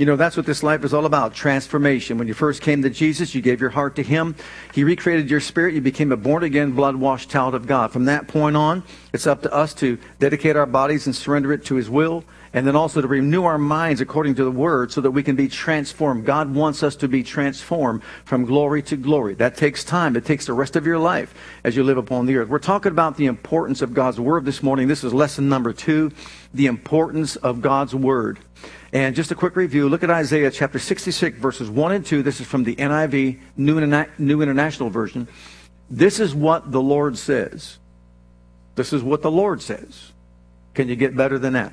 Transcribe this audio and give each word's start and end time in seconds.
You 0.00 0.06
know, 0.06 0.16
that's 0.16 0.34
what 0.34 0.46
this 0.46 0.62
life 0.62 0.82
is 0.82 0.94
all 0.94 1.04
about 1.04 1.34
transformation. 1.34 2.16
When 2.16 2.26
you 2.26 2.32
first 2.32 2.62
came 2.62 2.82
to 2.84 2.88
Jesus, 2.88 3.34
you 3.34 3.42
gave 3.42 3.60
your 3.60 3.68
heart 3.68 3.96
to 3.96 4.02
Him. 4.02 4.34
He 4.72 4.82
recreated 4.82 5.28
your 5.28 5.40
spirit. 5.40 5.74
You 5.74 5.82
became 5.82 6.10
a 6.10 6.16
born 6.16 6.42
again, 6.42 6.70
blood 6.70 6.96
washed 6.96 7.28
child 7.28 7.54
of 7.54 7.66
God. 7.66 7.92
From 7.92 8.06
that 8.06 8.26
point 8.26 8.56
on, 8.56 8.82
it's 9.12 9.26
up 9.26 9.42
to 9.42 9.52
us 9.52 9.74
to 9.74 9.98
dedicate 10.18 10.56
our 10.56 10.64
bodies 10.64 11.04
and 11.04 11.14
surrender 11.14 11.52
it 11.52 11.66
to 11.66 11.74
His 11.74 11.90
will, 11.90 12.24
and 12.54 12.66
then 12.66 12.76
also 12.76 13.02
to 13.02 13.06
renew 13.06 13.44
our 13.44 13.58
minds 13.58 14.00
according 14.00 14.36
to 14.36 14.44
the 14.44 14.50
Word 14.50 14.90
so 14.90 15.02
that 15.02 15.10
we 15.10 15.22
can 15.22 15.36
be 15.36 15.48
transformed. 15.48 16.24
God 16.24 16.54
wants 16.54 16.82
us 16.82 16.96
to 16.96 17.06
be 17.06 17.22
transformed 17.22 18.02
from 18.24 18.46
glory 18.46 18.80
to 18.84 18.96
glory. 18.96 19.34
That 19.34 19.58
takes 19.58 19.84
time. 19.84 20.16
It 20.16 20.24
takes 20.24 20.46
the 20.46 20.54
rest 20.54 20.76
of 20.76 20.86
your 20.86 20.98
life 20.98 21.34
as 21.62 21.76
you 21.76 21.84
live 21.84 21.98
upon 21.98 22.24
the 22.24 22.36
earth. 22.36 22.48
We're 22.48 22.58
talking 22.58 22.90
about 22.90 23.18
the 23.18 23.26
importance 23.26 23.82
of 23.82 23.92
God's 23.92 24.18
Word 24.18 24.46
this 24.46 24.62
morning. 24.62 24.88
This 24.88 25.04
is 25.04 25.12
lesson 25.12 25.50
number 25.50 25.74
two 25.74 26.10
the 26.54 26.68
importance 26.68 27.36
of 27.36 27.60
God's 27.60 27.94
Word. 27.94 28.38
And 28.92 29.14
just 29.14 29.30
a 29.30 29.36
quick 29.36 29.54
review 29.54 29.88
look 29.88 30.02
at 30.02 30.10
Isaiah 30.10 30.50
chapter 30.50 30.78
66, 30.78 31.38
verses 31.38 31.70
1 31.70 31.92
and 31.92 32.04
2. 32.04 32.22
This 32.22 32.40
is 32.40 32.46
from 32.46 32.64
the 32.64 32.74
NIV, 32.74 33.38
New, 33.56 33.80
Interna- 33.80 34.08
New 34.18 34.42
International 34.42 34.90
Version. 34.90 35.28
This 35.88 36.18
is 36.18 36.34
what 36.34 36.72
the 36.72 36.82
Lord 36.82 37.16
says. 37.16 37.78
This 38.74 38.92
is 38.92 39.02
what 39.02 39.22
the 39.22 39.30
Lord 39.30 39.62
says. 39.62 40.12
Can 40.74 40.88
you 40.88 40.96
get 40.96 41.16
better 41.16 41.38
than 41.38 41.52
that? 41.52 41.72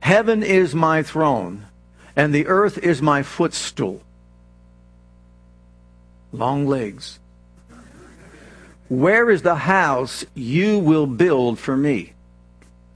Heaven 0.00 0.42
is 0.42 0.74
my 0.74 1.02
throne, 1.02 1.66
and 2.14 2.34
the 2.34 2.46
earth 2.46 2.78
is 2.78 3.00
my 3.00 3.22
footstool. 3.22 4.02
Long 6.32 6.66
legs. 6.66 7.18
Where 8.88 9.30
is 9.30 9.42
the 9.42 9.56
house 9.56 10.24
you 10.34 10.78
will 10.78 11.06
build 11.06 11.58
for 11.58 11.76
me? 11.76 12.12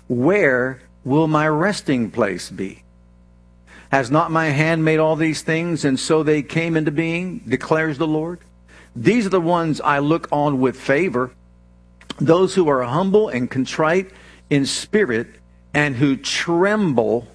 Where 0.08 0.83
will 1.05 1.27
my 1.27 1.48
resting 1.48 2.11
place 2.11 2.51
be? 2.51 2.83
Has 3.91 4.10
not 4.10 4.30
my 4.30 4.46
hand 4.46 4.84
made 4.84 4.98
all 4.98 5.16
these 5.16 5.42
things, 5.42 5.84
and 5.84 5.98
so 5.98 6.22
they 6.22 6.42
came 6.42 6.77
into 6.77 6.92
being, 6.92 7.38
declares 7.41 7.98
the 7.98 8.06
Lord? 8.06 8.38
These 8.94 9.27
are 9.27 9.30
the 9.30 9.41
ones 9.41 9.80
I 9.80 9.98
look 9.98 10.28
on 10.30 10.60
with 10.60 10.78
favor, 10.80 11.33
those 12.20 12.55
who 12.55 12.68
are 12.68 12.83
humble 12.83 13.28
and 13.28 13.50
contrite 13.50 14.11
in 14.48 14.64
spirit, 14.66 15.28
and 15.74 15.96
who 15.96 16.16
tremble, 16.16 17.27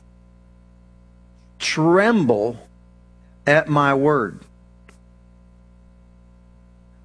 tremble 1.60 2.60
at 3.46 3.68
my 3.68 3.94
word. 3.94 4.40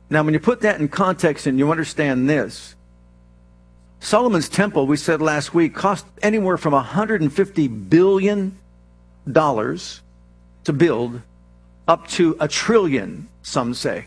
Now, 0.09 0.23
when 0.23 0.35
you 0.35 0.41
put 0.41 0.61
that 0.61 0.81
in 0.81 0.89
context 0.89 1.47
and 1.47 1.59
you 1.59 1.71
understand 1.71 2.29
this, 2.29 2.75
Solomon's 4.01 4.49
temple, 4.49 4.87
we 4.87 4.97
said 4.97 5.21
last 5.21 5.55
week, 5.55 5.75
cost 5.75 6.07
anywhere 6.23 6.57
from 6.57 6.73
150 6.73 7.69
billion 7.69 8.59
dollars 9.33 10.03
to 10.65 10.73
build 10.73 11.23
up 11.89 12.07
to 12.09 12.37
a 12.39 12.49
trillion, 12.49 13.29
some 13.43 13.75
say. 13.75 14.07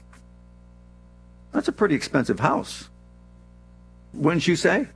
That's 1.51 1.67
a 1.67 1.71
pretty 1.71 1.95
expensive 1.95 2.39
house. 2.39 2.89
Wouldn't 4.13 4.47
you 4.47 4.55
say? 4.55 4.87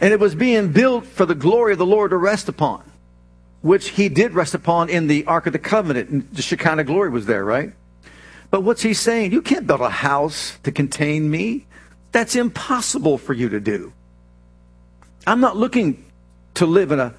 And 0.00 0.12
it 0.12 0.20
was 0.20 0.34
being 0.34 0.72
built 0.72 1.06
for 1.06 1.26
the 1.26 1.34
glory 1.34 1.72
of 1.72 1.78
the 1.78 1.86
Lord 1.86 2.10
to 2.10 2.16
rest 2.16 2.48
upon, 2.48 2.82
which 3.62 3.90
he 3.90 4.08
did 4.08 4.32
rest 4.32 4.54
upon 4.54 4.88
in 4.88 5.06
the 5.06 5.24
Ark 5.26 5.46
of 5.46 5.52
the 5.52 5.58
Covenant. 5.58 6.34
The 6.34 6.42
Shekinah 6.42 6.84
glory 6.84 7.10
was 7.10 7.26
there, 7.26 7.44
right? 7.44 7.72
But 8.50 8.62
what's 8.62 8.82
he 8.82 8.94
saying? 8.94 9.32
You 9.32 9.42
can't 9.42 9.66
build 9.66 9.80
a 9.80 9.88
house 9.88 10.58
to 10.62 10.72
contain 10.72 11.30
me. 11.30 11.66
That's 12.12 12.36
impossible 12.36 13.16
for 13.18 13.32
you 13.32 13.48
to 13.48 13.60
do. 13.60 13.92
I'm 15.26 15.40
not 15.40 15.56
looking 15.56 16.04
to 16.54 16.66
live 16.66 16.92
in 16.92 17.00
a 17.00 17.14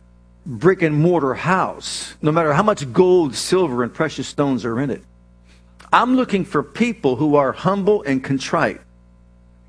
brick 0.45 0.81
and 0.81 0.95
mortar 0.95 1.33
house, 1.33 2.15
no 2.21 2.31
matter 2.31 2.53
how 2.53 2.63
much 2.63 2.91
gold, 2.91 3.35
silver, 3.35 3.83
and 3.83 3.93
precious 3.93 4.27
stones 4.27 4.65
are 4.65 4.79
in 4.79 4.89
it. 4.89 5.03
I'm 5.91 6.15
looking 6.15 6.43
for 6.43 6.63
people 6.63 7.15
who 7.15 7.35
are 7.35 7.51
humble 7.51 8.03
and 8.03 8.23
contrite. 8.23 8.81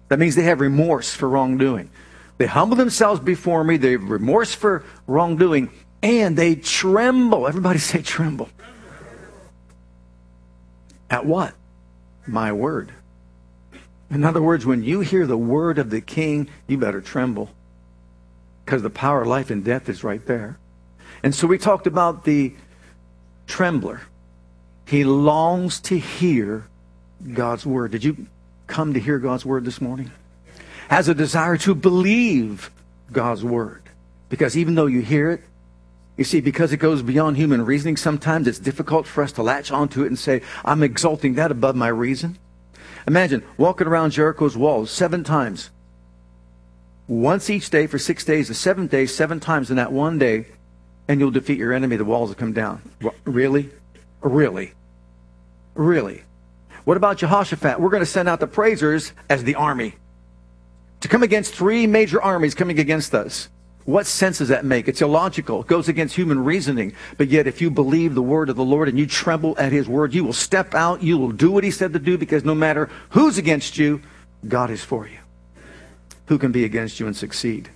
That 0.09 0.19
means 0.19 0.35
they 0.35 0.45
have 0.45 0.61
remorse 0.61 1.15
for 1.15 1.29
wrongdoing. 1.29 1.91
They 2.39 2.47
humble 2.47 2.77
themselves 2.77 3.21
before 3.21 3.63
me, 3.63 3.77
they 3.77 3.93
have 3.93 4.11
remorse 4.11 4.55
for 4.55 4.85
wrongdoing, 5.07 5.71
and 6.03 6.37
they 6.37 6.57
tremble. 6.57 7.47
Everybody 7.47 7.79
say 7.79 8.03
tremble. 8.03 8.49
At 11.09 11.27
what? 11.27 11.55
My 12.27 12.53
word. 12.53 12.93
In 14.11 14.25
other 14.25 14.43
words, 14.43 14.67
when 14.67 14.83
you 14.83 15.01
hear 15.01 15.27
the 15.27 15.37
word 15.37 15.79
of 15.79 15.91
the 15.91 16.01
king, 16.01 16.49
you 16.67 16.79
better 16.79 17.01
tremble. 17.01 17.51
Because 18.65 18.83
the 18.83 18.91
power 18.91 19.23
of 19.23 19.29
life 19.29 19.51
and 19.51 19.65
death 19.65 19.89
is 19.89 20.03
right 20.03 20.25
there. 20.27 20.59
And 21.25 21.35
so 21.35 21.47
we 21.47 21.57
talked 21.57 21.87
about 21.87 22.25
the 22.25 22.53
trembler. 23.47 24.03
He 24.87 25.05
longs 25.05 25.81
to 25.81 25.99
hear 25.99 26.67
God's 27.33 27.65
word. 27.65 27.93
Did 27.93 28.05
you 28.05 28.27
come 28.67 28.93
to 28.93 29.01
hear 29.01 29.19
God's 29.19 29.47
word 29.47 29.65
this 29.65 29.81
morning? 29.81 30.11
Has 30.91 31.09
a 31.09 31.15
desire 31.15 31.57
to 31.57 31.75
believe 31.75 32.71
God's 33.11 33.43
word. 33.43 33.85
Because 34.29 34.55
even 34.55 34.75
though 34.75 34.85
you 34.85 35.01
hear 35.01 35.31
it, 35.31 35.41
you 36.19 36.25
see, 36.25 36.43
because 36.43 36.75
it 36.75 36.77
goes 36.77 37.01
beyond 37.01 37.39
human 37.39 37.65
reasoning, 37.65 37.97
sometimes 37.97 38.47
it's 38.47 38.59
difficult 38.59 39.07
for 39.07 39.25
us 39.25 39.33
to 39.33 39.43
latch 39.43 39.73
onto 39.73 40.05
it 40.05 40.09
and 40.09 40.19
say, 40.19 40.43
I'm 40.63 40.83
exalting 40.83 41.37
that 41.37 41.51
above 41.51 41.75
my 41.75 41.89
reason. 41.89 42.39
Imagine 43.09 43.43
walking 43.57 43.87
around 43.87 44.11
Jericho's 44.11 44.59
walls 44.59 44.91
seven 44.91 45.25
times. 45.25 45.71
Once 47.09 47.49
each 47.49 47.71
day 47.71 47.87
for 47.87 47.99
six 47.99 48.27
days, 48.27 48.49
the 48.49 48.55
seventh 48.55 48.91
day, 48.91 49.07
seven 49.07 49.41
times 49.41 49.71
in 49.71 49.77
that 49.77 49.91
one 49.91 50.19
day, 50.19 50.45
and 51.09 51.21
you'll 51.21 51.31
defeat 51.31 51.59
your 51.59 51.73
enemy, 51.73 51.97
the 51.97 52.05
walls 52.05 52.31
will 52.31 52.37
come 52.37 52.53
down. 52.53 52.83
Really? 53.25 53.71
Really? 54.21 54.73
Really? 55.75 56.23
What 56.85 56.97
about 56.97 57.19
Jehoshaphat? 57.19 57.81
We're 57.81 57.91
going 57.91 58.03
to 58.03 58.07
send 58.07 58.29
out 58.29 58.41
the 58.41 58.47
praisers 58.47 59.13
as 59.29 59.45
the 59.45 59.55
army 59.55 59.95
to 61.01 61.09
come 61.09 61.23
against 61.23 61.55
three 61.55 61.87
major 61.87 62.21
armies 62.23 62.55
coming 62.55 62.79
against 62.79 63.15
us. 63.15 63.49
What 63.85 64.07
sense 64.07 64.39
does 64.39 64.49
that 64.49 64.65
make? 64.65 64.89
It's 64.89 65.03
illogical. 65.03 65.61
It 65.61 65.67
goes 65.67 65.89
against 65.89 66.17
human 66.17 66.43
reasoning. 66.43 66.95
But 67.19 67.29
yet, 67.29 67.47
if 67.47 67.61
you 67.61 67.71
believe 67.71 68.15
the 68.15 68.23
word 68.23 68.49
of 68.49 68.57
the 68.57 68.65
Lord 68.65 68.89
and 68.89 68.99
you 68.99 69.07
tremble 69.07 69.55
at 69.59 69.73
his 69.73 69.87
word, 69.87 70.15
you 70.15 70.25
will 70.25 70.33
step 70.33 70.75
out, 70.75 71.03
you 71.03 71.19
will 71.19 71.33
do 71.33 71.51
what 71.51 71.65
he 71.65 71.71
said 71.71 71.93
to 71.93 71.99
do, 71.99 72.17
because 72.17 72.45
no 72.45 72.55
matter 72.55 72.89
who's 73.11 73.37
against 73.37 73.77
you, 73.77 74.01
God 74.49 74.71
is 74.71 74.83
for 74.83 75.07
you. 75.07 75.19
Who 76.27 76.39
can 76.39 76.53
be 76.53 76.65
against 76.65 76.99
you 76.99 77.07
and 77.07 77.15
succeed? 77.15 77.69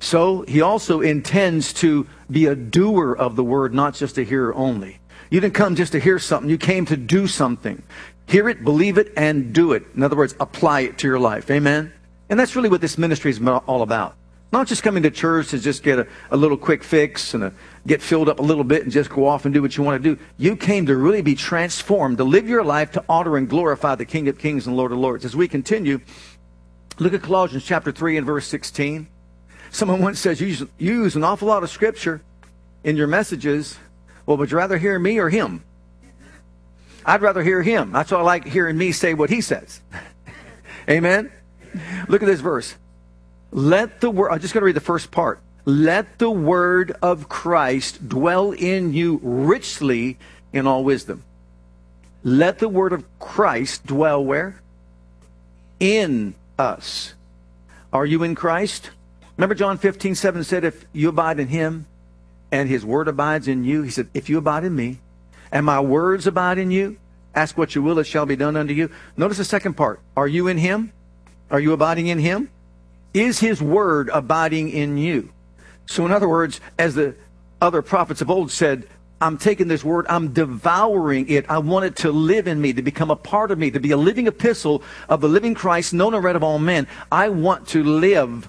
So 0.00 0.42
he 0.42 0.60
also 0.60 1.00
intends 1.00 1.72
to 1.74 2.06
be 2.30 2.46
a 2.46 2.54
doer 2.54 3.14
of 3.14 3.36
the 3.36 3.44
word, 3.44 3.74
not 3.74 3.94
just 3.94 4.18
a 4.18 4.22
hearer 4.22 4.54
only. 4.54 5.00
You 5.30 5.40
didn't 5.40 5.54
come 5.54 5.74
just 5.74 5.92
to 5.92 6.00
hear 6.00 6.18
something, 6.18 6.48
you 6.48 6.58
came 6.58 6.86
to 6.86 6.96
do 6.96 7.26
something. 7.26 7.82
Hear 8.26 8.48
it, 8.48 8.64
believe 8.64 8.98
it, 8.98 9.12
and 9.16 9.52
do 9.52 9.72
it. 9.72 9.84
In 9.94 10.02
other 10.02 10.16
words, 10.16 10.34
apply 10.40 10.80
it 10.80 10.98
to 10.98 11.06
your 11.06 11.18
life. 11.18 11.50
Amen? 11.50 11.92
And 12.28 12.38
that's 12.38 12.56
really 12.56 12.68
what 12.68 12.80
this 12.80 12.98
ministry 12.98 13.30
is 13.30 13.40
all 13.40 13.82
about. 13.82 14.16
Not 14.52 14.68
just 14.68 14.82
coming 14.82 15.02
to 15.02 15.10
church 15.10 15.48
to 15.48 15.58
just 15.58 15.82
get 15.82 15.98
a, 15.98 16.06
a 16.30 16.36
little 16.36 16.56
quick 16.56 16.82
fix 16.82 17.34
and 17.34 17.44
a, 17.44 17.52
get 17.86 18.00
filled 18.00 18.28
up 18.28 18.38
a 18.38 18.42
little 18.42 18.64
bit 18.64 18.82
and 18.82 18.92
just 18.92 19.10
go 19.10 19.26
off 19.26 19.44
and 19.44 19.52
do 19.52 19.60
what 19.60 19.76
you 19.76 19.82
want 19.82 20.02
to 20.02 20.14
do. 20.14 20.22
You 20.38 20.56
came 20.56 20.86
to 20.86 20.96
really 20.96 21.22
be 21.22 21.34
transformed, 21.34 22.18
to 22.18 22.24
live 22.24 22.48
your 22.48 22.64
life 22.64 22.92
to 22.92 23.04
honor 23.08 23.36
and 23.36 23.48
glorify 23.48 23.96
the 23.96 24.04
King 24.04 24.28
of 24.28 24.38
Kings 24.38 24.66
and 24.66 24.76
Lord 24.76 24.92
of 24.92 24.98
Lords. 24.98 25.24
As 25.24 25.34
we 25.34 25.48
continue, 25.48 26.00
look 26.98 27.12
at 27.12 27.22
Colossians 27.22 27.64
chapter 27.64 27.90
3 27.90 28.18
and 28.18 28.26
verse 28.26 28.46
16. 28.46 29.08
Someone 29.70 30.00
once 30.00 30.18
says 30.18 30.40
you 30.40 30.68
use, 30.78 31.16
an 31.16 31.24
awful 31.24 31.48
lot 31.48 31.62
of 31.62 31.70
scripture 31.70 32.22
in 32.84 32.96
your 32.96 33.06
messages. 33.06 33.78
Well, 34.24 34.36
would 34.36 34.50
you 34.50 34.56
rather 34.56 34.78
hear 34.78 34.98
me 34.98 35.18
or 35.18 35.28
him? 35.28 35.62
I'd 37.04 37.22
rather 37.22 37.42
hear 37.42 37.62
him. 37.62 37.92
That's 37.92 38.10
why 38.10 38.18
I 38.18 38.22
like 38.22 38.46
hearing 38.46 38.76
me 38.76 38.92
say 38.92 39.14
what 39.14 39.30
he 39.30 39.40
says. 39.40 39.80
Amen? 40.90 41.30
Look 42.08 42.22
at 42.22 42.26
this 42.26 42.40
verse. 42.40 42.74
Let 43.52 44.00
the 44.00 44.10
word, 44.10 44.30
I'm 44.30 44.40
just 44.40 44.54
going 44.54 44.62
to 44.62 44.66
read 44.66 44.76
the 44.76 44.80
first 44.80 45.10
part. 45.10 45.40
Let 45.64 46.18
the 46.18 46.30
word 46.30 46.96
of 47.02 47.28
Christ 47.28 48.08
dwell 48.08 48.52
in 48.52 48.92
you 48.92 49.20
richly 49.22 50.18
in 50.52 50.66
all 50.66 50.84
wisdom. 50.84 51.24
Let 52.22 52.58
the 52.58 52.68
word 52.68 52.92
of 52.92 53.04
Christ 53.18 53.86
dwell 53.86 54.24
where? 54.24 54.60
In 55.78 56.34
us. 56.58 57.14
Are 57.92 58.06
you 58.06 58.22
in 58.22 58.34
Christ? 58.34 58.90
Remember 59.36 59.54
John 59.54 59.78
15, 59.78 60.14
7 60.14 60.44
said, 60.44 60.64
If 60.64 60.86
you 60.92 61.08
abide 61.08 61.38
in 61.38 61.48
him 61.48 61.86
and 62.50 62.68
his 62.68 62.84
word 62.84 63.08
abides 63.08 63.48
in 63.48 63.64
you, 63.64 63.82
he 63.82 63.90
said, 63.90 64.08
If 64.14 64.28
you 64.28 64.38
abide 64.38 64.64
in 64.64 64.74
me 64.74 65.00
and 65.52 65.66
my 65.66 65.80
words 65.80 66.26
abide 66.26 66.58
in 66.58 66.70
you, 66.70 66.98
Ask 67.36 67.58
what 67.58 67.74
you 67.74 67.82
will, 67.82 67.98
it 67.98 68.06
shall 68.06 68.24
be 68.24 68.34
done 68.34 68.56
unto 68.56 68.72
you. 68.72 68.90
Notice 69.14 69.36
the 69.36 69.44
second 69.44 69.74
part. 69.74 70.00
Are 70.16 70.26
you 70.26 70.48
in 70.48 70.56
him? 70.56 70.90
Are 71.50 71.60
you 71.60 71.74
abiding 71.74 72.06
in 72.06 72.18
him? 72.18 72.50
Is 73.12 73.38
his 73.38 73.60
word 73.60 74.08
abiding 74.12 74.70
in 74.70 74.96
you? 74.96 75.30
So, 75.84 76.06
in 76.06 76.12
other 76.12 76.28
words, 76.28 76.62
as 76.78 76.94
the 76.94 77.14
other 77.60 77.82
prophets 77.82 78.22
of 78.22 78.30
old 78.30 78.50
said, 78.50 78.88
I'm 79.20 79.36
taking 79.36 79.68
this 79.68 79.84
word, 79.84 80.06
I'm 80.08 80.32
devouring 80.32 81.28
it. 81.28 81.48
I 81.48 81.58
want 81.58 81.84
it 81.84 81.96
to 81.96 82.10
live 82.10 82.48
in 82.48 82.60
me, 82.60 82.72
to 82.72 82.82
become 82.82 83.10
a 83.10 83.16
part 83.16 83.50
of 83.50 83.58
me, 83.58 83.70
to 83.70 83.80
be 83.80 83.90
a 83.90 83.96
living 83.98 84.26
epistle 84.26 84.82
of 85.08 85.20
the 85.20 85.28
living 85.28 85.54
Christ, 85.54 85.92
known 85.92 86.14
and 86.14 86.24
read 86.24 86.36
of 86.36 86.42
all 86.42 86.58
men. 86.58 86.86
I 87.12 87.28
want 87.28 87.68
to 87.68 87.84
live 87.84 88.48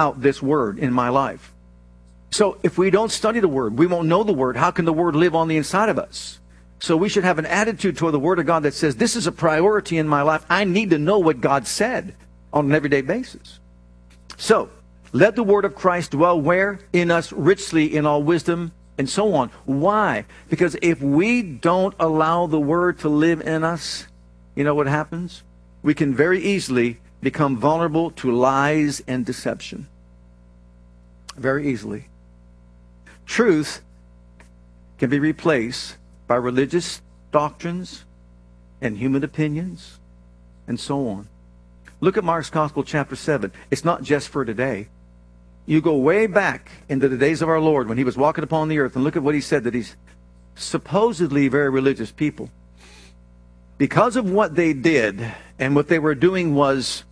out 0.00 0.22
this 0.22 0.40
word 0.40 0.78
in 0.78 0.92
my 0.92 1.10
life. 1.10 1.52
So 2.30 2.58
if 2.62 2.78
we 2.78 2.90
don't 2.90 3.12
study 3.12 3.40
the 3.40 3.48
word, 3.48 3.78
we 3.78 3.86
won't 3.86 4.08
know 4.08 4.22
the 4.22 4.32
word. 4.32 4.56
How 4.56 4.70
can 4.70 4.86
the 4.86 4.92
word 4.92 5.14
live 5.14 5.34
on 5.34 5.48
the 5.48 5.56
inside 5.56 5.90
of 5.90 5.98
us? 5.98 6.40
So 6.78 6.96
we 6.96 7.10
should 7.10 7.24
have 7.24 7.38
an 7.38 7.46
attitude 7.46 7.98
toward 7.98 8.14
the 8.14 8.18
word 8.18 8.38
of 8.38 8.46
God 8.46 8.62
that 8.62 8.72
says, 8.72 8.96
this 8.96 9.14
is 9.14 9.26
a 9.26 9.32
priority 9.32 9.98
in 9.98 10.08
my 10.08 10.22
life. 10.22 10.46
I 10.48 10.64
need 10.64 10.90
to 10.90 10.98
know 10.98 11.18
what 11.18 11.42
God 11.42 11.66
said 11.66 12.14
on 12.52 12.66
an 12.66 12.74
everyday 12.74 13.02
basis. 13.02 13.60
So 14.38 14.70
let 15.12 15.36
the 15.36 15.42
word 15.42 15.66
of 15.66 15.74
Christ 15.74 16.12
dwell 16.12 16.40
where? 16.40 16.80
In 16.92 17.10
us 17.10 17.32
richly 17.32 17.94
in 17.94 18.06
all 18.06 18.22
wisdom 18.22 18.72
and 18.96 19.10
so 19.10 19.34
on. 19.34 19.50
Why? 19.66 20.24
Because 20.48 20.76
if 20.80 21.02
we 21.02 21.42
don't 21.42 21.94
allow 22.00 22.46
the 22.46 22.60
word 22.60 23.00
to 23.00 23.10
live 23.10 23.42
in 23.42 23.64
us, 23.64 24.06
you 24.54 24.64
know 24.64 24.74
what 24.74 24.86
happens? 24.86 25.42
We 25.82 25.94
can 25.94 26.14
very 26.14 26.40
easily 26.42 27.00
become 27.20 27.56
vulnerable 27.56 28.10
to 28.12 28.30
lies 28.30 29.02
and 29.06 29.24
deception. 29.26 29.86
Very 31.36 31.68
easily. 31.68 32.08
Truth 33.26 33.82
can 34.98 35.10
be 35.10 35.18
replaced 35.18 35.96
by 36.26 36.36
religious 36.36 37.02
doctrines 37.30 38.04
and 38.80 38.96
human 38.98 39.22
opinions 39.24 39.98
and 40.66 40.78
so 40.78 41.08
on. 41.08 41.28
Look 42.00 42.16
at 42.16 42.24
Mark's 42.24 42.50
Gospel, 42.50 42.82
chapter 42.82 43.16
7. 43.16 43.52
It's 43.70 43.84
not 43.84 44.02
just 44.02 44.28
for 44.28 44.44
today. 44.44 44.88
You 45.66 45.80
go 45.80 45.96
way 45.96 46.26
back 46.26 46.70
into 46.88 47.08
the 47.08 47.16
days 47.16 47.42
of 47.42 47.48
our 47.48 47.60
Lord 47.60 47.88
when 47.88 47.98
he 47.98 48.04
was 48.04 48.16
walking 48.16 48.42
upon 48.42 48.68
the 48.68 48.78
earth 48.78 48.96
and 48.96 49.04
look 49.04 49.16
at 49.16 49.22
what 49.22 49.34
he 49.34 49.40
said 49.40 49.64
that 49.64 49.74
he's 49.74 49.96
supposedly 50.54 51.48
very 51.48 51.70
religious 51.70 52.10
people. 52.10 52.50
Because 53.78 54.16
of 54.16 54.30
what 54.30 54.54
they 54.54 54.72
did 54.72 55.34
and 55.58 55.74
what 55.74 55.88
they 55.88 55.98
were 55.98 56.14
doing 56.14 56.54
was 56.54 57.04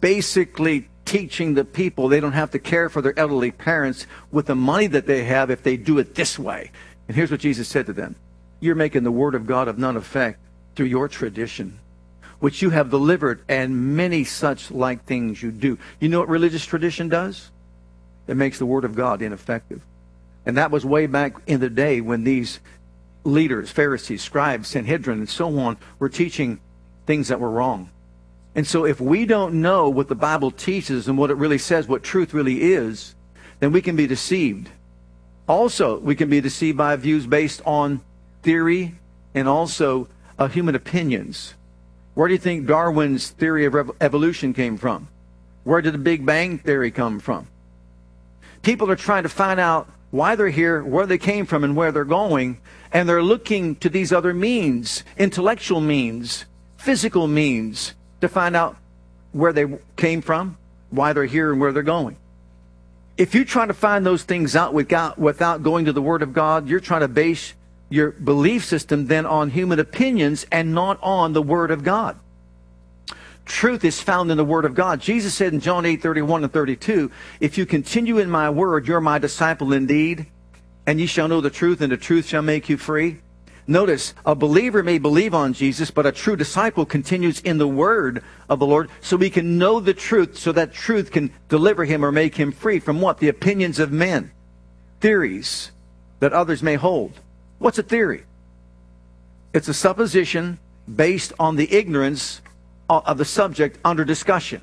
basically 0.00 0.88
teaching 1.04 1.54
the 1.54 1.64
people 1.64 2.08
they 2.08 2.20
don't 2.20 2.32
have 2.32 2.50
to 2.50 2.58
care 2.58 2.88
for 2.88 3.00
their 3.00 3.18
elderly 3.18 3.50
parents 3.50 4.06
with 4.30 4.46
the 4.46 4.54
money 4.54 4.86
that 4.88 5.06
they 5.06 5.24
have 5.24 5.50
if 5.50 5.62
they 5.62 5.76
do 5.76 5.98
it 5.98 6.14
this 6.14 6.38
way. 6.38 6.70
And 7.06 7.16
here's 7.16 7.30
what 7.30 7.40
Jesus 7.40 7.68
said 7.68 7.86
to 7.86 7.92
them 7.92 8.16
You're 8.60 8.74
making 8.74 9.04
the 9.04 9.12
word 9.12 9.34
of 9.34 9.46
God 9.46 9.68
of 9.68 9.78
none 9.78 9.96
effect 9.96 10.40
through 10.74 10.86
your 10.86 11.08
tradition 11.08 11.78
which 12.40 12.62
you 12.62 12.70
have 12.70 12.90
delivered, 12.90 13.42
and 13.48 13.96
many 13.96 14.24
such 14.24 14.70
like 14.70 15.04
things 15.04 15.42
you 15.42 15.50
do. 15.50 15.78
You 16.00 16.08
know 16.08 16.20
what 16.20 16.28
religious 16.28 16.64
tradition 16.64 17.08
does? 17.08 17.50
It 18.26 18.36
makes 18.36 18.58
the 18.58 18.66
Word 18.66 18.84
of 18.84 18.94
God 18.94 19.22
ineffective. 19.22 19.82
And 20.46 20.56
that 20.56 20.70
was 20.70 20.84
way 20.84 21.06
back 21.06 21.36
in 21.46 21.60
the 21.60 21.70
day 21.70 22.00
when 22.00 22.24
these 22.24 22.60
leaders, 23.24 23.70
Pharisees, 23.70 24.22
scribes, 24.22 24.68
Sanhedrin, 24.68 25.18
and 25.18 25.28
so 25.28 25.58
on, 25.58 25.78
were 25.98 26.08
teaching 26.08 26.60
things 27.06 27.28
that 27.28 27.40
were 27.40 27.50
wrong. 27.50 27.90
And 28.54 28.66
so 28.66 28.84
if 28.84 29.00
we 29.00 29.26
don't 29.26 29.60
know 29.60 29.88
what 29.88 30.08
the 30.08 30.14
Bible 30.14 30.50
teaches 30.50 31.06
and 31.08 31.16
what 31.16 31.30
it 31.30 31.36
really 31.36 31.58
says, 31.58 31.86
what 31.86 32.02
truth 32.02 32.34
really 32.34 32.72
is, 32.72 33.14
then 33.60 33.72
we 33.72 33.82
can 33.82 33.96
be 33.96 34.06
deceived. 34.06 34.70
Also, 35.46 35.98
we 35.98 36.14
can 36.14 36.28
be 36.28 36.40
deceived 36.40 36.76
by 36.76 36.94
views 36.96 37.26
based 37.26 37.62
on 37.64 38.00
theory 38.42 38.94
and 39.34 39.48
also 39.48 40.08
uh, 40.38 40.48
human 40.48 40.74
opinions. 40.74 41.54
Where 42.14 42.28
do 42.28 42.34
you 42.34 42.38
think 42.38 42.66
Darwin's 42.66 43.30
theory 43.30 43.64
of 43.64 43.90
evolution 44.00 44.52
came 44.52 44.76
from? 44.76 45.08
Where 45.64 45.80
did 45.80 45.94
the 45.94 45.98
Big 45.98 46.26
Bang 46.26 46.58
theory 46.58 46.90
come 46.90 47.20
from? 47.20 47.46
People 48.62 48.90
are 48.90 48.96
trying 48.96 49.22
to 49.22 49.28
find 49.28 49.60
out 49.60 49.88
why 50.10 50.34
they're 50.34 50.48
here, 50.48 50.82
where 50.82 51.06
they 51.06 51.18
came 51.18 51.46
from, 51.46 51.62
and 51.62 51.76
where 51.76 51.92
they're 51.92 52.04
going, 52.04 52.58
and 52.92 53.08
they're 53.08 53.22
looking 53.22 53.76
to 53.76 53.88
these 53.88 54.12
other 54.12 54.32
means, 54.32 55.04
intellectual 55.16 55.80
means, 55.80 56.46
physical 56.76 57.28
means, 57.28 57.94
to 58.20 58.28
find 58.28 58.56
out 58.56 58.76
where 59.32 59.52
they 59.52 59.66
came 59.96 60.22
from, 60.22 60.56
why 60.90 61.12
they're 61.12 61.24
here, 61.24 61.52
and 61.52 61.60
where 61.60 61.72
they're 61.72 61.82
going. 61.82 62.16
If 63.16 63.34
you 63.34 63.44
try 63.44 63.66
to 63.66 63.74
find 63.74 64.06
those 64.06 64.22
things 64.22 64.54
out 64.54 64.72
without, 64.72 65.18
without 65.18 65.62
going 65.62 65.86
to 65.86 65.92
the 65.92 66.02
Word 66.02 66.22
of 66.22 66.32
God, 66.32 66.68
you're 66.68 66.80
trying 66.80 67.00
to 67.00 67.08
base 67.08 67.54
your 67.90 68.12
belief 68.12 68.64
system 68.64 69.06
then 69.06 69.26
on 69.26 69.50
human 69.50 69.80
opinions 69.80 70.46
and 70.52 70.74
not 70.74 70.98
on 71.02 71.32
the 71.32 71.42
Word 71.42 71.70
of 71.70 71.82
God. 71.82 72.18
Truth 73.44 73.84
is 73.84 74.00
found 74.00 74.30
in 74.30 74.36
the 74.36 74.44
Word 74.44 74.66
of 74.66 74.74
God. 74.74 75.00
Jesus 75.00 75.34
said 75.34 75.52
in 75.52 75.60
John 75.60 75.86
8, 75.86 76.02
31 76.02 76.44
and 76.44 76.52
32, 76.52 77.10
If 77.40 77.56
you 77.56 77.64
continue 77.64 78.18
in 78.18 78.30
my 78.30 78.50
word, 78.50 78.86
you're 78.86 79.00
my 79.00 79.18
disciple 79.18 79.72
indeed, 79.72 80.26
and 80.86 81.00
ye 81.00 81.06
shall 81.06 81.28
know 81.28 81.40
the 81.40 81.50
truth, 81.50 81.80
and 81.80 81.90
the 81.90 81.96
truth 81.96 82.26
shall 82.26 82.42
make 82.42 82.68
you 82.68 82.76
free. 82.76 83.20
Notice, 83.70 84.14
a 84.24 84.34
believer 84.34 84.82
may 84.82 84.96
believe 84.96 85.34
on 85.34 85.52
Jesus, 85.52 85.90
but 85.90 86.06
a 86.06 86.10
true 86.10 86.36
disciple 86.36 86.86
continues 86.86 87.38
in 87.40 87.58
the 87.58 87.68
word 87.68 88.24
of 88.48 88.58
the 88.58 88.66
Lord 88.66 88.88
so 89.02 89.18
he 89.18 89.28
can 89.28 89.58
know 89.58 89.78
the 89.78 89.92
truth, 89.92 90.38
so 90.38 90.52
that 90.52 90.72
truth 90.72 91.10
can 91.10 91.30
deliver 91.50 91.84
him 91.84 92.02
or 92.02 92.10
make 92.10 92.34
him 92.34 92.50
free 92.50 92.80
from 92.80 93.02
what? 93.02 93.18
The 93.18 93.28
opinions 93.28 93.78
of 93.78 93.92
men, 93.92 94.30
theories 95.00 95.70
that 96.20 96.32
others 96.32 96.62
may 96.62 96.76
hold. 96.76 97.20
What's 97.58 97.78
a 97.78 97.82
theory? 97.82 98.24
It's 99.52 99.68
a 99.68 99.74
supposition 99.74 100.58
based 100.92 101.34
on 101.38 101.56
the 101.56 101.70
ignorance 101.70 102.40
of 102.88 103.18
the 103.18 103.26
subject 103.26 103.78
under 103.84 104.02
discussion. 104.02 104.62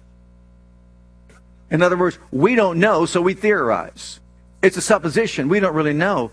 In 1.69 1.83
other 1.83 1.97
words, 1.97 2.17
we 2.31 2.55
don't 2.55 2.79
know, 2.79 3.05
so 3.05 3.21
we 3.21 3.35
theorize. 3.35 4.19
It's 4.63 4.77
a 4.77 4.81
supposition. 4.81 5.47
We 5.47 5.59
don't 5.59 5.75
really 5.75 5.93
know. 5.93 6.31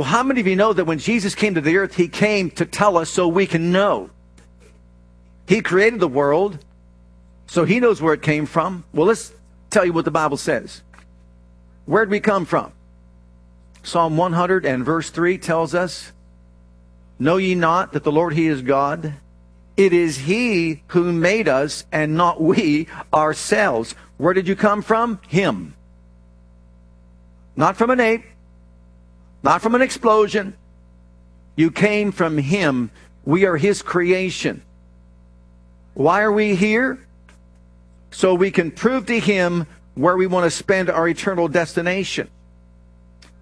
Well, 0.00 0.08
how 0.08 0.22
many 0.22 0.40
of 0.40 0.46
you 0.46 0.56
know 0.56 0.72
that 0.72 0.86
when 0.86 0.98
Jesus 0.98 1.34
came 1.34 1.56
to 1.56 1.60
the 1.60 1.76
earth, 1.76 1.96
he 1.96 2.08
came 2.08 2.50
to 2.52 2.64
tell 2.64 2.96
us 2.96 3.10
so 3.10 3.28
we 3.28 3.46
can 3.46 3.70
know? 3.70 4.08
He 5.46 5.60
created 5.60 6.00
the 6.00 6.08
world, 6.08 6.58
so 7.46 7.66
he 7.66 7.80
knows 7.80 8.00
where 8.00 8.14
it 8.14 8.22
came 8.22 8.46
from. 8.46 8.84
Well, 8.94 9.08
let's 9.08 9.30
tell 9.68 9.84
you 9.84 9.92
what 9.92 10.06
the 10.06 10.10
Bible 10.10 10.38
says. 10.38 10.80
Where 11.84 12.02
did 12.06 12.10
we 12.10 12.18
come 12.18 12.46
from? 12.46 12.72
Psalm 13.82 14.16
100 14.16 14.64
and 14.64 14.86
verse 14.86 15.10
3 15.10 15.36
tells 15.36 15.74
us, 15.74 16.12
Know 17.18 17.36
ye 17.36 17.54
not 17.54 17.92
that 17.92 18.02
the 18.02 18.10
Lord 18.10 18.32
He 18.32 18.46
is 18.46 18.62
God? 18.62 19.12
It 19.76 19.92
is 19.92 20.16
He 20.16 20.82
who 20.86 21.12
made 21.12 21.46
us 21.46 21.84
and 21.92 22.14
not 22.14 22.40
we 22.40 22.88
ourselves. 23.12 23.94
Where 24.16 24.32
did 24.32 24.48
you 24.48 24.56
come 24.56 24.80
from? 24.80 25.20
Him. 25.28 25.74
Not 27.54 27.76
from 27.76 27.90
an 27.90 28.00
ape, 28.00 28.24
not 29.42 29.62
from 29.62 29.74
an 29.74 29.82
explosion. 29.82 30.56
You 31.56 31.70
came 31.70 32.12
from 32.12 32.38
Him. 32.38 32.90
We 33.24 33.44
are 33.44 33.56
His 33.56 33.82
creation. 33.82 34.62
Why 35.94 36.22
are 36.22 36.32
we 36.32 36.54
here? 36.54 37.06
So 38.10 38.34
we 38.34 38.50
can 38.50 38.70
prove 38.70 39.06
to 39.06 39.18
Him 39.18 39.66
where 39.94 40.16
we 40.16 40.26
want 40.26 40.44
to 40.44 40.50
spend 40.50 40.88
our 40.90 41.08
eternal 41.08 41.48
destination. 41.48 42.28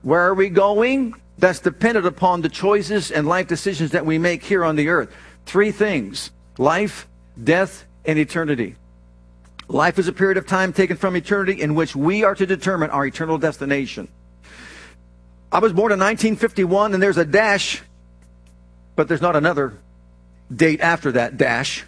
Where 0.03 0.23
are 0.23 0.35
we 0.35 0.49
going? 0.49 1.15
That's 1.39 1.61
dependent 1.61 2.07
upon 2.07 2.41
the 2.41 2.49
choices 2.49 3.11
and 3.11 3.27
life 3.27 3.47
decisions 3.47 3.93
that 3.93 4.05
we 4.05 4.19
make 4.19 4.43
here 4.43 4.65
on 4.65 4.77
the 4.77 4.89
earth. 4.89 5.15
Three 5.47 5.71
things 5.71 6.31
life, 6.59 7.09
death, 7.43 7.85
and 8.05 8.19
eternity. 8.19 8.75
Life 9.69 9.99
is 9.99 10.09
a 10.09 10.13
period 10.13 10.39
of 10.39 10.47
time 10.47 10.73
taken 10.73 10.97
from 10.97 11.15
eternity 11.15 11.61
in 11.61 11.75
which 11.75 11.95
we 11.95 12.25
are 12.25 12.35
to 12.35 12.47
determine 12.47 12.91
our 12.91 13.07
eternal 13.07 13.39
destination. 13.39 14.09
I 15.51 15.61
was 15.61 15.73
born 15.73 15.93
in 15.93 15.99
1951, 15.99 16.93
and 16.93 17.03
there's 17.03 17.17
a 17.17 17.25
dash, 17.25 17.83
but 18.97 19.09
there's 19.09 19.23
not 19.23 19.35
another 19.35 19.79
date 20.55 20.81
after 20.81 21.13
that 21.13 21.39
dash. 21.39 21.85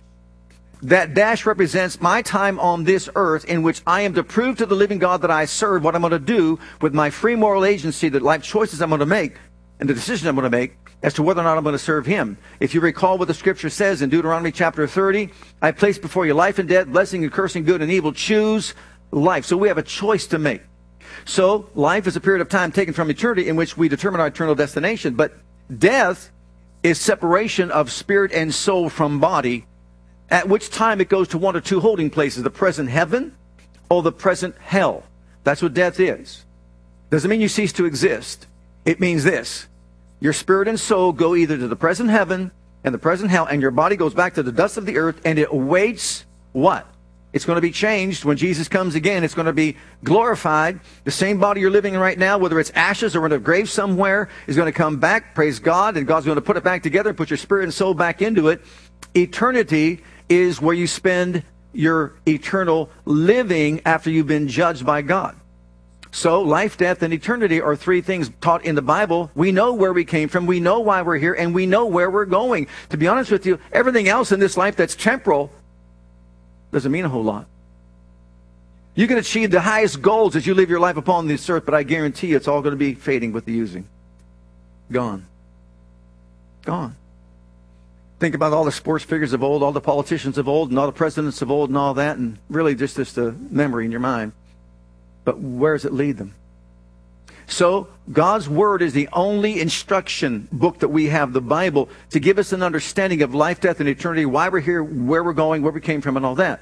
That 0.83 1.13
dash 1.13 1.45
represents 1.45 2.01
my 2.01 2.23
time 2.23 2.59
on 2.59 2.85
this 2.85 3.11
earth 3.15 3.45
in 3.45 3.63
which 3.63 3.83
I 3.87 4.01
am 4.03 4.15
to 4.15 4.25
prove 4.25 4.57
to 4.59 4.67
the 4.67 4.75
living 4.75 4.99
God 4.99 5.21
that 5.23 5.31
I 5.31 5.45
serve 5.45 5.85
what 5.85 5.95
I'm 5.95 6.01
going 6.01 6.13
to 6.13 6.19
do 6.19 6.59
with 6.81 6.95
my 6.95 7.11
free 7.11 7.37
moral 7.37 7.67
agency, 7.67 8.09
the 8.09 8.21
life 8.21 8.43
choices 8.43 8.81
I'm 8.81 8.89
going 8.89 9.01
to 9.01 9.07
make, 9.07 9.37
and 9.79 9.91
the 9.91 9.95
decision 9.95 10.27
I'm 10.29 10.37
going 10.37 10.51
to 10.51 10.57
make 10.57 10.79
as 11.03 11.13
to 11.15 11.23
whether 11.23 11.43
or 11.43 11.45
not 11.45 11.59
I'm 11.59 11.65
going 11.65 11.75
to 11.75 11.79
serve 11.79 12.07
Him. 12.07 12.39
If 12.61 12.75
you 12.75 12.81
recall 12.81 13.19
what 13.19 13.29
the 13.29 13.35
scripture 13.35 13.69
says 13.69 14.01
in 14.01 14.09
Deuteronomy 14.09 14.53
chapter 14.53 14.87
30, 14.87 15.29
I 15.61 15.73
place 15.73 15.99
before 15.99 16.25
you 16.25 16.33
life 16.33 16.59
and 16.59 16.67
death, 16.67 16.87
blessing 16.87 17.25
and 17.25 17.33
cursing, 17.33 17.65
good 17.65 17.83
and 17.83 17.91
evil. 17.93 18.15
Choose 18.15 18.75
life. 19.11 19.45
So 19.45 19.59
we 19.59 19.69
have 19.69 19.79
a 19.79 19.83
choice 19.83 20.27
to 20.29 20.39
make. 20.39 20.63
So 21.25 21.69
life 21.75 22.07
is 22.07 22.17
a 22.17 22.21
period 22.21 22.41
of 22.41 22.49
time 22.49 22.73
taken 22.73 22.95
from 22.95 23.11
eternity 23.11 23.49
in 23.49 23.57
which 23.57 23.77
we 23.77 23.89
determine 23.89 24.21
our 24.21 24.29
eternal 24.29 24.55
destination. 24.55 25.15
But 25.15 25.33
death 25.77 26.31
is 26.83 27.01
separation 27.01 27.71
of 27.71 27.91
spirit 27.91 28.33
and 28.33 28.55
soul 28.55 28.89
from 28.89 29.21
body 29.21 29.67
at 30.31 30.49
which 30.49 30.71
time 30.71 31.01
it 31.01 31.09
goes 31.09 31.29
to 31.29 31.39
one 31.39 31.57
or 31.57 31.61
two 31.61 31.81
holding 31.81 32.11
places 32.11 32.43
the 32.43 32.51
present 32.51 32.89
heaven 32.89 33.37
or 33.89 34.03
the 34.03 34.13
present 34.13 34.57
hell. 34.59 35.03
That's 35.45 35.63
what 35.63 35.75
death 35.75 35.99
is. 35.99 36.45
Doesn't 37.11 37.29
mean 37.29 37.41
you 37.41 37.49
cease 37.49 37.73
to 37.75 37.85
exist. 37.85 38.47
It 38.85 39.01
means 39.01 39.25
this 39.25 39.67
your 40.21 40.33
spirit 40.33 40.69
and 40.69 40.79
soul 40.79 41.13
go 41.13 41.35
either 41.35 41.57
to 41.57 41.67
the 41.67 41.77
present 41.77 42.11
heaven 42.11 42.53
and 42.85 42.95
the 42.95 42.99
present 42.99 43.31
hell, 43.31 43.47
and 43.47 43.61
your 43.61 43.71
body 43.71 43.97
goes 43.97 44.15
back 44.15 44.35
to 44.35 44.43
the 44.43 44.53
dust 44.53 44.79
of 44.79 44.87
the 44.87 44.97
earth, 44.97 45.21
and 45.25 45.39
it 45.39 45.49
awaits 45.51 46.25
what? 46.53 46.87
It's 47.33 47.45
going 47.45 47.57
to 47.57 47.63
be 47.63 47.71
changed 47.71 48.25
when 48.25 48.37
Jesus 48.37 48.69
comes 48.69 48.97
again. 48.97 49.23
It's 49.23 49.35
going 49.35 49.47
to 49.47 49.53
be 49.53 49.77
glorified. 50.03 50.81
The 51.05 51.13
same 51.13 51.39
body 51.39 51.61
you're 51.61 51.71
living 51.71 51.95
in 51.95 52.01
right 52.01 52.19
now, 52.19 52.39
whether 52.39 52.59
it's 52.59 52.71
ashes 52.71 53.15
or 53.15 53.25
in 53.25 53.33
a 53.33 53.39
grave 53.39 53.71
somewhere, 53.71 54.29
is 54.49 54.57
going 54.57 54.67
to 54.67 54.77
come 54.77 54.99
back. 54.99 55.35
Praise 55.35 55.61
God. 55.61 55.97
And 55.97 56.07
God's 56.07 56.27
going 56.27 56.37
to 56.37 56.43
put 56.43 56.57
it 56.57 56.65
back 56.65 56.83
together 56.83 57.11
and 57.11 57.17
put 57.17 57.31
your 57.31 57.37
spirit 57.37 57.65
and 57.65 57.73
soul 57.73 57.95
back 57.95 58.21
into 58.21 58.49
it. 58.49 58.63
Eternity 59.15 60.03
is 60.29 60.61
where 60.61 60.75
you 60.75 60.89
spend 60.89 61.45
your 61.73 62.15
eternal 62.27 62.91
living 63.05 63.81
after 63.87 64.11
you've 64.11 64.27
been 64.27 64.49
judged 64.49 64.85
by 64.85 65.03
God. 65.03 65.37
So, 66.13 66.43
life, 66.43 66.77
death, 66.77 67.03
and 67.05 67.15
eternity 67.15 67.61
are 67.61 67.77
three 67.77 68.01
things 68.01 68.33
taught 68.41 68.65
in 68.65 68.75
the 68.75 68.83
Bible. 68.83 69.31
We 69.37 69.53
know 69.53 69.75
where 69.75 69.93
we 69.93 70.05
came 70.05 70.29
from, 70.29 70.47
we 70.47 70.59
know 70.59 70.81
why 70.81 71.03
we're 71.03 71.19
here, 71.19 71.35
and 71.35 71.55
we 71.55 71.67
know 71.67 71.87
where 71.87 72.11
we're 72.11 72.25
going. 72.25 72.67
To 72.89 72.97
be 72.97 73.07
honest 73.07 73.31
with 73.31 73.47
you, 73.47 73.61
everything 73.71 74.09
else 74.09 74.33
in 74.33 74.41
this 74.41 74.57
life 74.57 74.75
that's 74.75 74.97
temporal 74.97 75.53
doesn't 76.73 76.91
mean 76.91 77.05
a 77.05 77.09
whole 77.09 77.25
lot. 77.25 77.47
You 78.95 79.07
can 79.07 79.19
achieve 79.19 79.51
the 79.51 79.61
highest 79.61 80.03
goals 80.03 80.37
as 80.37 80.47
you 80.47 80.55
live 80.55 80.69
your 80.69 80.81
life 80.81 80.97
upon 80.97 81.27
this 81.27 81.49
earth, 81.49 81.65
but 81.65 81.75
I 81.75 81.83
guarantee 81.83 82.33
it's 82.33 82.49
all 82.49 82.61
going 82.61 82.73
to 82.73 82.77
be 82.77 82.95
fading 82.95 83.33
with 83.33 83.45
the 83.45 83.53
using. 83.53 83.89
Gone. 84.91 85.27
Gone. 86.65 86.97
Think 88.19 88.35
about 88.35 88.53
all 88.53 88.65
the 88.65 88.73
sports 88.73 89.05
figures 89.05 89.33
of 89.33 89.43
old, 89.43 89.63
all 89.63 89.73
the 89.73 89.81
politicians 89.81 90.37
of 90.37 90.49
old, 90.49 90.71
and 90.71 90.79
all 90.79 90.87
the 90.87 90.93
presidents 90.93 91.41
of 91.41 91.51
old, 91.51 91.71
and 91.71 91.79
all 91.79 91.95
that, 91.95 92.19
and 92.19 92.39
really 92.51 92.75
just 92.75 92.97
just 92.97 93.17
a 93.17 93.33
memory 93.33 93.87
in 93.87 93.91
your 93.91 94.01
mind. 94.01 94.33
But 95.25 95.39
where 95.39 95.75
does 95.75 95.85
it 95.85 95.93
lead 95.93 96.19
them? 96.19 96.35
So, 97.51 97.89
God's 98.13 98.49
Word 98.49 98.81
is 98.81 98.93
the 98.93 99.09
only 99.13 99.61
instruction 99.61 100.47
book 100.53 100.79
that 100.79 100.89
we 100.89 101.07
have, 101.07 101.33
the 101.33 101.41
Bible, 101.41 101.89
to 102.11 102.21
give 102.21 102.39
us 102.39 102.53
an 102.53 102.63
understanding 102.63 103.23
of 103.23 103.35
life, 103.35 103.61
death, 103.61 103.81
and 103.81 103.89
eternity, 103.89 104.25
why 104.25 104.49
we're 104.49 104.61
here, 104.61 104.85
where 104.85 105.25
we're 105.25 105.33
going, 105.33 105.63
where 105.63 105.73
we 105.73 105.81
came 105.81 106.01
from, 106.01 106.17
and 106.17 106.25
all 106.25 106.37
that. 106.37 106.61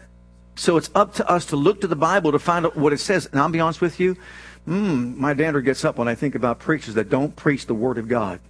So 0.57 0.79
it's 0.79 0.89
up 0.95 1.13
to 1.17 1.29
us 1.29 1.45
to 1.47 1.57
look 1.57 1.83
to 1.83 1.87
the 1.87 1.95
Bible 1.95 2.33
to 2.33 2.39
find 2.39 2.65
out 2.65 2.75
what 2.75 2.95
it 2.95 3.01
says. 3.01 3.27
And 3.27 3.39
I'll 3.39 3.51
be 3.51 3.61
honest 3.61 3.83
with 3.83 4.01
you, 4.01 4.17
mm, 4.67 5.15
my 5.15 5.35
dander 5.35 5.61
gets 5.61 5.85
up 5.85 5.99
when 5.99 6.09
I 6.09 6.15
think 6.15 6.35
about 6.35 6.59
preachers 6.59 6.95
that 6.95 7.11
don't 7.11 7.37
preach 7.37 7.67
the 7.67 7.75
Word 7.75 7.99
of 7.99 8.09
God. 8.09 8.41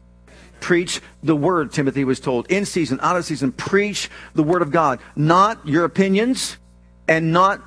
Preach 0.61 1.00
the 1.25 1.37
Word, 1.37 1.73
Timothy 1.73 2.04
was 2.04 2.21
told. 2.21 2.49
In 2.52 2.64
season, 2.64 3.00
out 3.02 3.16
of 3.16 3.25
season, 3.25 3.50
preach 3.50 4.11
the 4.35 4.45
Word 4.45 4.62
of 4.62 4.71
God. 4.71 5.00
Not 5.16 5.66
your 5.66 5.85
opinions 5.85 6.57
and 7.09 7.33
not 7.33 7.61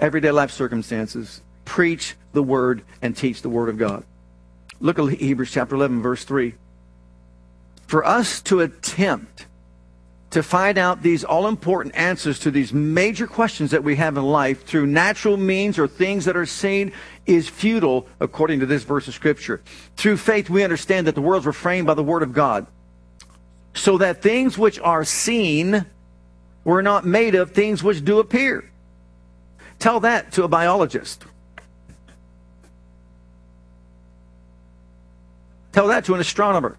everyday 0.00 0.30
life 0.30 0.50
circumstances 0.50 1.42
preach 1.66 2.16
the 2.32 2.42
word 2.42 2.82
and 3.02 3.14
teach 3.14 3.42
the 3.42 3.50
word 3.50 3.68
of 3.68 3.76
God. 3.76 4.04
Look 4.80 4.98
at 4.98 5.08
Hebrews 5.08 5.50
chapter 5.50 5.74
11, 5.74 6.00
verse 6.00 6.24
3. 6.24 6.54
For 7.86 8.04
us 8.04 8.40
to 8.42 8.60
attempt 8.60 9.46
to 10.30 10.42
find 10.42 10.76
out 10.76 11.02
these 11.02 11.24
all 11.24 11.46
important 11.46 11.94
answers 11.94 12.38
to 12.40 12.50
these 12.50 12.72
major 12.72 13.26
questions 13.26 13.70
that 13.70 13.84
we 13.84 13.96
have 13.96 14.16
in 14.16 14.24
life 14.24 14.64
through 14.64 14.86
natural 14.86 15.36
means 15.36 15.78
or 15.78 15.86
things 15.86 16.24
that 16.24 16.36
are 16.36 16.46
seen 16.46 16.92
is 17.26 17.48
futile, 17.48 18.06
according 18.20 18.60
to 18.60 18.66
this 18.66 18.82
verse 18.82 19.08
of 19.08 19.14
Scripture. 19.14 19.62
Through 19.96 20.16
faith, 20.16 20.50
we 20.50 20.64
understand 20.64 21.06
that 21.06 21.14
the 21.14 21.22
worlds 21.22 21.46
were 21.46 21.52
framed 21.52 21.86
by 21.86 21.94
the 21.94 22.02
Word 22.02 22.22
of 22.22 22.32
God, 22.32 22.66
so 23.74 23.98
that 23.98 24.20
things 24.20 24.58
which 24.58 24.78
are 24.80 25.04
seen 25.04 25.86
were 26.64 26.82
not 26.82 27.06
made 27.06 27.34
of 27.34 27.52
things 27.52 27.82
which 27.82 28.04
do 28.04 28.18
appear. 28.18 28.68
Tell 29.78 30.00
that 30.00 30.32
to 30.32 30.42
a 30.42 30.48
biologist. 30.48 31.24
Tell 35.76 35.88
that 35.88 36.06
to 36.06 36.14
an 36.14 36.20
astronomer. 36.20 36.78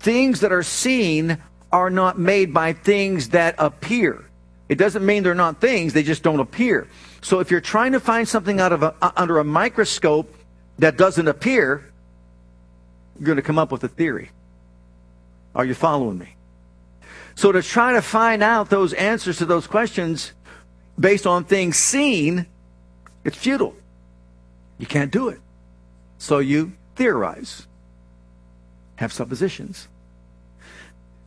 Things 0.00 0.40
that 0.40 0.50
are 0.50 0.64
seen 0.64 1.38
are 1.70 1.88
not 1.88 2.18
made 2.18 2.52
by 2.52 2.72
things 2.72 3.28
that 3.28 3.54
appear. 3.56 4.24
It 4.68 4.78
doesn't 4.78 5.06
mean 5.06 5.22
they're 5.22 5.32
not 5.32 5.60
things, 5.60 5.92
they 5.92 6.02
just 6.02 6.24
don't 6.24 6.40
appear. 6.40 6.88
So 7.22 7.38
if 7.38 7.52
you're 7.52 7.60
trying 7.60 7.92
to 7.92 8.00
find 8.00 8.26
something 8.26 8.58
out 8.58 8.72
of 8.72 8.82
a, 8.82 8.96
uh, 9.00 9.12
under 9.14 9.38
a 9.38 9.44
microscope 9.44 10.34
that 10.80 10.96
doesn't 10.96 11.28
appear, 11.28 11.88
you're 13.16 13.26
going 13.26 13.36
to 13.36 13.42
come 13.42 13.60
up 13.60 13.70
with 13.70 13.84
a 13.84 13.88
theory. 13.88 14.32
Are 15.54 15.64
you 15.64 15.74
following 15.74 16.18
me? 16.18 16.34
So 17.36 17.52
to 17.52 17.62
try 17.62 17.92
to 17.92 18.02
find 18.02 18.42
out 18.42 18.70
those 18.70 18.92
answers 18.92 19.38
to 19.38 19.44
those 19.44 19.68
questions 19.68 20.32
based 20.98 21.28
on 21.28 21.44
things 21.44 21.76
seen, 21.76 22.46
it's 23.22 23.36
futile. 23.36 23.76
You 24.78 24.86
can't 24.86 25.12
do 25.12 25.28
it. 25.28 25.40
So 26.18 26.40
you 26.40 26.72
theorize, 26.94 27.66
have 28.96 29.12
suppositions. 29.12 29.88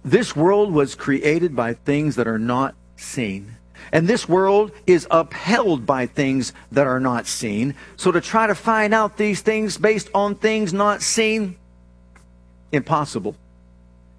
This 0.03 0.35
world 0.35 0.71
was 0.71 0.95
created 0.95 1.55
by 1.55 1.73
things 1.73 2.15
that 2.15 2.27
are 2.27 2.39
not 2.39 2.75
seen. 2.95 3.57
And 3.91 4.07
this 4.07 4.27
world 4.27 4.71
is 4.85 5.07
upheld 5.11 5.85
by 5.85 6.05
things 6.05 6.53
that 6.71 6.87
are 6.87 6.99
not 6.99 7.27
seen. 7.27 7.75
So 7.95 8.11
to 8.11 8.21
try 8.21 8.47
to 8.47 8.55
find 8.55 8.93
out 8.93 9.17
these 9.17 9.41
things 9.41 9.77
based 9.77 10.09
on 10.13 10.35
things 10.35 10.73
not 10.73 11.01
seen, 11.01 11.57
impossible. 12.71 13.35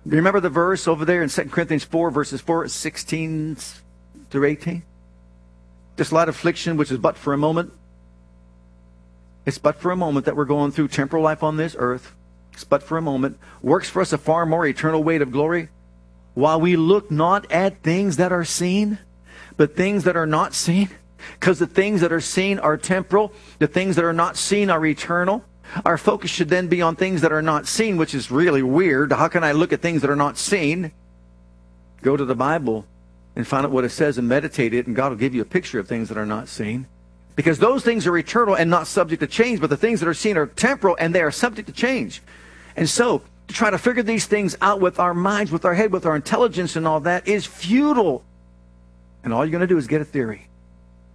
Remember 0.06 0.40
the 0.40 0.50
verse 0.50 0.88
over 0.88 1.04
there 1.04 1.22
in 1.22 1.28
2 1.28 1.44
Corinthians 1.44 1.84
4, 1.84 2.10
verses 2.10 2.40
4, 2.40 2.68
16 2.68 3.56
through 4.30 4.44
18? 4.44 4.82
This 5.96 6.12
light 6.12 6.28
affliction, 6.28 6.76
which 6.76 6.90
is 6.90 6.98
but 6.98 7.16
for 7.16 7.32
a 7.32 7.38
moment, 7.38 7.72
it's 9.48 9.56
but 9.56 9.80
for 9.80 9.90
a 9.90 9.96
moment 9.96 10.26
that 10.26 10.36
we're 10.36 10.44
going 10.44 10.72
through 10.72 10.88
temporal 10.88 11.22
life 11.22 11.42
on 11.42 11.56
this 11.56 11.74
earth. 11.78 12.14
It's 12.52 12.64
but 12.64 12.82
for 12.82 12.98
a 12.98 13.02
moment. 13.02 13.38
Works 13.62 13.88
for 13.88 14.02
us 14.02 14.12
a 14.12 14.18
far 14.18 14.44
more 14.44 14.66
eternal 14.66 15.02
weight 15.02 15.22
of 15.22 15.32
glory. 15.32 15.70
While 16.34 16.60
we 16.60 16.76
look 16.76 17.10
not 17.10 17.50
at 17.50 17.82
things 17.82 18.18
that 18.18 18.30
are 18.30 18.44
seen, 18.44 18.98
but 19.56 19.74
things 19.74 20.04
that 20.04 20.18
are 20.18 20.26
not 20.26 20.52
seen. 20.52 20.90
Because 21.32 21.58
the 21.58 21.66
things 21.66 22.02
that 22.02 22.12
are 22.12 22.20
seen 22.20 22.58
are 22.58 22.76
temporal, 22.76 23.32
the 23.58 23.66
things 23.66 23.96
that 23.96 24.04
are 24.04 24.12
not 24.12 24.36
seen 24.36 24.68
are 24.68 24.84
eternal. 24.84 25.42
Our 25.82 25.96
focus 25.96 26.30
should 26.30 26.50
then 26.50 26.68
be 26.68 26.82
on 26.82 26.94
things 26.94 27.22
that 27.22 27.32
are 27.32 27.40
not 27.40 27.66
seen, 27.66 27.96
which 27.96 28.14
is 28.14 28.30
really 28.30 28.62
weird. 28.62 29.12
How 29.12 29.28
can 29.28 29.44
I 29.44 29.52
look 29.52 29.72
at 29.72 29.80
things 29.80 30.02
that 30.02 30.10
are 30.10 30.16
not 30.16 30.36
seen? 30.36 30.92
Go 32.02 32.18
to 32.18 32.24
the 32.26 32.34
Bible 32.34 32.84
and 33.34 33.46
find 33.46 33.64
out 33.64 33.72
what 33.72 33.86
it 33.86 33.92
says 33.92 34.18
and 34.18 34.28
meditate 34.28 34.74
it, 34.74 34.86
and 34.86 34.94
God 34.94 35.08
will 35.08 35.16
give 35.16 35.34
you 35.34 35.40
a 35.40 35.46
picture 35.46 35.78
of 35.78 35.88
things 35.88 36.10
that 36.10 36.18
are 36.18 36.26
not 36.26 36.48
seen. 36.48 36.86
Because 37.38 37.60
those 37.60 37.84
things 37.84 38.04
are 38.08 38.18
eternal 38.18 38.56
and 38.56 38.68
not 38.68 38.88
subject 38.88 39.20
to 39.20 39.28
change, 39.28 39.60
but 39.60 39.70
the 39.70 39.76
things 39.76 40.00
that 40.00 40.08
are 40.08 40.12
seen 40.12 40.36
are 40.36 40.48
temporal 40.48 40.96
and 40.98 41.14
they 41.14 41.22
are 41.22 41.30
subject 41.30 41.68
to 41.68 41.72
change. 41.72 42.20
And 42.74 42.88
so, 42.88 43.22
to 43.46 43.54
try 43.54 43.70
to 43.70 43.78
figure 43.78 44.02
these 44.02 44.26
things 44.26 44.56
out 44.60 44.80
with 44.80 44.98
our 44.98 45.14
minds, 45.14 45.52
with 45.52 45.64
our 45.64 45.74
head, 45.74 45.92
with 45.92 46.04
our 46.04 46.16
intelligence 46.16 46.74
and 46.74 46.84
all 46.84 46.98
that 46.98 47.28
is 47.28 47.46
futile. 47.46 48.24
And 49.22 49.32
all 49.32 49.44
you're 49.44 49.52
going 49.52 49.60
to 49.60 49.68
do 49.68 49.78
is 49.78 49.86
get 49.86 50.00
a 50.00 50.04
theory. 50.04 50.48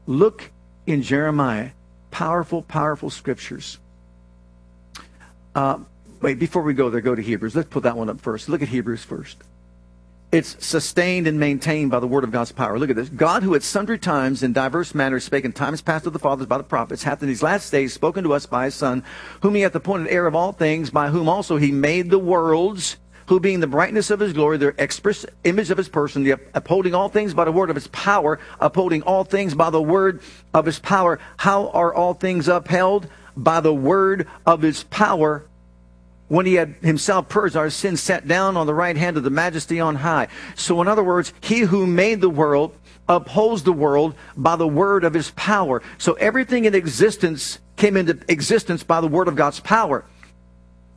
Look 0.07 0.49
in 0.87 1.01
Jeremiah. 1.01 1.71
Powerful, 2.09 2.61
powerful 2.61 3.09
scriptures. 3.09 3.77
Uh, 5.53 5.79
wait, 6.21 6.39
before 6.39 6.61
we 6.61 6.73
go 6.73 6.89
there, 6.89 7.01
go 7.01 7.15
to 7.15 7.21
Hebrews. 7.21 7.53
Let's 7.53 7.67
put 7.67 7.83
that 7.83 7.97
one 7.97 8.09
up 8.09 8.21
first. 8.21 8.47
Look 8.47 8.61
at 8.61 8.69
Hebrews 8.69 9.03
first. 9.03 9.43
It's 10.33 10.65
sustained 10.65 11.27
and 11.27 11.39
maintained 11.39 11.91
by 11.91 11.99
the 11.99 12.07
word 12.07 12.23
of 12.23 12.31
God's 12.31 12.51
power. 12.51 12.79
Look 12.79 12.89
at 12.89 12.95
this. 12.95 13.07
God, 13.07 13.43
who 13.43 13.53
at 13.53 13.61
sundry 13.61 13.99
times 13.99 14.41
in 14.41 14.51
diverse 14.51 14.95
manners 14.95 15.25
spake 15.25 15.45
in 15.45 15.53
times 15.53 15.83
past 15.83 16.05
to 16.05 16.09
the 16.09 16.17
fathers 16.17 16.47
by 16.47 16.57
the 16.57 16.63
prophets, 16.63 17.03
hath 17.03 17.21
in 17.21 17.27
these 17.27 17.43
last 17.43 17.69
days 17.69 17.93
spoken 17.93 18.23
to 18.23 18.33
us 18.33 18.47
by 18.47 18.65
his 18.65 18.73
Son, 18.73 19.03
whom 19.41 19.53
he 19.53 19.61
hath 19.61 19.75
appointed 19.75 20.07
heir 20.07 20.25
of 20.25 20.33
all 20.33 20.51
things, 20.51 20.89
by 20.89 21.09
whom 21.09 21.29
also 21.29 21.57
he 21.57 21.71
made 21.71 22.09
the 22.09 22.17
worlds, 22.17 22.97
who 23.27 23.39
being 23.39 23.59
the 23.59 23.67
brightness 23.67 24.09
of 24.09 24.19
his 24.19 24.33
glory, 24.33 24.57
the 24.57 24.73
express 24.81 25.23
image 25.43 25.69
of 25.69 25.77
his 25.77 25.87
person, 25.87 26.23
the 26.23 26.39
upholding 26.55 26.95
all 26.95 27.09
things 27.09 27.35
by 27.35 27.45
the 27.45 27.51
word 27.51 27.69
of 27.69 27.75
his 27.75 27.87
power, 27.89 28.39
upholding 28.59 29.03
all 29.03 29.23
things 29.23 29.53
by 29.53 29.69
the 29.69 29.79
word 29.79 30.19
of 30.51 30.65
his 30.65 30.79
power. 30.79 31.19
How 31.37 31.69
are 31.69 31.93
all 31.93 32.15
things 32.15 32.47
upheld? 32.47 33.07
By 33.37 33.59
the 33.59 33.73
word 33.73 34.27
of 34.47 34.63
his 34.63 34.83
power 34.85 35.45
when 36.27 36.45
he 36.45 36.55
had 36.55 36.75
himself 36.81 37.29
purged 37.29 37.55
our 37.55 37.69
sins, 37.69 38.01
sat 38.01 38.27
down 38.27 38.57
on 38.57 38.65
the 38.65 38.73
right 38.73 38.95
hand 38.95 39.17
of 39.17 39.23
the 39.23 39.29
majesty 39.29 39.79
on 39.79 39.95
high. 39.95 40.27
So, 40.55 40.81
in 40.81 40.87
other 40.87 41.03
words, 41.03 41.33
he 41.41 41.59
who 41.59 41.85
made 41.85 42.21
the 42.21 42.29
world 42.29 42.75
upholds 43.07 43.63
the 43.63 43.73
world 43.73 44.15
by 44.37 44.55
the 44.55 44.67
word 44.67 45.03
of 45.03 45.13
his 45.13 45.31
power. 45.31 45.81
So, 45.97 46.13
everything 46.13 46.65
in 46.65 46.73
existence 46.73 47.59
came 47.75 47.97
into 47.97 48.19
existence 48.27 48.83
by 48.83 49.01
the 49.01 49.07
word 49.07 49.27
of 49.27 49.35
God's 49.35 49.59
power. 49.59 50.05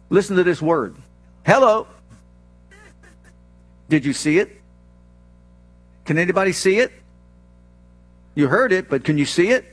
Listen 0.08 0.36
to 0.36 0.44
this 0.44 0.62
word. 0.62 0.96
Hello. 1.44 1.86
Did 3.88 4.04
you 4.04 4.12
see 4.12 4.38
it? 4.38 4.60
Can 6.04 6.18
anybody 6.18 6.52
see 6.52 6.78
it? 6.78 6.92
You 8.34 8.48
heard 8.48 8.72
it, 8.72 8.88
but 8.88 9.04
can 9.04 9.18
you 9.18 9.24
see 9.24 9.48
it? 9.48 9.64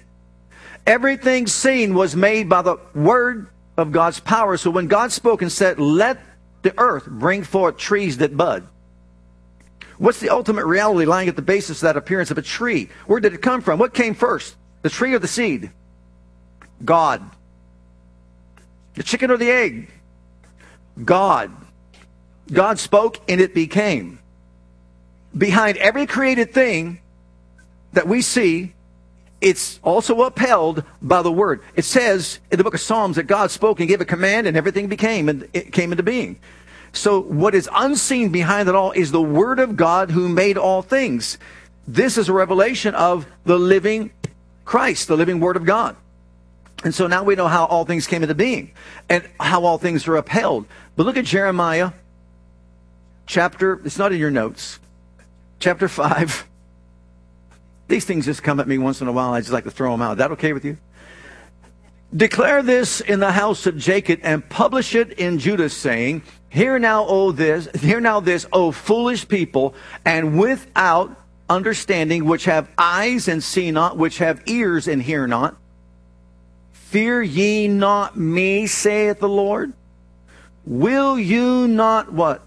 Everything 0.86 1.48
seen 1.48 1.94
was 1.94 2.16
made 2.16 2.50
by 2.50 2.62
the 2.62 2.78
word 2.94 3.48
of 3.78 3.92
God's 3.92 4.20
power. 4.20 4.58
So 4.58 4.70
when 4.72 4.88
God 4.88 5.12
spoke 5.12 5.42
and 5.42 5.52
said, 5.52 5.80
let 5.80 6.20
the 6.62 6.74
earth 6.78 7.08
bring 7.08 7.44
forth 7.44 7.78
trees 7.78 8.18
that 8.18 8.38
bud, 8.38 8.68
what's 9.98 10.20
the 10.20 10.30
ultimate 10.30 10.66
reality 10.66 11.06
lying 11.06 11.30
at 11.30 11.36
the 11.36 11.42
basis 11.42 11.78
of 11.78 11.88
that 11.88 11.98
appearance 11.98 12.32
of 12.32 12.38
a 12.38 12.42
tree? 12.42 12.90
Where 13.08 13.20
did 13.20 13.34
it 13.34 13.42
come 13.42 13.62
from? 13.62 13.80
What 13.80 13.94
came 13.94 14.14
first? 14.14 14.56
The 14.82 14.90
tree 14.90 15.14
or 15.14 15.20
the 15.20 15.28
seed? 15.28 15.72
God. 16.84 17.24
The 18.96 19.04
chicken 19.04 19.32
or 19.32 19.38
the 19.38 19.50
egg? 19.50 19.90
God. 21.04 21.52
God 22.52 22.78
spoke 22.78 23.20
and 23.28 23.42
it 23.42 23.54
became. 23.54 24.20
Behind 25.36 25.78
every 25.78 26.06
created 26.06 26.54
thing 26.54 27.00
that 27.94 28.08
we 28.08 28.22
see, 28.22 28.74
it's 29.44 29.82
also 29.84 30.22
upheld 30.22 30.86
by 31.02 31.22
the 31.22 31.32
word. 31.32 31.62
It 31.76 31.84
says 31.84 32.40
in 32.50 32.58
the 32.58 32.64
book 32.64 32.74
of 32.74 32.80
Psalms 32.80 33.18
that 33.18 33.28
God 33.28 33.52
spoke 33.52 33.82
and 33.82 33.90
gave 33.90 34.00
a 34.00 34.06
command 34.06 34.48
and 34.48 34.56
everything 34.56 34.88
became 34.88 35.28
and 35.28 35.50
it 35.52 35.74
came 35.74 35.92
into 35.92 36.02
being. 36.02 36.40
So 36.94 37.20
what 37.20 37.54
is 37.54 37.68
unseen 37.74 38.30
behind 38.30 38.70
it 38.70 38.76
all 38.76 38.94
is 38.94 39.12
the 39.12 39.22
word 39.22 39.60
of 39.60 39.76
God 39.76 40.12
who 40.12 40.30
made 40.30 40.58
all 40.58 40.82
things. 40.82 41.38
This 41.86 42.18
is 42.18 42.30
a 42.30 42.34
revelation 42.34 42.96
of 42.96 43.28
the 43.44 43.60
living 43.60 44.12
Christ, 44.64 45.10
the 45.10 45.18
living 45.18 45.42
word 45.42 45.58
of 45.58 45.66
God. 45.66 45.98
And 46.86 46.96
so 46.96 47.08
now 47.08 47.24
we 47.24 47.36
know 47.36 47.50
how 47.50 47.66
all 47.66 47.84
things 47.84 48.08
came 48.08 48.24
into 48.24 48.36
being 48.36 48.72
and 49.10 49.28
how 49.42 49.66
all 49.66 49.78
things 49.78 50.08
are 50.08 50.16
upheld. 50.16 50.68
But 50.96 51.06
look 51.06 51.18
at 51.18 51.26
Jeremiah 51.26 51.92
chapter, 53.26 53.82
it's 53.84 53.98
not 53.98 54.14
in 54.14 54.20
your 54.20 54.32
notes, 54.32 54.80
chapter 55.60 55.90
5. 55.90 56.48
These 57.88 58.06
things 58.06 58.26
just 58.26 58.44
come 58.44 58.60
at 58.60 58.68
me 58.68 58.78
once 58.78 59.02
in 59.02 59.08
a 59.08 59.12
while. 59.12 59.34
I 59.34 59.42
just 59.42 59.52
like 59.52 59.66
to 59.66 59.72
throw 59.72 59.92
them 59.92 60.02
out. 60.02 60.14
Is 60.14 60.18
that 60.20 60.32
okay 60.32 60.54
with 60.54 60.66
you? 60.66 60.78
Declare 62.16 62.64
this 62.64 63.02
in 63.02 63.20
the 63.20 63.32
house 63.32 63.66
of 63.66 63.78
Jacob 63.78 64.20
and 64.24 64.48
publish 64.48 64.94
it 64.94 65.14
in 65.14 65.40
Judah, 65.40 65.70
saying, 65.70 66.22
Hear 66.50 66.78
now, 66.78 67.06
O 67.08 67.32
this, 67.32 67.68
hear 67.82 68.00
now 68.00 68.20
this, 68.20 68.46
O 68.54 68.72
foolish 68.72 69.28
people, 69.28 69.74
and 70.06 70.38
without 70.38 71.16
understanding, 71.50 72.26
which 72.26 72.46
have 72.46 72.70
eyes 72.78 73.28
and 73.28 73.44
see 73.44 73.72
not, 73.72 73.98
which 73.98 74.20
have 74.20 74.44
ears 74.46 74.88
and 74.88 75.02
hear 75.02 75.26
not. 75.26 75.58
Fear 76.72 77.24
ye 77.24 77.68
not 77.68 78.16
me, 78.16 78.68
saith 78.68 79.20
the 79.20 79.28
Lord. 79.28 79.74
Will 80.66 81.18
you 81.18 81.68
not 81.68 82.14
what? 82.14 82.46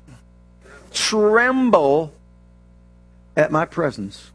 Tremble 0.92 2.14
at 3.36 3.50
my 3.50 3.64
presence. 3.64 4.30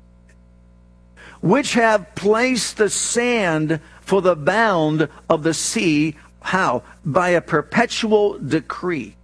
Which 1.42 1.74
have 1.74 2.16
placed 2.16 2.78
the 2.78 2.90
sand 2.90 3.80
for 4.02 4.22
the 4.22 4.36
bound 4.36 5.10
of 5.30 5.44
the 5.44 5.54
sea. 5.54 6.16
How? 6.42 6.84
By 7.04 7.30
a 7.30 7.42
perpetual 7.42 8.38
decree. 8.38 9.16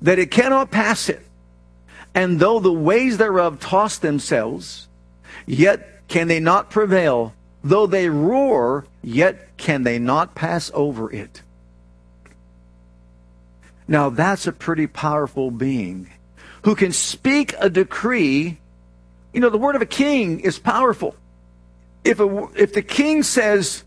That 0.00 0.18
it 0.18 0.30
cannot 0.30 0.70
pass 0.70 1.08
it. 1.08 1.26
And 2.14 2.40
though 2.40 2.60
the 2.60 2.72
ways 2.72 3.18
thereof 3.18 3.60
toss 3.60 3.98
themselves, 3.98 4.88
yet 5.46 6.08
can 6.08 6.28
they 6.28 6.40
not 6.40 6.70
prevail. 6.70 7.34
Though 7.62 7.86
they 7.86 8.08
roar, 8.08 8.86
yet 9.02 9.56
can 9.56 9.82
they 9.82 9.98
not 9.98 10.34
pass 10.34 10.70
over 10.72 11.12
it. 11.12 11.42
Now 13.88 14.10
that's 14.10 14.46
a 14.46 14.52
pretty 14.52 14.86
powerful 14.86 15.50
being 15.50 16.10
who 16.62 16.74
can 16.74 16.92
speak 16.92 17.54
a 17.60 17.70
decree. 17.70 18.58
You 19.36 19.42
know, 19.42 19.50
the 19.50 19.58
word 19.58 19.76
of 19.76 19.82
a 19.82 19.86
king 19.86 20.40
is 20.40 20.58
powerful. 20.58 21.14
If, 22.04 22.20
a, 22.20 22.48
if 22.54 22.72
the 22.72 22.80
king 22.80 23.22
says, 23.22 23.84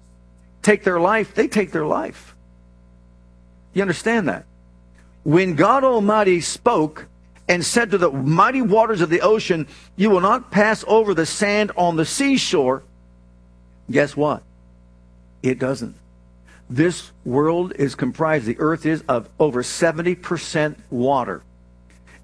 take 0.61 0.83
their 0.83 0.99
life, 0.99 1.33
they 1.33 1.47
take 1.47 1.71
their 1.71 1.87
life. 1.87 2.35
You 3.73 3.81
understand 3.81 4.29
that? 4.29 4.45
When 5.23 5.55
God 5.55 5.83
Almighty 5.83 6.39
spoke 6.41 7.07
and 7.47 7.65
said 7.65 7.89
to 7.89 7.97
the 7.97 8.11
mighty 8.11 8.61
waters 8.61 9.01
of 9.01 9.09
the 9.09 9.21
ocean, 9.21 9.67
You 9.95 10.11
will 10.11 10.21
not 10.21 10.51
pass 10.51 10.85
over 10.87 11.15
the 11.15 11.25
sand 11.25 11.71
on 11.75 11.95
the 11.95 12.05
seashore, 12.05 12.83
guess 13.89 14.15
what? 14.15 14.43
It 15.41 15.57
doesn't. 15.57 15.95
This 16.69 17.11
world 17.25 17.73
is 17.75 17.95
comprised, 17.95 18.45
the 18.45 18.59
earth 18.59 18.85
is, 18.85 19.03
of 19.09 19.27
over 19.39 19.63
70% 19.63 20.75
water. 20.91 21.41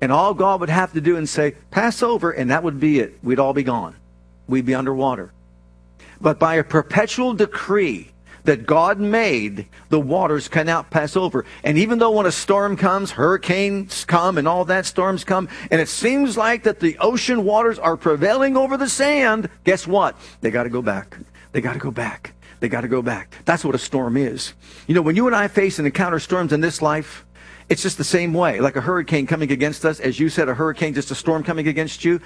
And 0.06 0.12
all 0.12 0.36
God 0.36 0.60
would 0.60 0.70
have 0.70 0.94
to 0.94 1.02
do 1.02 1.18
and 1.18 1.28
say, 1.28 1.56
pass 1.72 2.04
over, 2.04 2.30
and 2.30 2.52
that 2.52 2.62
would 2.62 2.80
be 2.80 3.00
it. 3.00 3.18
We'd 3.24 3.40
all 3.40 3.54
be 3.54 3.64
gone. 3.64 3.96
We'd 4.48 4.68
be 4.68 4.76
underwater. 4.76 5.34
But 6.22 6.38
by 6.38 6.54
a 6.58 6.64
perpetual 6.64 7.34
decree 7.34 8.12
that 8.44 8.68
God 8.68 9.00
made, 9.00 9.66
the 9.90 10.00
waters 10.00 10.48
cannot 10.48 10.92
pass 10.92 11.18
over. 11.18 11.44
And 11.64 11.80
even 11.80 11.98
though 11.98 12.12
when 12.12 12.28
a 12.28 12.32
storm 12.32 12.78
comes, 12.78 13.14
hurricanes 13.14 14.06
come 14.06 14.38
and 14.38 14.48
all 14.48 14.64
that 14.66 14.86
storms 14.86 15.24
come, 15.24 15.50
and 15.72 15.82
it 15.82 15.90
seems 15.90 16.38
like 16.38 16.62
that 16.66 16.82
the 16.82 17.00
ocean 17.00 17.44
waters 17.44 17.80
are 17.80 17.98
prevailing 17.98 18.56
over 18.56 18.78
the 18.78 18.88
sand, 18.88 19.50
guess 19.64 19.88
what? 19.88 20.16
They 20.42 20.52
got 20.52 20.66
to 20.66 20.70
go 20.70 20.84
back. 20.84 21.18
They 21.52 21.62
got 21.62 21.74
to 21.74 21.80
go 21.80 21.90
back. 21.90 22.36
They 22.60 22.70
got 22.70 22.82
to 22.82 22.88
go 22.88 23.02
back. 23.02 23.34
That's 23.46 23.66
what 23.66 23.74
a 23.74 23.80
storm 23.80 24.18
is. 24.18 24.54
You 24.86 24.94
know, 24.94 25.02
when 25.02 25.16
you 25.16 25.26
and 25.26 25.36
I 25.36 25.48
face 25.48 25.80
and 25.80 25.88
encounter 25.88 26.20
storms 26.20 26.54
in 26.54 26.62
this 26.62 26.80
life, 26.80 27.25
it's 27.70 27.82
just 27.82 27.98
the 27.98 28.04
same 28.04 28.34
way. 28.34 28.60
Like 28.60 28.76
a 28.76 28.82
hurricane 28.82 29.28
coming 29.28 29.52
against 29.52 29.86
us, 29.86 30.00
as 30.00 30.20
you 30.20 30.30
said, 30.30 30.50
a 30.50 30.54
hurricane, 30.54 30.94
just 30.94 31.12
a 31.12 31.16
storm 31.16 31.44
coming 31.44 31.68
against 31.68 32.06
you. 32.06 32.22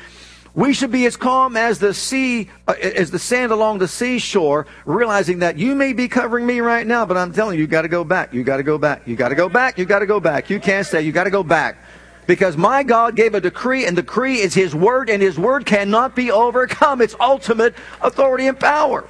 We 0.55 0.73
should 0.73 0.91
be 0.91 1.05
as 1.05 1.15
calm 1.15 1.55
as 1.55 1.77
the 1.77 1.93
sea, 1.93 2.49
uh, 2.67 2.73
as 2.81 3.11
the 3.11 3.19
sand 3.19 3.51
along 3.51 3.79
the 3.79 3.87
seashore, 3.87 4.65
realizing 4.85 5.39
that 5.39 5.57
you 5.57 5.75
may 5.75 5.93
be 5.93 6.07
covering 6.07 6.45
me 6.45 6.59
right 6.59 6.85
now, 6.85 7.05
but 7.05 7.17
I'm 7.17 7.31
telling 7.31 7.55
you, 7.55 7.61
you 7.61 7.67
got 7.67 7.83
to 7.83 7.87
go 7.87 8.03
back. 8.03 8.33
You 8.33 8.43
got 8.43 8.57
to 8.57 8.63
go 8.63 8.77
back. 8.77 9.07
You 9.07 9.15
got 9.15 9.29
to 9.29 9.35
go 9.35 9.47
back. 9.47 9.77
You 9.77 9.85
got 9.85 9.99
to 9.99 10.07
go 10.07 10.19
back. 10.19 10.49
You 10.49 10.59
can't 10.59 10.85
stay. 10.85 11.03
You 11.03 11.11
got 11.11 11.25
to 11.25 11.29
go 11.29 11.43
back. 11.43 11.77
Because 12.25 12.57
my 12.57 12.83
God 12.83 13.15
gave 13.15 13.35
a 13.35 13.41
decree, 13.41 13.85
and 13.85 13.95
decree 13.95 14.39
is 14.39 14.53
His 14.53 14.75
word, 14.75 15.09
and 15.09 15.21
His 15.21 15.37
word 15.39 15.65
cannot 15.65 16.15
be 16.15 16.31
overcome. 16.31 17.01
It's 17.01 17.15
ultimate 17.19 17.75
authority 18.01 18.47
and 18.47 18.59
power. 18.59 19.05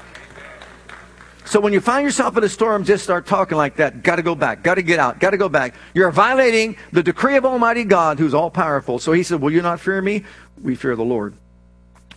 So 1.49 1.59
when 1.59 1.73
you 1.73 1.81
find 1.81 2.05
yourself 2.05 2.38
in 2.38 2.43
a 2.43 2.49
storm, 2.49 2.83
just 2.83 3.03
start 3.03 3.25
talking 3.25 3.57
like 3.57 3.77
that. 3.77 4.03
Got 4.03 4.17
to 4.17 4.21
go 4.21 4.35
back. 4.35 4.62
Got 4.62 4.75
to 4.75 4.83
get 4.83 4.99
out. 4.99 5.19
Got 5.19 5.31
to 5.31 5.38
go 5.38 5.49
back. 5.49 5.73
You're 5.95 6.12
violating 6.12 6.77
the 6.91 7.01
decree 7.01 7.38
of 7.38 7.45
Almighty 7.45 7.85
God, 7.85 8.19
who's 8.19 8.35
all 8.35 8.51
powerful. 8.51 8.99
So 8.99 9.13
he 9.13 9.23
said, 9.23 9.41
Will 9.41 9.49
you 9.49 9.63
not 9.63 9.79
fear 9.79 9.99
me? 9.99 10.25
We 10.62 10.75
fear 10.75 10.95
the 10.95 11.03
Lord. 11.03 11.33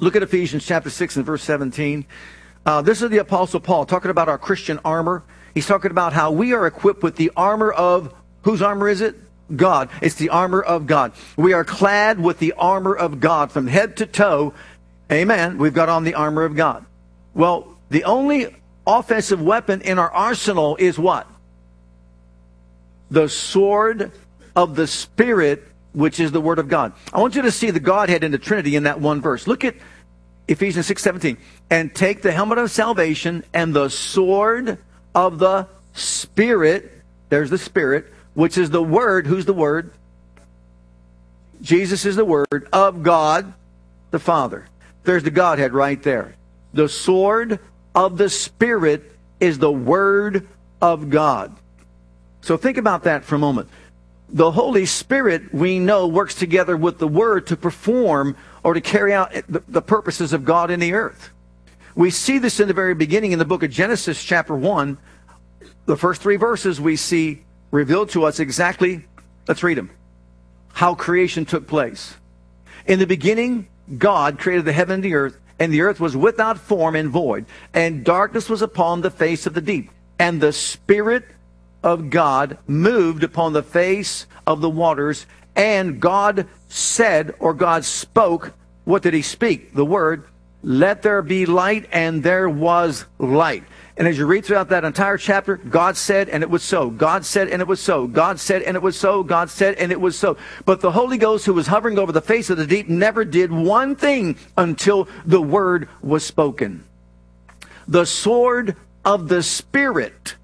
Look 0.00 0.16
at 0.16 0.22
Ephesians 0.22 0.66
chapter 0.66 0.90
6 0.90 1.16
and 1.16 1.24
verse 1.24 1.42
17. 1.44 2.04
Uh, 2.66 2.82
this 2.82 3.00
is 3.00 3.08
the 3.08 3.18
Apostle 3.18 3.58
Paul 3.60 3.86
talking 3.86 4.10
about 4.10 4.28
our 4.28 4.36
Christian 4.36 4.78
armor. 4.84 5.24
He's 5.54 5.66
talking 5.66 5.92
about 5.92 6.12
how 6.12 6.30
we 6.30 6.52
are 6.52 6.66
equipped 6.66 7.02
with 7.02 7.16
the 7.16 7.32
armor 7.34 7.72
of 7.72 8.12
whose 8.42 8.60
armor 8.60 8.90
is 8.90 9.00
it? 9.00 9.16
God. 9.56 9.88
It's 10.02 10.16
the 10.16 10.28
armor 10.28 10.60
of 10.60 10.86
God. 10.86 11.12
We 11.38 11.54
are 11.54 11.64
clad 11.64 12.20
with 12.20 12.38
the 12.38 12.52
armor 12.58 12.94
of 12.94 13.18
God 13.18 13.50
from 13.50 13.66
head 13.66 13.96
to 13.96 14.04
toe. 14.04 14.52
Amen. 15.10 15.56
We've 15.56 15.72
got 15.72 15.88
on 15.88 16.04
the 16.04 16.16
armor 16.16 16.44
of 16.44 16.54
God. 16.54 16.84
Well, 17.32 17.78
the 17.88 18.04
only 18.04 18.56
offensive 18.86 19.40
weapon 19.40 19.80
in 19.82 19.98
our 19.98 20.10
arsenal 20.10 20.76
is 20.76 20.98
what? 20.98 21.26
The 23.10 23.28
sword 23.28 24.12
of 24.56 24.74
the 24.76 24.86
Spirit, 24.86 25.64
which 25.92 26.20
is 26.20 26.32
the 26.32 26.40
Word 26.40 26.58
of 26.58 26.68
God. 26.68 26.92
I 27.12 27.20
want 27.20 27.34
you 27.34 27.42
to 27.42 27.50
see 27.50 27.70
the 27.70 27.80
Godhead 27.80 28.24
in 28.24 28.32
the 28.32 28.38
Trinity 28.38 28.76
in 28.76 28.84
that 28.84 29.00
one 29.00 29.20
verse. 29.20 29.46
Look 29.46 29.64
at 29.64 29.74
Ephesians 30.48 30.86
6 30.86 31.02
17. 31.02 31.36
And 31.70 31.94
take 31.94 32.22
the 32.22 32.32
helmet 32.32 32.58
of 32.58 32.70
salvation 32.70 33.44
and 33.52 33.74
the 33.74 33.88
sword 33.88 34.78
of 35.14 35.38
the 35.38 35.68
Spirit. 35.92 36.92
There's 37.28 37.50
the 37.50 37.58
Spirit, 37.58 38.12
which 38.34 38.58
is 38.58 38.70
the 38.70 38.82
Word. 38.82 39.26
Who's 39.26 39.44
the 39.44 39.54
Word? 39.54 39.92
Jesus 41.60 42.04
is 42.04 42.16
the 42.16 42.24
Word 42.24 42.68
of 42.72 43.02
God 43.02 43.52
the 44.10 44.18
Father. 44.18 44.66
There's 45.04 45.22
the 45.22 45.30
Godhead 45.30 45.72
right 45.72 46.00
there. 46.02 46.34
The 46.74 46.88
sword 46.88 47.58
of 47.94 48.18
the 48.18 48.28
Spirit 48.28 49.12
is 49.40 49.58
the 49.58 49.72
Word 49.72 50.48
of 50.80 51.10
God. 51.10 51.54
So 52.40 52.56
think 52.56 52.76
about 52.76 53.04
that 53.04 53.24
for 53.24 53.36
a 53.36 53.38
moment. 53.38 53.68
The 54.28 54.50
Holy 54.50 54.86
Spirit, 54.86 55.52
we 55.52 55.78
know, 55.78 56.06
works 56.06 56.34
together 56.34 56.76
with 56.76 56.98
the 56.98 57.08
Word 57.08 57.46
to 57.48 57.56
perform 57.56 58.36
or 58.64 58.74
to 58.74 58.80
carry 58.80 59.12
out 59.12 59.32
the, 59.48 59.82
purposes 59.82 60.32
of 60.32 60.44
God 60.44 60.70
in 60.70 60.80
the 60.80 60.94
earth. 60.94 61.30
We 61.94 62.10
see 62.10 62.38
this 62.38 62.58
in 62.58 62.68
the 62.68 62.74
very 62.74 62.94
beginning 62.94 63.32
in 63.32 63.38
the 63.38 63.44
book 63.44 63.62
of 63.62 63.70
Genesis, 63.70 64.22
chapter 64.22 64.54
1. 64.54 64.96
The 65.84 65.96
first 65.96 66.22
three 66.22 66.36
verses 66.36 66.80
we 66.80 66.96
see 66.96 67.44
revealed 67.70 68.10
to 68.10 68.24
us 68.24 68.40
exactly, 68.40 69.04
let's 69.46 69.62
read 69.62 69.76
them, 69.76 69.90
how 70.72 70.94
creation 70.94 71.44
took 71.44 71.66
place. 71.66 72.14
In 72.86 72.98
the 72.98 73.06
beginning, 73.06 73.68
God 73.98 74.38
created 74.38 74.64
the 74.64 74.72
heaven 74.72 74.94
and 74.94 75.04
the 75.04 75.14
earth, 75.14 75.38
and 75.62 75.72
the 75.72 75.82
earth 75.82 76.00
was 76.00 76.16
without 76.16 76.58
form 76.58 76.96
and 76.96 77.08
void, 77.08 77.46
and 77.72 78.04
darkness 78.04 78.48
was 78.48 78.62
upon 78.62 79.00
the 79.00 79.12
face 79.12 79.46
of 79.46 79.54
the 79.54 79.60
deep. 79.60 79.92
And 80.18 80.40
the 80.40 80.52
Spirit 80.52 81.24
of 81.84 82.10
God 82.10 82.58
moved 82.66 83.22
upon 83.22 83.52
the 83.52 83.62
face 83.62 84.26
of 84.44 84.60
the 84.60 84.68
waters, 84.68 85.24
and 85.54 86.00
God 86.00 86.48
said, 86.66 87.32
or 87.38 87.54
God 87.54 87.84
spoke, 87.84 88.54
what 88.84 89.02
did 89.02 89.14
he 89.14 89.22
speak? 89.22 89.72
The 89.72 89.84
word, 89.84 90.24
let 90.64 91.02
there 91.02 91.22
be 91.22 91.46
light, 91.46 91.88
and 91.92 92.24
there 92.24 92.48
was 92.48 93.04
light. 93.20 93.62
And 93.96 94.08
as 94.08 94.16
you 94.16 94.24
read 94.24 94.44
throughout 94.44 94.70
that 94.70 94.84
entire 94.84 95.18
chapter, 95.18 95.56
God 95.56 95.96
said, 95.98 96.30
and 96.30 96.42
it 96.42 96.48
was 96.48 96.62
so. 96.62 96.88
God 96.88 97.26
said, 97.26 97.48
and 97.48 97.60
it 97.60 97.68
was 97.68 97.80
so. 97.80 98.06
God 98.06 98.40
said, 98.40 98.62
and 98.62 98.74
it 98.74 98.82
was 98.82 98.98
so. 98.98 99.22
God 99.22 99.50
said, 99.50 99.74
and 99.74 99.92
it 99.92 100.00
was 100.00 100.18
so. 100.18 100.38
But 100.64 100.80
the 100.80 100.92
Holy 100.92 101.18
Ghost, 101.18 101.44
who 101.44 101.52
was 101.52 101.66
hovering 101.66 101.98
over 101.98 102.10
the 102.10 102.22
face 102.22 102.48
of 102.48 102.56
the 102.56 102.66
deep, 102.66 102.88
never 102.88 103.24
did 103.24 103.52
one 103.52 103.94
thing 103.94 104.36
until 104.56 105.08
the 105.26 105.42
word 105.42 105.90
was 106.00 106.24
spoken. 106.24 106.84
The 107.86 108.06
sword 108.06 108.76
of 109.04 109.28
the 109.28 109.42
Spirit 109.42 110.36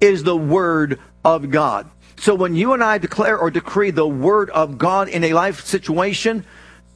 is 0.00 0.22
the 0.22 0.36
word 0.36 1.00
of 1.24 1.50
God. 1.50 1.90
So 2.16 2.34
when 2.34 2.54
you 2.54 2.74
and 2.74 2.84
I 2.84 2.98
declare 2.98 3.36
or 3.36 3.50
decree 3.50 3.90
the 3.90 4.06
word 4.06 4.50
of 4.50 4.78
God 4.78 5.08
in 5.08 5.24
a 5.24 5.32
life 5.32 5.64
situation, 5.64 6.46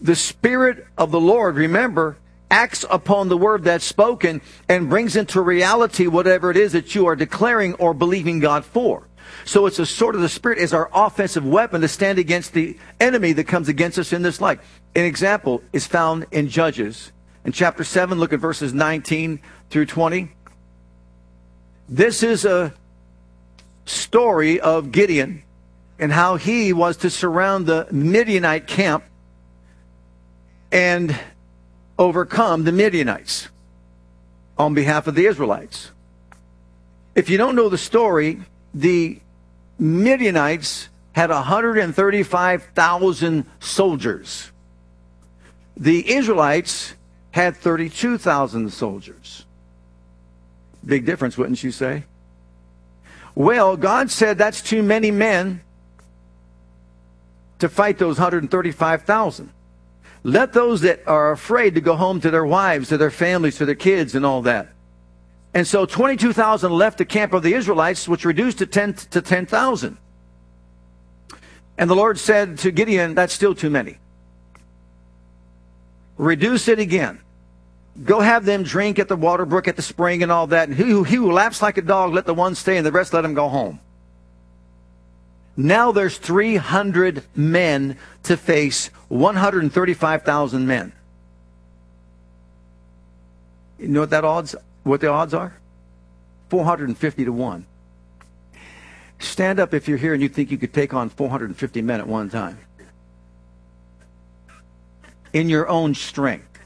the 0.00 0.14
Spirit 0.14 0.86
of 0.96 1.10
the 1.10 1.20
Lord, 1.20 1.56
remember, 1.56 2.16
acts 2.50 2.84
upon 2.90 3.28
the 3.28 3.36
word 3.36 3.64
that's 3.64 3.84
spoken 3.84 4.40
and 4.68 4.88
brings 4.88 5.16
into 5.16 5.40
reality 5.40 6.06
whatever 6.06 6.50
it 6.50 6.56
is 6.56 6.72
that 6.72 6.94
you 6.94 7.06
are 7.06 7.16
declaring 7.16 7.74
or 7.74 7.92
believing 7.94 8.40
God 8.40 8.64
for. 8.64 9.08
So 9.44 9.66
it's 9.66 9.78
a 9.78 9.86
sword 9.86 10.14
of 10.14 10.20
the 10.20 10.28
Spirit 10.28 10.58
is 10.58 10.72
our 10.72 10.90
offensive 10.92 11.44
weapon 11.44 11.80
to 11.82 11.88
stand 11.88 12.18
against 12.18 12.52
the 12.52 12.76
enemy 13.00 13.32
that 13.32 13.44
comes 13.44 13.68
against 13.68 13.98
us 13.98 14.12
in 14.12 14.22
this 14.22 14.40
life. 14.40 14.60
An 14.94 15.04
example 15.04 15.62
is 15.72 15.86
found 15.86 16.26
in 16.30 16.48
Judges. 16.48 17.12
In 17.44 17.52
chapter 17.52 17.84
7, 17.84 18.18
look 18.18 18.32
at 18.32 18.40
verses 18.40 18.74
19 18.74 19.40
through 19.70 19.86
20. 19.86 20.30
This 21.88 22.22
is 22.22 22.44
a 22.44 22.74
story 23.86 24.60
of 24.60 24.92
Gideon 24.92 25.42
and 25.98 26.12
how 26.12 26.36
he 26.36 26.72
was 26.72 26.98
to 26.98 27.10
surround 27.10 27.66
the 27.66 27.86
Midianite 27.90 28.66
camp 28.66 29.04
and 30.70 31.18
overcome 31.98 32.64
the 32.64 32.72
Midianites 32.72 33.48
on 34.56 34.72
behalf 34.74 35.06
of 35.06 35.14
the 35.14 35.26
Israelites. 35.26 35.90
If 37.14 37.28
you 37.28 37.36
don't 37.38 37.54
know 37.56 37.68
the 37.68 37.78
story, 37.78 38.40
the 38.72 39.20
Midianites 39.78 40.88
had 41.12 41.28
135,000 41.30 43.46
soldiers. 43.60 44.50
The 45.76 46.12
Israelites 46.12 46.94
had 47.32 47.56
32,000 47.56 48.72
soldiers. 48.72 49.44
Big 50.84 51.04
difference, 51.04 51.36
wouldn't 51.36 51.64
you 51.64 51.72
say? 51.72 52.04
Well, 53.34 53.76
God 53.76 54.10
said 54.10 54.38
that's 54.38 54.62
too 54.62 54.82
many 54.82 55.10
men 55.10 55.60
to 57.58 57.68
fight 57.68 57.98
those 57.98 58.18
135,000. 58.18 59.50
Let 60.28 60.52
those 60.52 60.82
that 60.82 61.08
are 61.08 61.32
afraid 61.32 61.74
to 61.76 61.80
go 61.80 61.96
home 61.96 62.20
to 62.20 62.30
their 62.30 62.44
wives, 62.44 62.90
to 62.90 62.98
their 62.98 63.10
families, 63.10 63.56
to 63.56 63.64
their 63.64 63.74
kids, 63.74 64.14
and 64.14 64.26
all 64.26 64.42
that. 64.42 64.68
And 65.54 65.66
so 65.66 65.86
22,000 65.86 66.70
left 66.70 66.98
the 66.98 67.06
camp 67.06 67.32
of 67.32 67.42
the 67.42 67.54
Israelites, 67.54 68.06
which 68.06 68.26
reduced 68.26 68.58
to 68.58 68.66
10 68.66 68.92
to 69.10 69.22
10,000. 69.22 69.96
And 71.78 71.88
the 71.88 71.96
Lord 71.96 72.18
said 72.18 72.58
to 72.58 72.70
Gideon, 72.70 73.14
That's 73.14 73.32
still 73.32 73.54
too 73.54 73.70
many. 73.70 73.96
Reduce 76.18 76.68
it 76.68 76.78
again. 76.78 77.20
Go 78.04 78.20
have 78.20 78.44
them 78.44 78.64
drink 78.64 78.98
at 78.98 79.08
the 79.08 79.16
water 79.16 79.46
brook, 79.46 79.66
at 79.66 79.76
the 79.76 79.82
spring, 79.82 80.22
and 80.22 80.30
all 80.30 80.48
that. 80.48 80.68
And 80.68 80.76
he, 80.76 80.90
who 80.90 81.32
laughs 81.32 81.62
like 81.62 81.78
a 81.78 81.82
dog, 81.82 82.12
let 82.12 82.26
the 82.26 82.34
one 82.34 82.54
stay, 82.54 82.76
and 82.76 82.84
the 82.84 82.92
rest 82.92 83.14
let 83.14 83.24
him 83.24 83.32
go 83.32 83.48
home. 83.48 83.80
Now 85.60 85.90
there's 85.90 86.16
300 86.18 87.24
men 87.34 87.98
to 88.22 88.36
face 88.36 88.90
135,000 89.08 90.66
men. 90.68 90.92
You 93.76 93.88
know 93.88 94.00
what 94.00 94.10
that 94.10 94.24
odds? 94.24 94.54
What 94.84 95.00
the 95.00 95.08
odds 95.08 95.34
are? 95.34 95.58
450 96.50 97.24
to 97.24 97.32
one. 97.32 97.66
Stand 99.18 99.58
up 99.58 99.74
if 99.74 99.88
you're 99.88 99.98
here 99.98 100.12
and 100.12 100.22
you 100.22 100.28
think 100.28 100.52
you 100.52 100.58
could 100.58 100.72
take 100.72 100.94
on 100.94 101.08
450 101.08 101.82
men 101.82 101.98
at 101.98 102.06
one 102.06 102.30
time. 102.30 102.60
In 105.32 105.48
your 105.48 105.68
own 105.68 105.92
strength. 105.96 106.60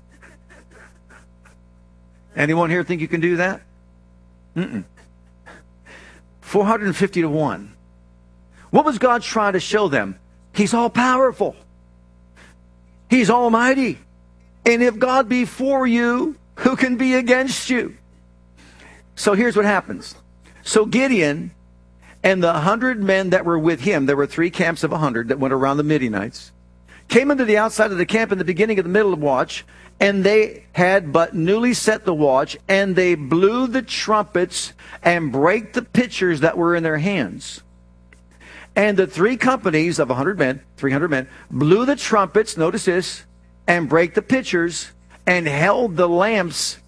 Anyone 2.37 2.69
here 2.69 2.85
think 2.85 3.01
you 3.01 3.09
can 3.09 3.23
do 3.23 3.39
that? 3.39 3.63
Mm-mm. 4.55 4.85
450 6.43 7.23
to 7.23 7.29
1. 7.31 7.77
What 8.73 8.87
was 8.87 8.99
God 8.99 9.23
trying 9.23 9.53
to 9.53 9.61
show 9.61 9.89
them? 9.89 10.19
He's 10.55 10.73
all 10.73 10.89
powerful. 10.89 11.55
He's 13.11 13.29
almighty. 13.29 13.99
And 14.65 14.83
if 14.83 14.99
God 14.99 15.29
be 15.29 15.45
for 15.45 15.87
you, 15.87 16.37
who 16.57 16.75
can 16.75 16.97
be 16.97 17.15
against 17.15 17.69
you? 17.69 17.95
So 19.15 19.35
here's 19.35 19.57
what 19.57 19.67
happens. 19.67 20.15
So 20.63 20.87
Gideon 20.87 21.51
and 22.23 22.43
the 22.43 22.55
hundred 22.55 23.03
men 23.03 23.31
that 23.31 23.45
were 23.45 23.59
with 23.59 23.83
him, 23.83 24.07
there 24.07 24.17
were 24.17 24.27
three 24.27 24.51
camps 24.51 24.83
of 24.83 24.91
a 24.91 24.99
hundred 24.99 25.29
that 25.29 25.39
went 25.39 25.53
around 25.53 25.77
the 25.77 25.83
Midianites, 25.83 26.51
came 27.09 27.31
into 27.31 27.45
the 27.45 27.59
outside 27.59 27.93
of 27.93 27.99
the 27.99 28.07
camp 28.07 28.33
in 28.33 28.39
the 28.39 28.45
beginning 28.45 28.79
of 28.79 28.87
the 28.87 28.91
middle 28.91 29.13
of 29.13 29.21
watch, 29.21 29.67
and 30.01 30.25
they 30.25 30.65
had 30.73 31.13
but 31.13 31.35
newly 31.35 31.75
set 31.75 32.07
the 32.07 32.15
watch, 32.15 32.57
and 32.69 32.97
they 32.97 33.17
blew 33.17 33.67
the 33.67 33.83
trumpets 33.83 34.73
and 35.03 35.31
brake 35.31 35.75
the 35.75 35.83
pitchers 35.83 36.41
that 36.41 36.57
were 36.57 36.75
in 36.75 36.83
their 36.83 36.97
hands. 36.97 37.61
And 38.75 38.97
the 38.97 39.07
three 39.07 39.37
companies 39.37 39.99
of 39.99 40.09
100 40.09 40.39
men, 40.39 40.63
300 40.77 41.09
men, 41.09 41.29
blew 41.51 41.85
the 41.85 41.97
trumpets, 41.97 42.57
notice 42.57 42.87
this, 42.87 43.25
and 43.67 43.89
brake 43.89 44.15
the 44.15 44.23
pitchers, 44.23 44.91
and 45.27 45.47
held 45.47 45.97
the 45.97 46.09
lamps, 46.09 46.79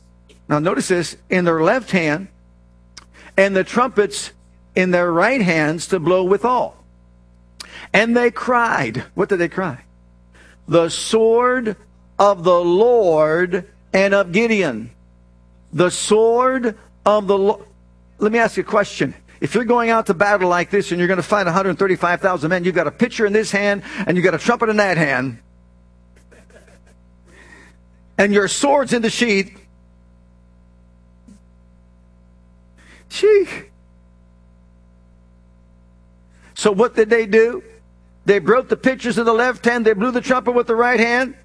now 0.49 0.59
notice 0.59 0.89
this, 0.89 1.17
in 1.31 1.45
their 1.45 1.63
left 1.63 1.91
hand, 1.91 2.29
and 3.37 3.55
the 3.55 3.65
trumpets 3.65 4.33
in 4.75 4.91
their 4.91 5.13
right 5.13 5.41
hands 5.41 5.89
to 5.89 6.01
blow 6.01 6.25
withal. 6.25 6.77
And 7.93 8.17
they 8.17 8.31
cried. 8.31 9.05
What 9.15 9.29
did 9.29 9.39
they 9.39 9.49
cry? 9.49 9.85
The 10.67 10.89
sword 10.89 11.77
of 12.19 12.45
the 12.45 12.61
Lord 12.61 13.71
and 13.93 14.15
of 14.15 14.33
Gideon. 14.33 14.91
The 15.73 15.91
sword 15.91 16.77
of 17.05 17.27
the 17.27 17.39
Lord. 17.39 17.65
Let 18.19 18.33
me 18.33 18.39
ask 18.39 18.57
you 18.57 18.63
a 18.63 18.67
question. 18.67 19.15
If 19.45 19.55
you're 19.55 19.67
going 19.67 19.91
out 19.91 20.07
to 20.07 20.15
battle 20.15 20.49
like 20.49 20.71
this 20.71 20.91
and 20.91 20.99
you're 20.99 21.07
going 21.07 21.19
to 21.19 21.23
fight 21.23 21.45
135,000 21.45 22.49
men, 22.49 22.65
you've 22.65 22.75
got 22.75 22.87
a 22.87 22.91
pitcher 22.91 23.27
in 23.27 23.35
this 23.35 23.51
hand 23.51 23.83
and 24.07 24.17
you've 24.17 24.25
got 24.25 24.33
a 24.33 24.39
trumpet 24.39 24.71
in 24.71 24.79
that 24.79 24.97
hand. 24.97 25.39
And 28.17 28.33
your 28.33 28.49
sword's 28.49 28.95
in 28.95 29.03
the 29.03 29.11
sheath. 29.11 29.55
Gee. 33.11 33.47
So 36.55 36.73
what 36.73 36.95
did 36.95 37.11
they 37.11 37.27
do? 37.27 37.63
They 38.25 38.39
broke 38.39 38.71
the 38.71 38.79
pitchers 38.79 39.19
in 39.19 39.27
the 39.27 39.35
left 39.35 39.67
hand. 39.67 39.85
They 39.85 39.93
blew 39.93 40.11
the 40.11 40.23
trumpet 40.23 40.53
with 40.53 40.69
the 40.69 40.75
right 40.75 40.99
hand. 40.99 41.37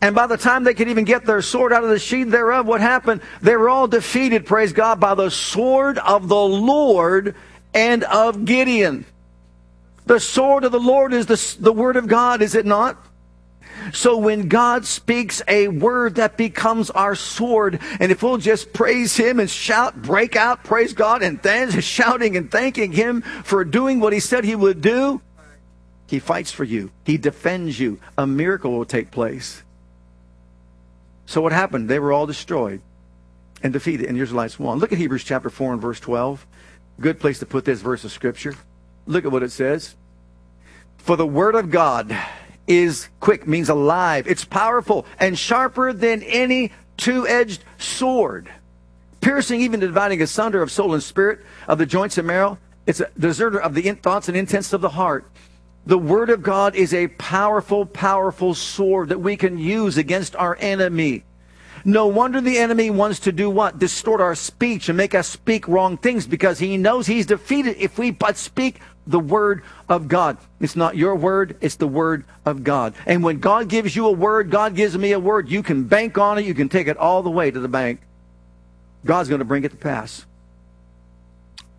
And 0.00 0.14
by 0.14 0.26
the 0.26 0.36
time 0.36 0.64
they 0.64 0.74
could 0.74 0.88
even 0.88 1.04
get 1.04 1.24
their 1.24 1.42
sword 1.42 1.72
out 1.72 1.84
of 1.84 1.90
the 1.90 1.98
sheath 1.98 2.28
thereof, 2.28 2.66
what 2.66 2.80
happened? 2.80 3.22
They 3.40 3.56
were 3.56 3.68
all 3.68 3.88
defeated, 3.88 4.46
praise 4.46 4.72
God, 4.72 5.00
by 5.00 5.14
the 5.14 5.30
sword 5.30 5.98
of 5.98 6.28
the 6.28 6.36
Lord 6.36 7.34
and 7.72 8.04
of 8.04 8.44
Gideon. 8.44 9.06
The 10.06 10.20
sword 10.20 10.64
of 10.64 10.72
the 10.72 10.80
Lord 10.80 11.12
is 11.12 11.26
the, 11.26 11.56
the 11.60 11.72
word 11.72 11.96
of 11.96 12.06
God, 12.06 12.42
is 12.42 12.54
it 12.54 12.66
not? 12.66 12.98
So 13.92 14.16
when 14.16 14.48
God 14.48 14.86
speaks 14.86 15.42
a 15.48 15.68
word 15.68 16.16
that 16.16 16.36
becomes 16.36 16.90
our 16.90 17.14
sword, 17.14 17.80
and 18.00 18.12
if 18.12 18.22
we'll 18.22 18.38
just 18.38 18.72
praise 18.72 19.16
Him 19.16 19.40
and 19.40 19.50
shout, 19.50 20.00
break 20.00 20.36
out, 20.36 20.64
praise 20.64 20.92
God, 20.92 21.22
and 21.22 21.40
then 21.42 21.70
shouting 21.80 22.36
and 22.36 22.50
thanking 22.50 22.92
Him 22.92 23.22
for 23.22 23.64
doing 23.64 24.00
what 24.00 24.12
He 24.12 24.20
said 24.20 24.44
He 24.44 24.54
would 24.54 24.80
do, 24.80 25.20
He 26.06 26.18
fights 26.18 26.50
for 26.50 26.64
you. 26.64 26.90
He 27.04 27.18
defends 27.18 27.78
you. 27.78 27.98
A 28.16 28.26
miracle 28.26 28.72
will 28.72 28.84
take 28.84 29.10
place. 29.10 29.63
So 31.26 31.40
what 31.40 31.52
happened? 31.52 31.88
They 31.88 31.98
were 31.98 32.12
all 32.12 32.26
destroyed 32.26 32.80
and 33.62 33.72
defeated, 33.72 34.06
and 34.06 34.16
the 34.16 34.22
Israelites 34.22 34.58
won. 34.58 34.78
Look 34.78 34.92
at 34.92 34.98
Hebrews 34.98 35.24
chapter 35.24 35.50
4 35.50 35.72
and 35.74 35.82
verse 35.82 36.00
12. 36.00 36.46
Good 37.00 37.18
place 37.18 37.38
to 37.38 37.46
put 37.46 37.64
this 37.64 37.80
verse 37.80 38.04
of 38.04 38.12
Scripture. 38.12 38.54
Look 39.06 39.24
at 39.24 39.32
what 39.32 39.42
it 39.42 39.52
says. 39.52 39.96
For 40.98 41.16
the 41.16 41.26
word 41.26 41.54
of 41.54 41.70
God 41.70 42.16
is 42.66 43.08
quick, 43.20 43.46
means 43.46 43.68
alive. 43.68 44.26
It's 44.26 44.44
powerful 44.44 45.06
and 45.18 45.38
sharper 45.38 45.92
than 45.92 46.22
any 46.22 46.72
two-edged 46.96 47.64
sword, 47.78 48.50
piercing 49.20 49.60
even 49.60 49.80
dividing 49.80 50.22
asunder 50.22 50.62
of 50.62 50.70
soul 50.70 50.94
and 50.94 51.02
spirit, 51.02 51.40
of 51.68 51.78
the 51.78 51.86
joints 51.86 52.16
and 52.18 52.26
marrow. 52.26 52.58
It's 52.86 53.00
a 53.00 53.10
deserter 53.18 53.60
of 53.60 53.74
the 53.74 53.82
thoughts 53.92 54.28
and 54.28 54.36
intents 54.36 54.72
of 54.72 54.80
the 54.80 54.90
heart. 54.90 55.26
The 55.86 55.98
Word 55.98 56.30
of 56.30 56.42
God 56.42 56.74
is 56.74 56.94
a 56.94 57.08
powerful, 57.08 57.84
powerful 57.84 58.54
sword 58.54 59.10
that 59.10 59.20
we 59.20 59.36
can 59.36 59.58
use 59.58 59.98
against 59.98 60.34
our 60.36 60.56
enemy. 60.58 61.24
No 61.84 62.06
wonder 62.06 62.40
the 62.40 62.56
enemy 62.56 62.88
wants 62.88 63.18
to 63.20 63.32
do 63.32 63.50
what? 63.50 63.78
Distort 63.78 64.22
our 64.22 64.34
speech 64.34 64.88
and 64.88 64.96
make 64.96 65.14
us 65.14 65.28
speak 65.28 65.68
wrong 65.68 65.98
things 65.98 66.26
because 66.26 66.58
he 66.58 66.78
knows 66.78 67.06
he's 67.06 67.26
defeated 67.26 67.76
if 67.78 67.98
we 67.98 68.10
but 68.10 68.38
speak 68.38 68.80
the 69.06 69.20
word 69.20 69.62
of 69.86 70.08
God. 70.08 70.38
It's 70.60 70.76
not 70.76 70.96
your 70.96 71.14
word, 71.14 71.58
it's 71.60 71.76
the 71.76 71.86
word 71.86 72.24
of 72.46 72.64
God. 72.64 72.94
And 73.04 73.22
when 73.22 73.38
God 73.38 73.68
gives 73.68 73.94
you 73.94 74.06
a 74.06 74.12
word, 74.12 74.50
God 74.50 74.74
gives 74.74 74.96
me 74.96 75.12
a 75.12 75.20
word, 75.20 75.50
you 75.50 75.62
can 75.62 75.84
bank 75.84 76.16
on 76.16 76.38
it, 76.38 76.46
you 76.46 76.54
can 76.54 76.70
take 76.70 76.88
it 76.88 76.96
all 76.96 77.22
the 77.22 77.30
way 77.30 77.50
to 77.50 77.60
the 77.60 77.68
bank. 77.68 78.00
God's 79.04 79.28
going 79.28 79.40
to 79.40 79.44
bring 79.44 79.64
it 79.64 79.72
to 79.72 79.76
pass. 79.76 80.24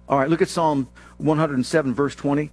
All 0.07 0.19
right, 0.19 0.29
look 0.29 0.43
at 0.43 0.49
Psalm 0.49 0.87
107, 1.17 1.95
verse 1.95 2.13
20. 2.13 2.51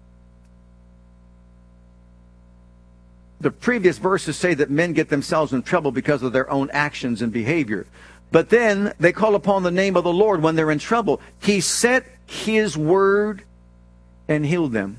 The 3.43 3.51
previous 3.51 3.99
verses 3.99 4.37
say 4.37 4.55
that 4.55 4.71
men 4.71 4.93
get 4.93 5.09
themselves 5.09 5.53
in 5.53 5.63
trouble 5.63 5.91
because 5.91 6.23
of 6.23 6.33
their 6.33 6.49
own 6.49 6.71
actions 6.71 7.21
and 7.23 7.33
behavior. 7.33 7.87
But 8.31 8.49
then 8.49 8.95
they 8.99 9.13
call 9.13 9.35
upon 9.35 9.63
the 9.63 9.71
name 9.71 9.97
of 9.97 10.05
the 10.05 10.13
Lord 10.13 10.43
when 10.43 10.55
they're 10.55 10.71
in 10.71 10.79
trouble. 10.79 11.21
He 11.43 11.61
sent 11.61 12.07
his 12.25 12.77
word 12.79 13.43
and 14.29 14.47
healed 14.47 14.73
them. 14.73 14.99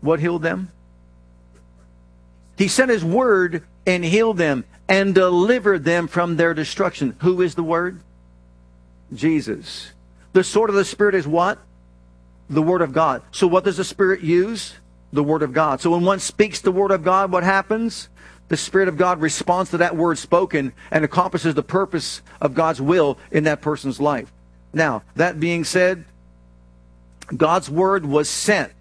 What 0.00 0.18
healed 0.18 0.42
them? 0.42 0.72
He 2.56 2.68
sent 2.68 2.90
his 2.90 3.04
word 3.04 3.62
and 3.86 4.04
healed 4.04 4.38
them 4.38 4.64
and 4.88 5.14
delivered 5.14 5.84
them 5.84 6.08
from 6.08 6.36
their 6.36 6.54
destruction. 6.54 7.16
Who 7.20 7.42
is 7.42 7.54
the 7.54 7.62
word? 7.62 8.00
Jesus. 9.12 9.92
The 10.32 10.42
sword 10.42 10.70
of 10.70 10.76
the 10.76 10.84
Spirit 10.84 11.14
is 11.14 11.26
what? 11.26 11.58
The 12.48 12.62
word 12.62 12.82
of 12.82 12.92
God. 12.92 13.22
So 13.30 13.46
what 13.46 13.64
does 13.64 13.76
the 13.76 13.84
Spirit 13.84 14.22
use? 14.22 14.74
The 15.14 15.22
word 15.22 15.42
of 15.42 15.52
God. 15.52 15.80
So 15.80 15.92
when 15.92 16.04
one 16.04 16.18
speaks 16.18 16.60
the 16.60 16.72
word 16.72 16.90
of 16.90 17.04
God, 17.04 17.30
what 17.30 17.44
happens? 17.44 18.08
The 18.48 18.56
Spirit 18.56 18.88
of 18.88 18.96
God 18.96 19.20
responds 19.20 19.70
to 19.70 19.76
that 19.76 19.96
word 19.96 20.18
spoken 20.18 20.72
and 20.90 21.04
accomplishes 21.04 21.54
the 21.54 21.62
purpose 21.62 22.20
of 22.40 22.54
God's 22.54 22.80
will 22.80 23.16
in 23.30 23.44
that 23.44 23.62
person's 23.62 24.00
life. 24.00 24.32
Now, 24.72 25.04
that 25.14 25.38
being 25.38 25.62
said, 25.62 26.04
God's 27.34 27.70
word 27.70 28.04
was 28.04 28.28
sent 28.28 28.72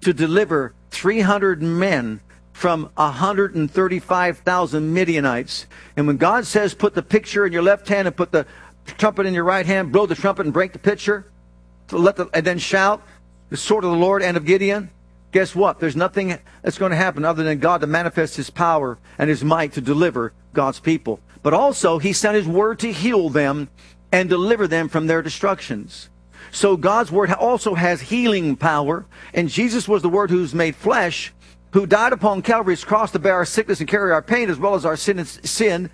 to 0.00 0.14
deliver 0.14 0.74
300 0.90 1.62
men 1.62 2.20
from 2.54 2.88
135,000 2.94 4.94
Midianites. 4.94 5.66
And 5.98 6.06
when 6.06 6.16
God 6.16 6.46
says, 6.46 6.72
put 6.72 6.94
the 6.94 7.02
picture 7.02 7.44
in 7.44 7.52
your 7.52 7.62
left 7.62 7.88
hand 7.88 8.08
and 8.08 8.16
put 8.16 8.32
the 8.32 8.46
trumpet 8.86 9.26
in 9.26 9.34
your 9.34 9.44
right 9.44 9.66
hand, 9.66 9.92
blow 9.92 10.06
the 10.06 10.14
trumpet 10.14 10.46
and 10.46 10.52
break 10.52 10.72
the 10.72 10.78
pitcher, 10.78 11.30
let 11.92 12.16
the, 12.16 12.30
and 12.32 12.46
then 12.46 12.58
shout, 12.58 13.02
the 13.50 13.58
sword 13.58 13.84
of 13.84 13.90
the 13.90 13.96
Lord 13.96 14.22
and 14.22 14.36
of 14.36 14.46
Gideon, 14.46 14.90
guess 15.34 15.52
what? 15.52 15.80
There's 15.80 15.96
nothing 15.96 16.38
that's 16.62 16.78
going 16.78 16.92
to 16.92 16.96
happen 16.96 17.24
other 17.24 17.42
than 17.42 17.58
God 17.58 17.80
to 17.80 17.88
manifest 17.88 18.36
his 18.36 18.50
power 18.50 18.98
and 19.18 19.28
his 19.28 19.42
might 19.42 19.72
to 19.72 19.80
deliver 19.80 20.32
God's 20.52 20.78
people. 20.78 21.18
But 21.42 21.52
also, 21.52 21.98
he 21.98 22.12
sent 22.12 22.36
his 22.36 22.46
word 22.46 22.78
to 22.78 22.92
heal 22.92 23.28
them 23.28 23.68
and 24.12 24.28
deliver 24.28 24.68
them 24.68 24.88
from 24.88 25.08
their 25.08 25.22
destructions. 25.22 26.08
So 26.52 26.76
God's 26.76 27.10
word 27.10 27.32
also 27.32 27.74
has 27.74 28.00
healing 28.00 28.54
power, 28.54 29.06
and 29.34 29.48
Jesus 29.48 29.88
was 29.88 30.02
the 30.02 30.08
word 30.08 30.30
who's 30.30 30.54
made 30.54 30.76
flesh, 30.76 31.34
who 31.72 31.84
died 31.84 32.12
upon 32.12 32.40
Calvary's 32.40 32.84
cross 32.84 33.10
to 33.10 33.18
bear 33.18 33.34
our 33.34 33.44
sickness 33.44 33.80
and 33.80 33.88
carry 33.88 34.12
our 34.12 34.22
pain 34.22 34.48
as 34.48 34.58
well 34.60 34.76
as 34.76 34.86
our 34.86 34.96
sin 34.96 35.18
and, 35.18 35.26
sin 35.26 35.90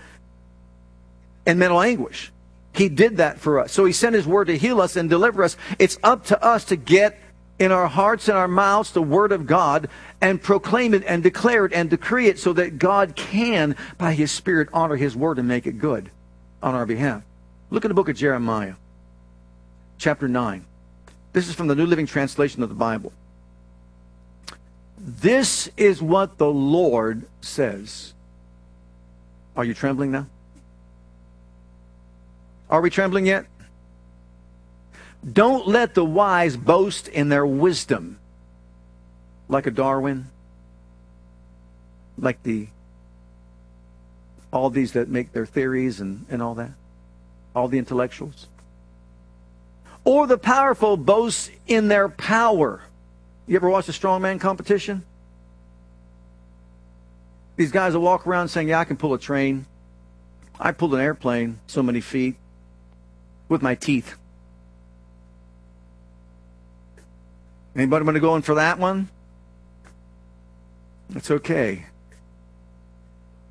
and 1.47 1.59
mental 1.59 1.81
anguish. 1.81 2.31
He 2.75 2.91
did 2.91 3.17
that 3.17 3.41
for 3.41 3.59
us. 3.59 3.73
So 3.73 3.87
he 3.87 3.95
sent 3.95 4.15
his 4.15 4.27
word 4.27 4.49
to 4.49 4.59
heal 4.59 4.83
us 4.83 4.97
and 4.97 5.09
deliver 5.09 5.43
us. 5.43 5.57
It's 5.79 5.99
up 6.03 6.27
to 6.27 6.45
us 6.45 6.67
to 6.67 6.77
get 6.77 7.19
in 7.61 7.71
our 7.71 7.89
hearts 7.89 8.27
and 8.27 8.37
our 8.37 8.49
mouths 8.49 8.91
the 8.91 9.03
word 9.03 9.31
of 9.31 9.47
God 9.47 9.89
and 10.21 10.43
proclaim 10.43 10.95
it 10.95 11.05
and 11.07 11.23
declare 11.23 11.67
it 11.67 11.75
and 11.75 11.91
decree 11.91 12.27
it 12.27 12.39
so 12.39 12.55
that 12.55 12.79
God 12.79 13.15
can, 13.15 13.77
by 13.99 14.15
his 14.15 14.33
spirit, 14.33 14.71
honor 14.73 14.97
his 14.97 15.15
word 15.15 15.39
and 15.39 15.47
make 15.47 15.67
it 15.67 15.79
good 15.79 16.11
on 16.63 16.75
our 16.75 16.87
behalf. 16.87 17.23
Look 17.69 17.85
at 17.85 17.89
the 17.89 17.95
book 17.95 18.09
of 18.09 18.17
Jeremiah, 18.17 18.75
chapter 19.99 20.27
9. 20.27 20.65
This 21.35 21.49
is 21.49 21.55
from 21.55 21.69
the 21.69 21.75
New 21.75 21.87
Living 21.87 22.07
Translation 22.07 22.63
of 22.63 22.71
the 22.71 22.75
Bible. 22.75 23.13
This 24.99 25.69
is 25.77 26.03
what 26.03 26.39
the 26.39 26.51
Lord 26.51 27.27
says. 27.43 28.15
Are 29.55 29.65
you 29.65 29.75
trembling 29.75 30.11
now? 30.11 30.27
Are 32.71 32.81
we 32.81 32.89
trembling 32.89 33.27
yet? 33.27 33.47
Don't 35.25 35.69
let 35.69 35.95
the 35.95 36.05
wise 36.05 36.57
boast 36.57 37.09
in 37.09 37.29
their 37.29 37.47
wisdom, 37.47 38.19
like 39.49 39.67
a 39.67 39.71
Darwin, 39.71 40.29
like 42.17 42.43
the 42.43 42.69
all 44.53 44.71
these 44.71 44.93
that 44.93 45.09
make 45.09 45.33
their 45.33 45.47
theories 45.47 46.01
and, 46.01 46.27
and 46.29 46.43
all 46.43 46.55
that 46.57 46.73
all 47.55 47.69
the 47.69 47.79
intellectuals. 47.79 48.49
Or 50.05 50.27
the 50.27 50.39
powerful 50.39 50.97
boast 50.97 51.51
in 51.67 51.89
their 51.89 52.09
power. 52.09 52.83
You 53.47 53.57
ever 53.57 53.69
watch 53.69 53.89
a 53.89 53.93
strongman 53.93 54.41
competition? 54.41 55.05
These 57.57 57.73
guys 57.73 57.95
will 57.95 58.03
walk 58.03 58.27
around 58.27 58.49
saying, 58.49 58.69
Yeah, 58.69 58.81
I 58.81 58.85
can 58.85 58.97
pull 58.97 59.13
a 59.13 59.19
train. 59.19 59.67
I 60.59 60.73
pulled 60.73 60.95
an 60.95 61.01
airplane 61.01 61.59
so 61.67 61.83
many 61.83 62.01
feet 62.01 62.37
with 63.49 63.63
my 63.63 63.75
teeth. 63.75 64.17
Anybody 67.75 68.05
want 68.05 68.17
to 68.17 68.21
go 68.21 68.37
in 68.37 68.43
for 68.43 68.57
that 68.57 68.79
one? 68.79 69.09
It's 71.15 71.31
okay. 71.31 71.87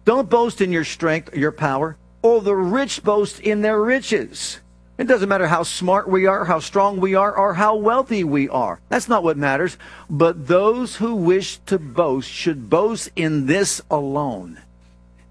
Don't 0.06 0.30
boast 0.30 0.62
in 0.62 0.72
your 0.72 0.84
strength, 0.84 1.36
your 1.36 1.52
power 1.52 1.98
or 2.22 2.42
the 2.42 2.56
rich 2.56 3.04
boast 3.04 3.40
in 3.40 3.62
their 3.62 3.82
riches. 3.82 4.60
It 4.98 5.08
doesn't 5.08 5.30
matter 5.30 5.48
how 5.48 5.64
smart 5.64 6.10
we 6.10 6.26
are, 6.26 6.44
how 6.44 6.60
strong 6.60 7.00
we 7.00 7.16
are, 7.16 7.34
or 7.34 7.54
how 7.54 7.76
wealthy 7.76 8.26
we 8.26 8.50
are. 8.50 8.82
That's 8.90 9.08
not 9.08 9.24
what 9.24 9.38
matters. 9.38 9.78
But 10.10 10.48
those 10.48 10.98
who 10.98 11.16
wish 11.16 11.58
to 11.68 11.80
boast 11.80 12.30
should 12.30 12.70
boast 12.70 13.10
in 13.16 13.46
this 13.46 13.82
alone 13.90 14.60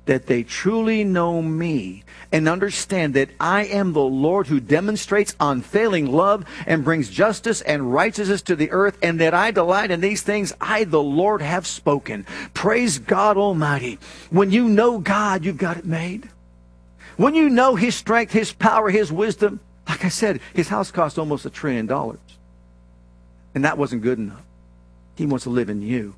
that 0.09 0.27
they 0.27 0.43
truly 0.43 1.05
know 1.05 1.43
me 1.43 2.03
and 2.33 2.49
understand 2.49 3.13
that 3.13 3.29
I 3.39 3.67
am 3.67 3.93
the 3.93 4.01
Lord 4.01 4.47
who 4.47 4.59
demonstrates 4.59 5.37
unfailing 5.39 6.11
love 6.11 6.47
and 6.67 6.83
brings 6.83 7.11
justice 7.11 7.61
and 7.61 7.93
righteousness 7.93 8.41
to 8.43 8.57
the 8.57 8.71
earth, 8.71 8.99
and 9.03 9.21
that 9.21 9.35
I 9.35 9.51
delight 9.51 9.91
in 9.91 10.01
these 10.01 10.23
things. 10.23 10.55
I, 10.61 10.85
the 10.85 11.03
Lord, 11.03 11.43
have 11.43 11.67
spoken. 11.67 12.27
Praise 12.55 12.99
God 12.99 13.37
Almighty. 13.37 13.99
When 14.31 14.51
you 14.51 14.69
know 14.69 14.99
God, 14.99 15.45
you've 15.45 15.59
got 15.59 15.77
it 15.77 15.85
made. 15.85 16.31
When 17.19 17.35
you 17.35 17.51
know 17.51 17.77
His 17.77 17.95
strength, 17.95 18.33
His 18.33 18.53
power, 18.53 18.89
His 18.89 19.13
wisdom, 19.13 19.61
like 19.87 20.07
I 20.07 20.09
said, 20.09 20.41
His 20.55 20.69
house 20.69 20.91
cost 20.91 21.19
almost 21.19 21.45
a 21.45 21.51
trillion 21.51 21.87
dollars. 21.87 22.19
And 23.55 23.63
that 23.65 23.77
wasn't 23.77 24.03
good 24.03 24.19
enough. 24.19 24.43
He 25.17 25.27
wants 25.27 25.45
to 25.45 25.51
live 25.51 25.69
in 25.69 25.83
you. 25.83 26.15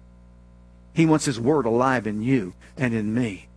He 0.94 1.06
wants 1.06 1.24
His 1.24 1.40
Word 1.40 1.66
alive 1.66 2.06
in 2.06 2.22
you 2.22 2.54
and 2.76 2.94
in 2.94 3.12
me. 3.12 3.48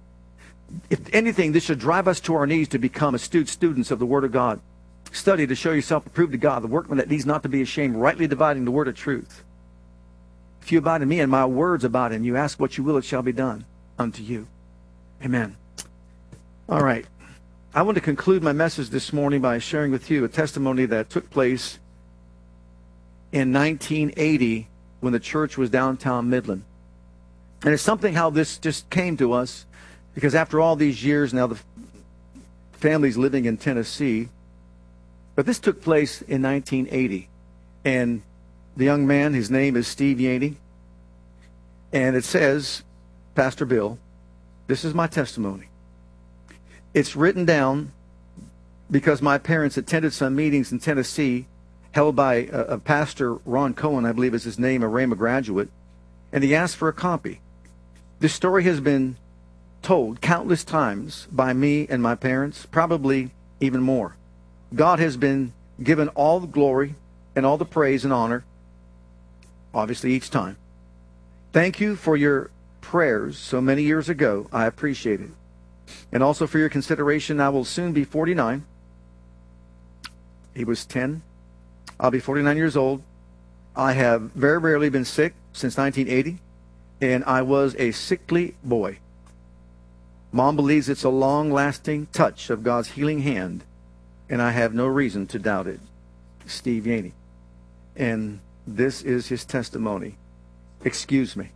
If 0.90 1.14
anything, 1.14 1.52
this 1.52 1.64
should 1.64 1.80
drive 1.80 2.08
us 2.08 2.20
to 2.22 2.36
our 2.36 2.48
knees 2.48 2.68
to 2.70 2.80
become 2.80 3.16
astute 3.16 3.50
students 3.50 3.92
of 3.92 4.00
the 4.00 4.06
Word 4.06 4.24
of 4.24 4.32
God. 4.32 4.60
Study 5.12 5.46
to 5.46 5.56
show 5.56 5.72
yourself 5.72 6.08
approved 6.08 6.32
to 6.32 6.38
God, 6.40 6.64
the 6.64 6.68
workman 6.68 6.98
that 6.98 7.10
needs 7.10 7.26
not 7.26 7.44
to 7.44 7.50
be 7.50 7.62
ashamed, 7.62 7.96
rightly 7.96 8.26
dividing 8.26 8.66
the 8.66 8.72
word 8.72 8.88
of 8.88 8.96
truth. 8.96 9.44
If 10.64 10.72
you 10.72 10.80
abide 10.80 11.04
in 11.04 11.10
me 11.10 11.20
and 11.20 11.30
my 11.30 11.46
words 11.46 11.84
abide 11.84 12.14
in 12.14 12.24
you, 12.24 12.36
ask 12.36 12.60
what 12.60 12.78
you 12.78 12.84
will, 12.84 12.98
it 12.98 13.06
shall 13.06 13.22
be 13.22 13.32
done 13.32 13.66
unto 14.00 14.24
you. 14.24 14.48
Amen. 15.24 15.56
All 16.68 16.82
right. 16.82 17.06
I 17.76 17.84
want 17.84 17.96
to 17.96 18.02
conclude 18.02 18.42
my 18.42 18.54
message 18.54 18.90
this 18.90 19.14
morning 19.14 19.42
by 19.42 19.60
sharing 19.60 19.92
with 19.92 20.10
you 20.10 20.24
a 20.24 20.30
testimony 20.30 20.86
that 20.88 21.10
took 21.10 21.30
place 21.30 21.80
in 23.32 23.54
1980 23.54 24.68
when 25.00 25.14
the 25.14 25.20
church 25.20 25.58
was 25.58 25.70
downtown 25.70 26.30
Midland. 26.30 26.64
And 27.64 27.74
it's 27.74 27.84
something 27.84 28.14
how 28.14 28.30
this 28.30 28.58
just 28.58 28.90
came 28.90 29.16
to 29.18 29.34
us 29.34 29.66
because 30.13 30.36
after 30.36 30.60
all 30.60 30.76
these 30.76 31.04
years 31.04 31.34
now 31.34 31.47
the 31.47 31.60
family's 32.84 33.15
living 33.15 33.45
in 33.45 33.56
Tennessee. 33.56 34.28
But 35.36 35.45
this 35.45 35.58
took 35.58 35.82
place 35.82 36.21
in 36.21 36.41
1980. 36.41 37.30
And 37.86 38.21
the 38.76 38.84
young 38.84 39.08
man, 39.08 39.34
his 39.34 39.49
name 39.49 39.78
is 39.78 39.88
Steve 39.88 40.17
Yaney. 40.17 40.56
And 41.93 42.17
it 42.17 42.26
says, 42.26 42.84
Pastor 43.36 43.65
Bill, 43.65 43.97
this 44.67 44.84
is 44.84 44.93
my 44.93 45.08
testimony. 45.08 45.69
It's 46.93 47.15
written 47.15 47.45
down 47.45 47.93
because 48.91 49.21
my 49.21 49.38
parents 49.38 49.78
attended 49.78 50.12
some 50.12 50.36
meetings 50.36 50.73
in 50.73 50.80
Tennessee 50.80 51.47
held 51.93 52.17
by 52.17 52.49
a, 52.52 52.62
a 52.65 52.78
pastor, 52.78 53.36
Ron 53.45 53.73
Cohen, 53.73 54.06
I 54.06 54.12
believe 54.12 54.34
is 54.34 54.43
his 54.43 54.60
name, 54.60 54.84
a 54.84 54.89
Rhema 54.89 55.17
graduate, 55.17 55.69
and 56.34 56.43
he 56.43 56.54
asked 56.54 56.76
for 56.76 56.89
a 56.89 56.93
copy. 56.93 57.39
This 58.19 58.34
story 58.34 58.65
has 58.65 58.82
been 58.82 59.15
told 59.84 60.22
countless 60.22 60.63
times 60.63 61.28
by 61.32 61.54
me 61.54 61.86
and 61.89 62.02
my 62.02 62.15
parents, 62.15 62.65
probably 62.65 63.32
even 63.60 63.82
more. 63.82 64.15
God 64.74 65.00
has 65.00 65.17
been 65.17 65.54
given 65.82 66.08
all 66.10 66.39
the 66.39 66.48
glory 66.48 66.96
and 67.36 67.46
all 67.46 67.58
the 67.58 67.65
praise 67.65 68.04
and 68.04 68.13
honor, 68.13 68.43
obviously, 69.74 70.13
each 70.13 70.30
time. 70.30 70.58
Thank 71.52 71.80
you 71.80 71.96
for 71.96 72.17
your 72.17 72.50
prayers 72.82 73.38
so 73.38 73.62
many 73.62 73.84
years 73.84 74.10
ago. 74.10 74.48
I 74.52 74.65
appreciate 74.65 75.22
it. 75.22 75.30
And 76.12 76.24
also 76.24 76.48
for 76.48 76.58
your 76.58 76.69
consideration, 76.69 77.39
I 77.39 77.50
will 77.50 77.65
soon 77.65 77.93
be 77.93 78.04
49. 78.04 78.65
He 80.56 80.63
was 80.63 80.86
10. 80.86 81.22
I'll 82.00 82.12
be 82.12 82.19
49 82.19 82.58
years 82.58 82.78
old. 82.78 83.04
I 83.76 83.93
have 83.93 84.22
very 84.32 84.58
rarely 84.58 84.89
been 84.89 85.06
sick 85.06 85.34
since 85.52 85.78
1980, 85.78 86.39
and 87.02 87.24
I 87.26 87.41
was 87.41 87.76
a 87.78 87.91
sickly 87.91 88.56
boy. 88.63 89.00
Mom 90.36 90.56
believes 90.56 90.89
it's 90.89 91.04
a 91.04 91.10
long 91.10 91.52
lasting 91.52 92.08
touch 92.08 92.50
of 92.50 92.63
God's 92.63 92.89
healing 92.89 93.19
hand, 93.19 93.63
and 94.28 94.41
I 94.41 94.50
have 94.50 94.74
no 94.74 94.88
reason 94.88 95.28
to 95.28 95.38
doubt 95.38 95.67
it. 95.67 95.80
Steve 96.48 96.86
Yaney. 96.86 97.12
And 97.96 98.39
this 98.65 99.04
is 99.04 99.28
his 99.28 99.46
testimony. 99.46 100.15
Excuse 100.84 101.38
me. 101.38 101.50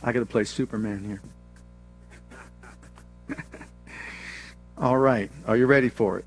I 0.00 0.12
got 0.12 0.20
to 0.20 0.26
play 0.26 0.44
Superman 0.44 1.20
here. 3.28 3.36
All 4.78 4.96
right. 4.96 5.32
Are 5.48 5.56
you 5.56 5.66
ready 5.66 5.88
for 5.88 6.20
it? 6.20 6.24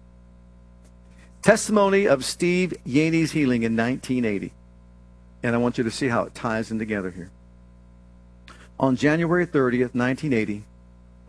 Testimony 1.42 2.06
of 2.06 2.26
Steve 2.26 2.74
Yaney's 2.84 3.32
healing 3.32 3.64
in 3.64 3.78
1980. 3.78 4.52
And 5.42 5.56
I 5.56 5.58
want 5.58 5.78
you 5.78 5.86
to 5.86 5.92
see 5.92 6.10
how 6.10 6.24
it 6.24 6.36
ties 6.36 6.70
in 6.70 6.80
together 6.80 7.12
here. 7.12 7.32
On 8.78 8.98
January 8.98 9.48
30th, 9.48 9.96
1980, 9.96 10.66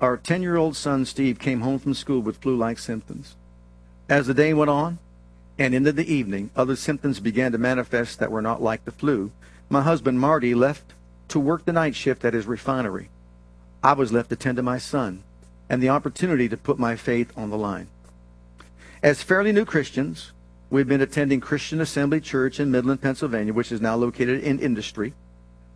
our 0.02 0.16
10 0.16 0.42
year 0.42 0.56
old 0.56 0.76
son 0.76 1.04
Steve 1.04 1.38
came 1.38 1.60
home 1.60 1.78
from 1.78 1.94
school 1.94 2.20
with 2.20 2.38
flu 2.38 2.56
like 2.56 2.78
symptoms. 2.80 3.36
As 4.08 4.26
the 4.26 4.34
day 4.34 4.52
went 4.52 4.68
on 4.68 4.98
and 5.58 5.74
into 5.74 5.92
the 5.92 6.12
evening, 6.12 6.50
other 6.56 6.74
symptoms 6.74 7.20
began 7.20 7.52
to 7.52 7.58
manifest 7.58 8.18
that 8.18 8.32
were 8.32 8.42
not 8.42 8.60
like 8.60 8.84
the 8.84 8.90
flu. 8.90 9.30
My 9.70 9.82
husband 9.82 10.18
Marty 10.18 10.56
left 10.56 10.92
to 11.28 11.38
work 11.38 11.64
the 11.64 11.72
night 11.72 11.94
shift 11.94 12.24
at 12.24 12.34
his 12.34 12.46
refinery. 12.46 13.10
I 13.80 13.92
was 13.92 14.12
left 14.12 14.30
to 14.30 14.36
tend 14.36 14.56
to 14.56 14.62
my 14.62 14.78
son 14.78 15.22
and 15.70 15.80
the 15.80 15.88
opportunity 15.88 16.48
to 16.48 16.56
put 16.56 16.80
my 16.80 16.96
faith 16.96 17.32
on 17.36 17.50
the 17.50 17.56
line. 17.56 17.86
As 19.04 19.22
fairly 19.22 19.52
new 19.52 19.64
Christians, 19.64 20.32
we've 20.68 20.88
been 20.88 21.00
attending 21.00 21.40
Christian 21.40 21.80
Assembly 21.80 22.20
Church 22.20 22.58
in 22.58 22.72
Midland, 22.72 23.02
Pennsylvania, 23.02 23.52
which 23.52 23.70
is 23.70 23.80
now 23.80 23.94
located 23.94 24.42
in 24.42 24.58
industry. 24.58 25.14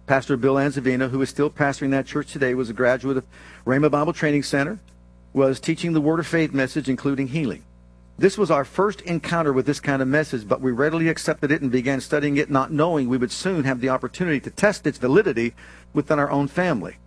Pastor 0.07 0.37
Bill 0.37 0.55
Anzavino, 0.55 1.11
who 1.11 1.21
is 1.21 1.31
still 1.31 1.51
pastoring 1.51 1.91
that 1.91 2.07
church 2.07 2.33
today, 2.33 2.55
was 2.55 2.71
a 2.71 2.73
graduate 2.73 3.17
of 3.17 3.27
Rhema 3.67 3.91
Bible 3.91 4.13
Training 4.13 4.45
Center, 4.45 4.79
was 5.33 5.59
teaching 5.59 5.95
the 5.95 6.01
Word 6.01 6.21
of 6.21 6.29
Faith 6.29 6.53
message, 6.53 6.89
including 6.89 7.27
healing. 7.27 7.65
This 8.17 8.39
was 8.39 8.49
our 8.49 8.65
first 8.65 9.01
encounter 9.01 9.53
with 9.53 9.67
this 9.67 9.81
kind 9.81 10.01
of 10.01 10.07
message, 10.07 10.47
but 10.47 10.61
we 10.61 10.71
readily 10.71 11.09
accepted 11.09 11.51
it 11.51 11.61
and 11.61 11.73
began 11.73 12.01
studying 12.01 12.37
it, 12.37 12.49
not 12.49 12.71
knowing 12.71 13.09
we 13.09 13.19
would 13.19 13.33
soon 13.33 13.65
have 13.65 13.81
the 13.81 13.89
opportunity 13.89 14.39
to 14.41 14.51
test 14.51 14.87
its 14.87 14.97
validity 14.97 15.55
within 15.93 16.21
our 16.21 16.31
own 16.31 16.47
family. 16.47 16.99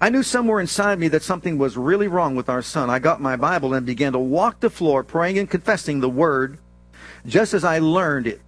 I 0.00 0.08
knew 0.08 0.22
somewhere 0.22 0.60
inside 0.60 0.98
me 0.98 1.08
that 1.08 1.22
something 1.22 1.58
was 1.58 1.76
really 1.76 2.08
wrong 2.08 2.34
with 2.34 2.48
our 2.48 2.62
son. 2.62 2.88
I 2.88 3.00
got 3.00 3.20
my 3.20 3.36
Bible 3.36 3.74
and 3.74 3.84
began 3.84 4.12
to 4.14 4.18
walk 4.18 4.60
the 4.60 4.70
floor, 4.70 5.04
praying 5.04 5.38
and 5.38 5.50
confessing 5.50 6.00
the 6.00 6.08
Word 6.08 6.56
just 7.26 7.52
as 7.52 7.64
I 7.64 7.80
learned 7.80 8.26
it. 8.26 8.40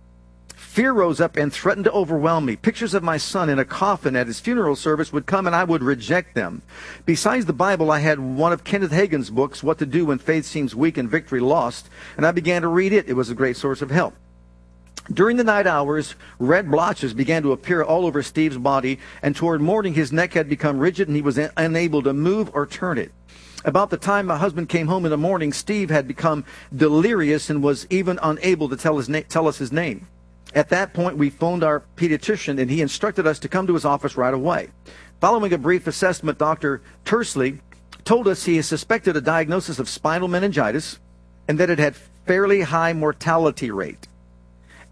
Fear 0.70 0.92
rose 0.92 1.20
up 1.20 1.36
and 1.36 1.52
threatened 1.52 1.86
to 1.86 1.92
overwhelm 1.92 2.44
me. 2.44 2.54
Pictures 2.54 2.94
of 2.94 3.02
my 3.02 3.16
son 3.16 3.48
in 3.48 3.58
a 3.58 3.64
coffin 3.64 4.14
at 4.14 4.28
his 4.28 4.38
funeral 4.38 4.76
service 4.76 5.12
would 5.12 5.26
come 5.26 5.48
and 5.48 5.56
I 5.56 5.64
would 5.64 5.82
reject 5.82 6.36
them. 6.36 6.62
Besides 7.04 7.46
the 7.46 7.52
Bible, 7.52 7.90
I 7.90 7.98
had 7.98 8.20
one 8.20 8.52
of 8.52 8.62
Kenneth 8.62 8.92
Hagin's 8.92 9.30
books, 9.30 9.64
What 9.64 9.78
to 9.78 9.84
Do 9.84 10.06
When 10.06 10.20
Faith 10.20 10.44
Seems 10.46 10.72
Weak 10.72 10.96
and 10.96 11.10
Victory 11.10 11.40
Lost, 11.40 11.90
and 12.16 12.24
I 12.24 12.30
began 12.30 12.62
to 12.62 12.68
read 12.68 12.92
it. 12.92 13.08
It 13.08 13.14
was 13.14 13.30
a 13.30 13.34
great 13.34 13.56
source 13.56 13.82
of 13.82 13.90
help. 13.90 14.14
During 15.12 15.38
the 15.38 15.42
night 15.42 15.66
hours, 15.66 16.14
red 16.38 16.70
blotches 16.70 17.14
began 17.14 17.42
to 17.42 17.50
appear 17.50 17.82
all 17.82 18.06
over 18.06 18.22
Steve's 18.22 18.56
body, 18.58 19.00
and 19.22 19.34
toward 19.34 19.60
morning 19.60 19.94
his 19.94 20.12
neck 20.12 20.34
had 20.34 20.48
become 20.48 20.78
rigid 20.78 21.08
and 21.08 21.16
he 21.16 21.22
was 21.22 21.36
unable 21.56 22.00
to 22.04 22.12
move 22.12 22.48
or 22.54 22.64
turn 22.64 22.96
it. 22.96 23.10
About 23.64 23.90
the 23.90 23.96
time 23.96 24.26
my 24.26 24.38
husband 24.38 24.68
came 24.68 24.86
home 24.86 25.04
in 25.04 25.10
the 25.10 25.16
morning, 25.16 25.52
Steve 25.52 25.90
had 25.90 26.06
become 26.06 26.44
delirious 26.72 27.50
and 27.50 27.60
was 27.60 27.88
even 27.90 28.20
unable 28.22 28.68
to 28.68 28.76
tell, 28.76 28.98
his 28.98 29.08
na- 29.08 29.22
tell 29.28 29.48
us 29.48 29.58
his 29.58 29.72
name. 29.72 30.06
At 30.54 30.68
that 30.70 30.92
point, 30.92 31.16
we 31.16 31.30
phoned 31.30 31.62
our 31.62 31.82
pediatrician 31.96 32.60
and 32.60 32.70
he 32.70 32.82
instructed 32.82 33.26
us 33.26 33.38
to 33.40 33.48
come 33.48 33.66
to 33.66 33.74
his 33.74 33.84
office 33.84 34.16
right 34.16 34.34
away. 34.34 34.68
Following 35.20 35.52
a 35.52 35.58
brief 35.58 35.86
assessment, 35.86 36.38
Dr. 36.38 36.82
Tursley 37.04 37.60
told 38.04 38.26
us 38.26 38.44
he 38.44 38.60
suspected 38.62 39.16
a 39.16 39.20
diagnosis 39.20 39.78
of 39.78 39.88
spinal 39.88 40.28
meningitis 40.28 40.98
and 41.46 41.58
that 41.58 41.70
it 41.70 41.78
had 41.78 41.94
fairly 42.26 42.62
high 42.62 42.92
mortality 42.92 43.70
rate. 43.70 44.08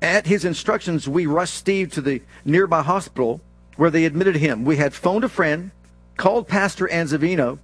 At 0.01 0.27
his 0.27 0.45
instructions, 0.45 1.09
we 1.09 1.27
rushed 1.27 1.55
Steve 1.55 1.93
to 1.93 2.01
the 2.01 2.23
nearby 2.45 2.83
hospital 2.83 3.41
where 3.77 3.91
they 3.91 4.05
admitted 4.05 4.37
him. 4.37 4.65
We 4.65 4.77
had 4.77 4.95
phoned 4.95 5.25
a 5.25 5.29
friend, 5.29 5.71
called 6.17 6.49
Pastor 6.49 6.89
Anzavino, 6.89 7.59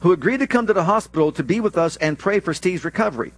who 0.00 0.12
agreed 0.12 0.40
to 0.40 0.46
come 0.46 0.66
to 0.66 0.72
the 0.72 0.84
hospital 0.84 1.30
to 1.30 1.44
be 1.44 1.60
with 1.60 1.78
us 1.78 1.96
and 1.96 2.18
pray 2.18 2.40
for 2.40 2.52
Steve's 2.52 2.84
recovery. 2.84 3.32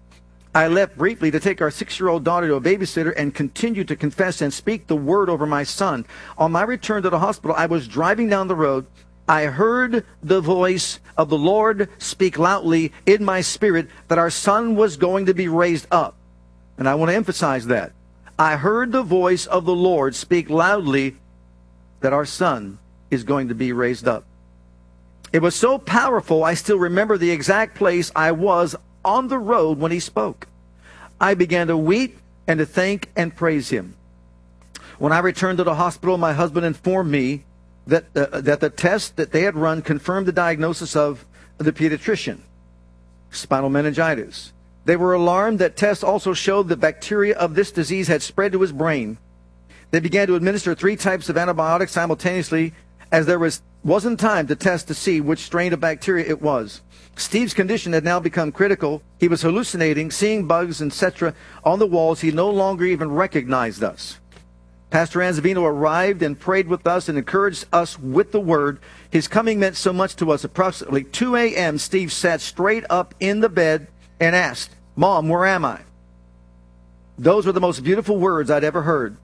I 0.54 0.68
left 0.68 0.96
briefly 0.96 1.32
to 1.32 1.40
take 1.40 1.60
our 1.60 1.70
six 1.70 1.98
year 1.98 2.08
old 2.08 2.22
daughter 2.22 2.46
to 2.46 2.54
a 2.54 2.60
babysitter 2.60 3.12
and 3.16 3.34
continued 3.34 3.88
to 3.88 3.96
confess 3.96 4.40
and 4.40 4.54
speak 4.54 4.86
the 4.86 4.96
word 4.96 5.28
over 5.28 5.46
my 5.46 5.64
son. 5.64 6.06
On 6.38 6.52
my 6.52 6.62
return 6.62 7.02
to 7.02 7.10
the 7.10 7.18
hospital, 7.18 7.56
I 7.58 7.66
was 7.66 7.88
driving 7.88 8.28
down 8.28 8.46
the 8.46 8.54
road. 8.54 8.86
I 9.28 9.46
heard 9.46 10.04
the 10.22 10.40
voice 10.40 11.00
of 11.16 11.28
the 11.28 11.38
Lord 11.38 11.88
speak 11.98 12.38
loudly 12.38 12.92
in 13.04 13.24
my 13.24 13.40
spirit 13.40 13.88
that 14.06 14.18
our 14.18 14.30
son 14.30 14.76
was 14.76 14.96
going 14.96 15.26
to 15.26 15.34
be 15.34 15.48
raised 15.48 15.88
up. 15.90 16.14
And 16.78 16.88
I 16.88 16.94
want 16.94 17.10
to 17.10 17.16
emphasize 17.16 17.66
that. 17.66 17.92
I 18.38 18.56
heard 18.56 18.92
the 18.92 19.02
voice 19.02 19.46
of 19.46 19.64
the 19.64 19.74
Lord 19.74 20.14
speak 20.14 20.50
loudly 20.50 21.16
that 22.00 22.12
our 22.12 22.26
son 22.26 22.78
is 23.10 23.24
going 23.24 23.48
to 23.48 23.54
be 23.54 23.72
raised 23.72 24.06
up. 24.06 24.24
It 25.32 25.42
was 25.42 25.56
so 25.56 25.78
powerful, 25.78 26.44
I 26.44 26.54
still 26.54 26.78
remember 26.78 27.18
the 27.18 27.30
exact 27.30 27.74
place 27.74 28.12
I 28.14 28.30
was 28.30 28.76
on 29.04 29.28
the 29.28 29.38
road 29.38 29.78
when 29.78 29.92
he 29.92 30.00
spoke. 30.00 30.46
I 31.20 31.34
began 31.34 31.68
to 31.68 31.76
weep 31.76 32.18
and 32.46 32.58
to 32.58 32.66
thank 32.66 33.10
and 33.16 33.34
praise 33.34 33.70
him. 33.70 33.96
When 34.98 35.12
I 35.12 35.18
returned 35.18 35.58
to 35.58 35.64
the 35.64 35.74
hospital, 35.74 36.18
my 36.18 36.32
husband 36.32 36.66
informed 36.66 37.10
me 37.10 37.44
that, 37.86 38.04
uh, 38.16 38.40
that 38.40 38.60
the 38.60 38.70
test 38.70 39.16
that 39.16 39.32
they 39.32 39.42
had 39.42 39.56
run 39.56 39.82
confirmed 39.82 40.26
the 40.26 40.32
diagnosis 40.32 40.96
of 40.96 41.24
the 41.58 41.72
pediatrician 41.72 42.40
spinal 43.30 43.70
meningitis. 43.70 44.52
They 44.84 44.96
were 44.96 45.14
alarmed 45.14 45.58
that 45.58 45.76
tests 45.76 46.04
also 46.04 46.34
showed 46.34 46.68
the 46.68 46.76
bacteria 46.76 47.36
of 47.36 47.54
this 47.54 47.72
disease 47.72 48.08
had 48.08 48.22
spread 48.22 48.52
to 48.52 48.60
his 48.60 48.72
brain. 48.72 49.18
They 49.90 50.00
began 50.00 50.26
to 50.28 50.34
administer 50.34 50.74
three 50.74 50.96
types 50.96 51.28
of 51.28 51.36
antibiotics 51.36 51.92
simultaneously 51.92 52.74
as 53.10 53.26
there 53.26 53.38
was, 53.38 53.62
wasn't 53.82 54.20
time 54.20 54.46
to 54.48 54.56
test 54.56 54.88
to 54.88 54.94
see 54.94 55.20
which 55.20 55.40
strain 55.40 55.72
of 55.72 55.80
bacteria 55.80 56.26
it 56.26 56.42
was. 56.42 56.82
Steve's 57.16 57.54
condition 57.54 57.92
had 57.92 58.04
now 58.04 58.18
become 58.18 58.50
critical. 58.50 59.02
He 59.18 59.28
was 59.28 59.42
hallucinating, 59.42 60.10
seeing 60.10 60.46
bugs, 60.46 60.82
etc. 60.82 61.34
on 61.62 61.78
the 61.78 61.86
walls. 61.86 62.20
He 62.20 62.30
no 62.30 62.50
longer 62.50 62.84
even 62.84 63.12
recognized 63.12 63.84
us. 63.84 64.18
Pastor 64.90 65.20
Anzavino 65.20 65.64
arrived 65.64 66.22
and 66.22 66.38
prayed 66.38 66.68
with 66.68 66.86
us 66.86 67.08
and 67.08 67.18
encouraged 67.18 67.66
us 67.72 67.98
with 67.98 68.30
the 68.30 68.40
word. 68.40 68.78
His 69.10 69.26
coming 69.26 69.58
meant 69.58 69.76
so 69.76 69.92
much 69.92 70.14
to 70.16 70.30
us. 70.30 70.44
Approximately 70.44 71.04
2 71.04 71.34
a.m., 71.36 71.78
Steve 71.78 72.12
sat 72.12 72.40
straight 72.40 72.84
up 72.88 73.14
in 73.18 73.40
the 73.40 73.48
bed 73.48 73.88
and 74.20 74.36
asked, 74.36 74.70
Mom, 74.94 75.28
where 75.28 75.46
am 75.46 75.64
I? 75.64 75.80
Those 77.18 77.46
were 77.46 77.52
the 77.52 77.60
most 77.60 77.82
beautiful 77.82 78.18
words 78.18 78.50
I'd 78.50 78.64
ever 78.64 78.82
heard. 78.82 79.16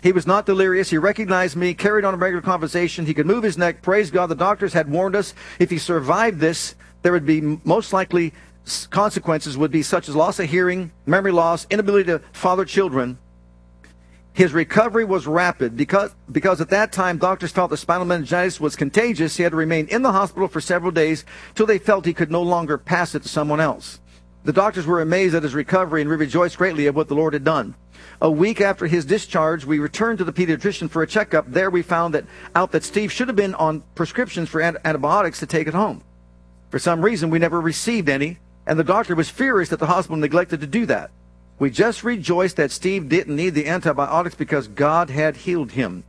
He 0.00 0.12
was 0.12 0.26
not 0.26 0.46
delirious. 0.46 0.90
He 0.90 0.98
recognized 0.98 1.56
me, 1.56 1.74
carried 1.74 2.04
on 2.04 2.14
a 2.14 2.16
regular 2.16 2.42
conversation. 2.42 3.04
He 3.04 3.14
could 3.14 3.26
move 3.26 3.42
his 3.42 3.58
neck. 3.58 3.82
Praise 3.82 4.12
God. 4.12 4.26
The 4.26 4.36
doctors 4.36 4.72
had 4.72 4.88
warned 4.88 5.16
us 5.16 5.34
if 5.58 5.70
he 5.70 5.78
survived 5.78 6.38
this, 6.38 6.76
there 7.08 7.14
would 7.14 7.24
be 7.24 7.40
most 7.64 7.94
likely 7.94 8.34
consequences 8.90 9.56
would 9.56 9.70
be 9.70 9.82
such 9.82 10.10
as 10.10 10.14
loss 10.14 10.38
of 10.40 10.50
hearing, 10.50 10.92
memory 11.06 11.32
loss, 11.32 11.66
inability 11.70 12.04
to 12.04 12.20
father 12.32 12.66
children. 12.66 13.16
His 14.34 14.52
recovery 14.52 15.06
was 15.06 15.26
rapid 15.26 15.74
because, 15.74 16.14
because 16.30 16.60
at 16.60 16.68
that 16.68 16.92
time 16.92 17.16
doctors 17.16 17.50
felt 17.50 17.70
the 17.70 17.78
spinal 17.78 18.04
meningitis 18.04 18.60
was 18.60 18.76
contagious. 18.76 19.38
He 19.38 19.42
had 19.42 19.52
to 19.52 19.56
remain 19.56 19.86
in 19.86 20.02
the 20.02 20.12
hospital 20.12 20.48
for 20.48 20.60
several 20.60 20.90
days 20.90 21.24
till 21.54 21.64
they 21.64 21.78
felt 21.78 22.04
he 22.04 22.12
could 22.12 22.30
no 22.30 22.42
longer 22.42 22.76
pass 22.76 23.14
it 23.14 23.22
to 23.22 23.28
someone 23.30 23.58
else. 23.58 23.98
The 24.44 24.52
doctors 24.52 24.84
were 24.84 25.00
amazed 25.00 25.34
at 25.34 25.44
his 25.44 25.54
recovery 25.54 26.02
and 26.02 26.10
rejoiced 26.10 26.58
greatly 26.58 26.88
at 26.88 26.94
what 26.94 27.08
the 27.08 27.14
Lord 27.14 27.32
had 27.32 27.42
done. 27.42 27.74
A 28.20 28.30
week 28.30 28.60
after 28.60 28.86
his 28.86 29.06
discharge, 29.06 29.64
we 29.64 29.78
returned 29.78 30.18
to 30.18 30.24
the 30.24 30.32
pediatrician 30.34 30.90
for 30.90 31.02
a 31.02 31.06
checkup. 31.06 31.50
There 31.50 31.70
we 31.70 31.80
found 31.80 32.12
that 32.12 32.26
out 32.54 32.70
that 32.72 32.84
Steve 32.84 33.10
should 33.10 33.28
have 33.28 33.36
been 33.36 33.54
on 33.54 33.82
prescriptions 33.94 34.50
for 34.50 34.60
antibiotics 34.60 35.38
to 35.40 35.46
take 35.46 35.66
it 35.66 35.72
home. 35.72 36.02
For 36.70 36.78
some 36.78 37.02
reason, 37.02 37.30
we 37.30 37.38
never 37.38 37.60
received 37.60 38.08
any, 38.08 38.38
and 38.66 38.78
the 38.78 38.84
doctor 38.84 39.14
was 39.14 39.30
furious 39.30 39.70
that 39.70 39.78
the 39.78 39.86
hospital 39.86 40.16
neglected 40.16 40.60
to 40.60 40.66
do 40.66 40.86
that. 40.86 41.10
We 41.58 41.70
just 41.70 42.04
rejoiced 42.04 42.56
that 42.56 42.70
Steve 42.70 43.08
didn't 43.08 43.34
need 43.34 43.54
the 43.54 43.66
antibiotics 43.66 44.34
because 44.34 44.68
God 44.68 45.10
had 45.10 45.38
healed 45.38 45.72
him. 45.72 46.04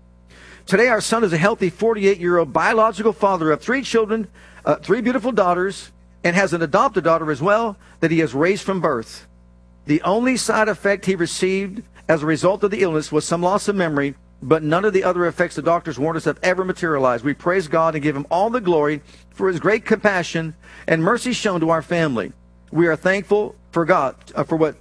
Today, 0.65 0.87
our 0.87 1.01
son 1.01 1.23
is 1.23 1.33
a 1.33 1.37
healthy 1.37 1.69
48 1.69 2.19
year 2.19 2.37
old 2.37 2.53
biological 2.53 3.13
father 3.13 3.51
of 3.51 3.61
three 3.61 3.81
children, 3.81 4.27
uh, 4.65 4.75
three 4.75 5.01
beautiful 5.01 5.31
daughters, 5.31 5.91
and 6.23 6.35
has 6.35 6.53
an 6.53 6.61
adopted 6.61 7.03
daughter 7.05 7.31
as 7.31 7.41
well 7.41 7.77
that 8.01 8.11
he 8.11 8.19
has 8.19 8.35
raised 8.35 8.63
from 8.63 8.81
birth. 8.81 9.27
The 9.85 10.01
only 10.03 10.37
side 10.37 10.67
effect 10.67 11.05
he 11.05 11.15
received 11.15 11.81
as 12.07 12.21
a 12.21 12.27
result 12.27 12.63
of 12.63 12.69
the 12.69 12.81
illness 12.81 13.11
was 13.11 13.25
some 13.25 13.41
loss 13.41 13.67
of 13.67 13.75
memory, 13.75 14.13
but 14.41 14.63
none 14.63 14.85
of 14.85 14.93
the 14.93 15.03
other 15.03 15.25
effects 15.25 15.55
the 15.55 15.61
doctors 15.61 15.99
warned 15.99 16.17
us 16.17 16.25
have 16.25 16.39
ever 16.41 16.63
materialized. 16.63 17.25
We 17.25 17.33
praise 17.33 17.67
God 17.67 17.95
and 17.95 18.03
give 18.03 18.15
him 18.15 18.25
all 18.31 18.49
the 18.49 18.61
glory 18.61 19.01
for 19.31 19.47
his 19.47 19.59
great 19.59 19.85
compassion 19.85 20.55
and 20.87 21.03
mercy 21.03 21.33
shown 21.33 21.59
to 21.59 21.69
our 21.69 21.81
family. 21.81 22.31
We 22.71 22.87
are 22.87 22.95
thankful 22.95 23.55
for 23.71 23.85
God 23.85 24.15
uh, 24.35 24.43
for 24.43 24.55
what 24.55 24.75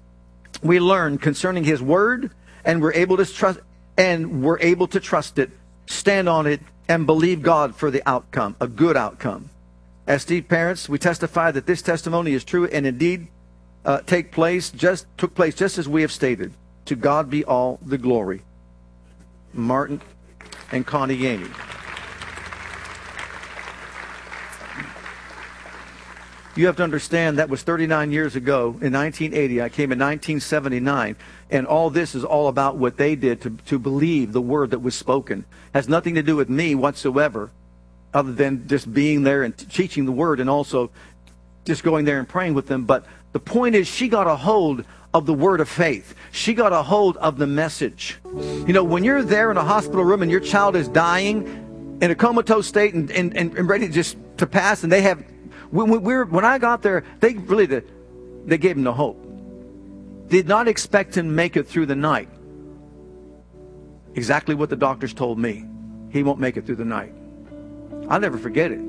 we 0.63 0.81
learned 0.81 1.23
concerning 1.23 1.65
his 1.65 1.83
word 1.83 2.31
and 2.65 2.83
we're 2.83 2.93
able 2.93 3.17
to 3.17 3.25
trust 3.25 3.61
and 3.97 4.43
we're 4.43 4.61
able 4.61 4.87
to 4.89 5.01
trust 5.01 5.39
it, 5.39 5.51
stand 5.87 6.29
on 6.29 6.47
it 6.47 6.61
and 6.89 7.07
believe 7.07 7.43
God 7.43 7.75
for 7.75 7.91
the 7.91 8.03
outcome, 8.09 8.57
a 8.61 8.69
good 8.69 8.97
outcome. 8.97 9.51
As 10.07 10.23
Steve 10.23 10.49
parents, 10.49 10.89
we 10.89 10.99
testify 10.99 11.51
that 11.51 11.67
this 11.67 11.83
testimony 11.83 12.33
is 12.33 12.45
true 12.45 12.67
and 12.67 12.87
indeed 12.87 13.29
uh, 13.85 14.01
take 14.03 14.33
place 14.33 14.71
just 14.71 15.07
took 15.17 15.35
place 15.35 15.55
just 15.55 15.79
as 15.79 15.89
we 15.89 16.03
have 16.03 16.13
stated. 16.13 16.53
To 16.87 16.97
God 16.97 17.29
be 17.29 17.45
all 17.45 17.79
the 17.85 17.99
glory. 17.99 18.43
Martin 19.53 20.01
and 20.73 20.87
Connie 20.87 21.17
Yaney. 21.17 21.51
You 26.57 26.67
have 26.67 26.77
to 26.77 26.83
understand 26.83 27.39
that 27.39 27.49
was 27.49 27.63
39 27.63 28.11
years 28.11 28.35
ago 28.35 28.77
in 28.81 28.93
1980. 28.93 29.63
I 29.63 29.69
came 29.69 29.93
in 29.93 29.99
1979. 29.99 31.17
And 31.51 31.67
all 31.67 31.89
this 31.89 32.17
is 32.17 32.25
all 32.25 32.49
about 32.49 32.77
what 32.77 32.97
they 32.97 33.15
did 33.15 33.41
to, 33.43 33.51
to 33.67 33.79
believe 33.79 34.33
the 34.33 34.41
word 34.41 34.71
that 34.71 34.81
was 34.81 34.97
spoken. 34.97 35.45
Has 35.73 35.89
nothing 35.89 36.17
to 36.17 36.23
do 36.23 36.35
with 36.35 36.49
me 36.49 36.75
whatsoever. 36.75 37.51
other 38.13 38.33
than 38.33 38.67
just 38.67 38.93
being 38.93 39.23
there 39.23 39.43
and 39.43 39.57
teaching 39.57 40.05
the 40.05 40.13
word 40.13 40.41
and 40.41 40.49
also 40.49 40.91
just 41.65 41.83
going 41.83 42.05
there 42.05 42.19
and 42.19 42.29
praying 42.29 42.55
with 42.55 42.67
them. 42.67 42.85
But 42.85 43.05
the 43.33 43.41
point 43.41 43.75
is, 43.75 43.87
she 43.87 44.09
got 44.09 44.27
a 44.27 44.37
hold 44.37 44.85
of 45.15 45.27
the 45.27 45.35
word 45.35 45.61
of 45.61 45.69
faith. 45.69 46.15
She 46.33 46.55
got 46.55 46.73
a 46.73 46.83
hold 46.83 47.17
of 47.19 47.39
the 47.39 47.47
message. 47.47 48.19
You 48.25 48.73
know, 48.73 48.85
when 48.85 49.05
you're 49.05 49.23
there 49.23 49.51
in 49.51 49.57
a 49.57 49.65
hospital 49.65 50.05
room 50.05 50.23
and 50.23 50.31
your 50.31 50.41
child 50.41 50.77
is 50.77 50.89
dying 50.89 51.99
in 52.01 52.11
a 52.11 52.15
comatose 52.15 52.67
state 52.67 52.95
and, 52.95 53.11
and, 53.11 53.37
and 53.37 53.69
ready 53.69 53.89
just 53.89 54.17
to 54.37 54.47
pass, 54.47 54.83
and 54.83 54.93
they 54.93 55.03
have, 55.03 55.25
when, 55.71 55.89
we 55.89 55.99
were, 55.99 56.25
when 56.25 56.45
I 56.45 56.59
got 56.59 56.83
there, 56.83 57.05
they 57.21 57.35
really, 57.35 57.67
they 58.45 58.59
gave 58.59 58.77
him 58.77 58.83
no 58.83 58.93
hope. 58.93 59.25
Did 60.29 60.47
not 60.47 60.69
expect 60.69 61.17
him 61.17 61.27
to 61.27 61.33
make 61.33 61.57
it 61.57 61.67
through 61.67 61.87
the 61.87 61.97
night. 61.97 62.29
Exactly 64.15 64.55
what 64.55 64.69
the 64.69 64.77
doctors 64.77 65.15
told 65.15 65.39
me. 65.39 65.65
He 66.11 66.23
won't 66.23 66.39
make 66.39 66.57
it 66.57 66.67
through 66.67 66.77
the 66.77 66.85
night. 66.85 67.13
I'll 68.09 68.21
never 68.21 68.39
forget 68.39 68.73
it. 68.73 68.81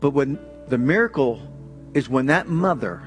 But 0.00 0.10
when 0.10 0.38
the 0.68 0.78
miracle 0.78 1.40
is 1.94 2.08
when 2.08 2.26
that 2.26 2.48
mother 2.48 3.02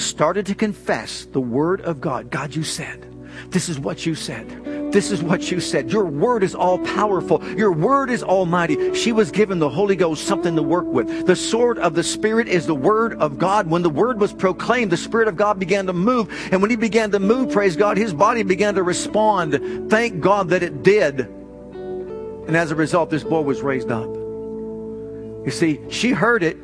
started 0.00 0.46
to 0.46 0.54
confess 0.54 1.24
the 1.26 1.40
word 1.40 1.80
of 1.82 2.00
God. 2.00 2.30
God, 2.30 2.54
you 2.54 2.64
said, 2.64 3.06
this 3.50 3.68
is 3.68 3.78
what 3.78 4.06
you 4.06 4.14
said. 4.14 4.92
This 4.92 5.12
is 5.12 5.22
what 5.22 5.50
you 5.50 5.60
said. 5.60 5.92
Your 5.92 6.04
word 6.04 6.42
is 6.42 6.54
all 6.54 6.78
powerful. 6.78 7.42
Your 7.56 7.70
word 7.72 8.10
is 8.10 8.22
almighty. 8.22 8.92
She 8.94 9.12
was 9.12 9.30
given 9.30 9.60
the 9.60 9.68
Holy 9.68 9.94
Ghost 9.94 10.26
something 10.26 10.56
to 10.56 10.62
work 10.62 10.86
with. 10.86 11.26
The 11.26 11.36
sword 11.36 11.78
of 11.78 11.94
the 11.94 12.02
Spirit 12.02 12.48
is 12.48 12.66
the 12.66 12.74
word 12.74 13.14
of 13.20 13.38
God. 13.38 13.70
When 13.70 13.82
the 13.82 13.90
word 13.90 14.20
was 14.20 14.32
proclaimed, 14.32 14.90
the 14.90 14.96
Spirit 14.96 15.28
of 15.28 15.36
God 15.36 15.60
began 15.60 15.86
to 15.86 15.92
move. 15.92 16.28
And 16.50 16.60
when 16.60 16.70
he 16.70 16.76
began 16.76 17.12
to 17.12 17.20
move, 17.20 17.52
praise 17.52 17.76
God, 17.76 17.96
his 17.96 18.12
body 18.12 18.42
began 18.42 18.74
to 18.74 18.82
respond. 18.82 19.90
Thank 19.90 20.20
God 20.20 20.48
that 20.48 20.62
it 20.62 20.82
did. 20.82 21.20
And 21.20 22.56
as 22.56 22.72
a 22.72 22.74
result, 22.74 23.10
this 23.10 23.22
boy 23.22 23.42
was 23.42 23.62
raised 23.62 23.92
up. 23.92 24.08
You 24.08 25.50
see, 25.50 25.80
she 25.88 26.10
heard 26.10 26.42
it. 26.42 26.56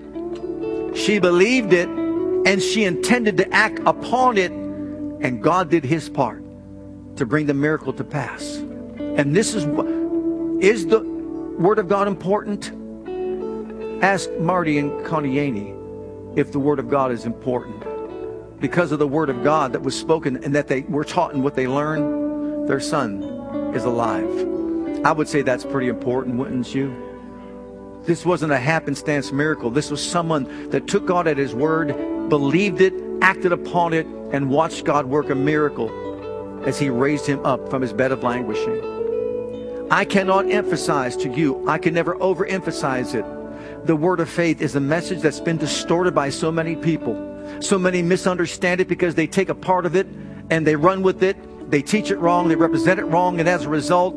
She 0.97 1.20
believed 1.20 1.72
it 1.72 1.89
and 2.47 2.63
she 2.63 2.85
intended 2.85 3.37
to 3.39 3.53
act 3.53 3.81
upon 3.87 4.39
it, 4.39 4.53
and 4.53 5.43
God 5.43 5.69
did 5.69 5.85
his 5.85 6.09
part 6.09 6.43
to 7.17 7.27
bring 7.27 7.47
the 7.47 7.55
miracle 7.55 7.93
to 7.93 8.05
pass. 8.05 8.57
And 8.99 9.35
this 9.35 9.55
is 9.55 9.65
is 10.63 10.87
the 10.87 11.01
Word 11.59 11.79
of 11.79 11.89
God 11.89 12.07
important? 12.07 12.71
Ask 14.03 14.31
Marty 14.39 14.79
and 14.79 15.05
Connie 15.05 15.75
if 16.37 16.53
the 16.53 16.61
Word 16.61 16.79
of 16.79 16.89
God 16.89 17.11
is 17.11 17.25
important. 17.25 17.85
Because 18.61 18.93
of 18.93 19.01
the 19.01 19.09
Word 19.09 19.29
of 19.29 19.43
God 19.43 19.73
that 19.73 19.83
was 19.83 19.99
spoken 19.99 20.43
and 20.45 20.55
that 20.55 20.69
they 20.69 20.83
were 20.83 21.05
taught 21.05 21.35
and 21.35 21.43
what 21.43 21.57
they 21.57 21.67
learned, 21.67 22.69
their 22.69 22.81
son 22.81 23.25
is 23.75 23.85
alive. 23.85 24.25
I 25.05 25.13
would 25.13 25.29
say 25.29 25.43
that's 25.43 25.65
pretty 25.65 25.89
important, 25.89 26.37
wouldn't 26.37 26.75
you? 26.75 26.95
This 28.05 28.25
wasn't 28.25 28.53
a 28.53 28.59
happenstance 28.59 29.33
miracle. 29.33 29.69
This 29.69 29.91
was 29.91 30.07
someone 30.07 30.71
that 30.71 30.87
took 30.87 31.07
God 31.07 31.27
at 31.27 31.37
His 31.37 31.55
word 31.55 31.91
believed 32.29 32.81
it, 32.81 32.95
acted 33.22 33.53
upon 33.53 33.93
it, 33.93 34.07
and 34.33 34.51
watched 34.51 34.85
God 34.85 35.07
work 35.07 35.31
a 35.31 35.35
miracle 35.35 35.91
as 36.66 36.79
He 36.79 36.91
raised 36.91 37.27
him 37.27 37.45
up 37.47 37.70
from 37.70 37.83
his 37.83 37.93
bed 37.93 38.12
of 38.12 38.22
languishing. 38.22 38.97
I 39.91 40.05
cannot 40.05 40.51
emphasize 40.51 41.16
to 41.18 41.31
you, 41.31 41.68
I 41.68 41.79
can 41.79 41.95
never 41.95 42.16
overemphasize 42.16 43.14
it. 43.14 43.87
The 43.87 43.95
word 43.95 44.18
of 44.18 44.29
faith 44.29 44.61
is 44.61 44.74
a 44.74 44.81
message 44.81 45.20
that's 45.20 45.39
been 45.39 45.59
distorted 45.59 46.12
by 46.14 46.31
so 46.31 46.51
many 46.51 46.74
people. 46.74 47.14
So 47.61 47.79
many 47.79 48.03
misunderstand 48.03 48.81
it 48.81 48.89
because 48.89 49.14
they 49.14 49.29
take 49.29 49.49
a 49.49 49.55
part 49.55 49.87
of 49.87 49.95
it 49.95 50.09
and 50.51 50.66
they 50.66 50.74
run 50.74 51.03
with 51.03 51.22
it. 51.22 51.37
They 51.70 51.83
teach 51.83 52.11
it 52.11 52.18
wrong, 52.18 52.49
they 52.49 52.57
represent 52.57 52.99
it 52.99 53.05
wrong, 53.05 53.39
and 53.39 53.49
as 53.49 53.64
a 53.64 53.68
result, 53.68 54.16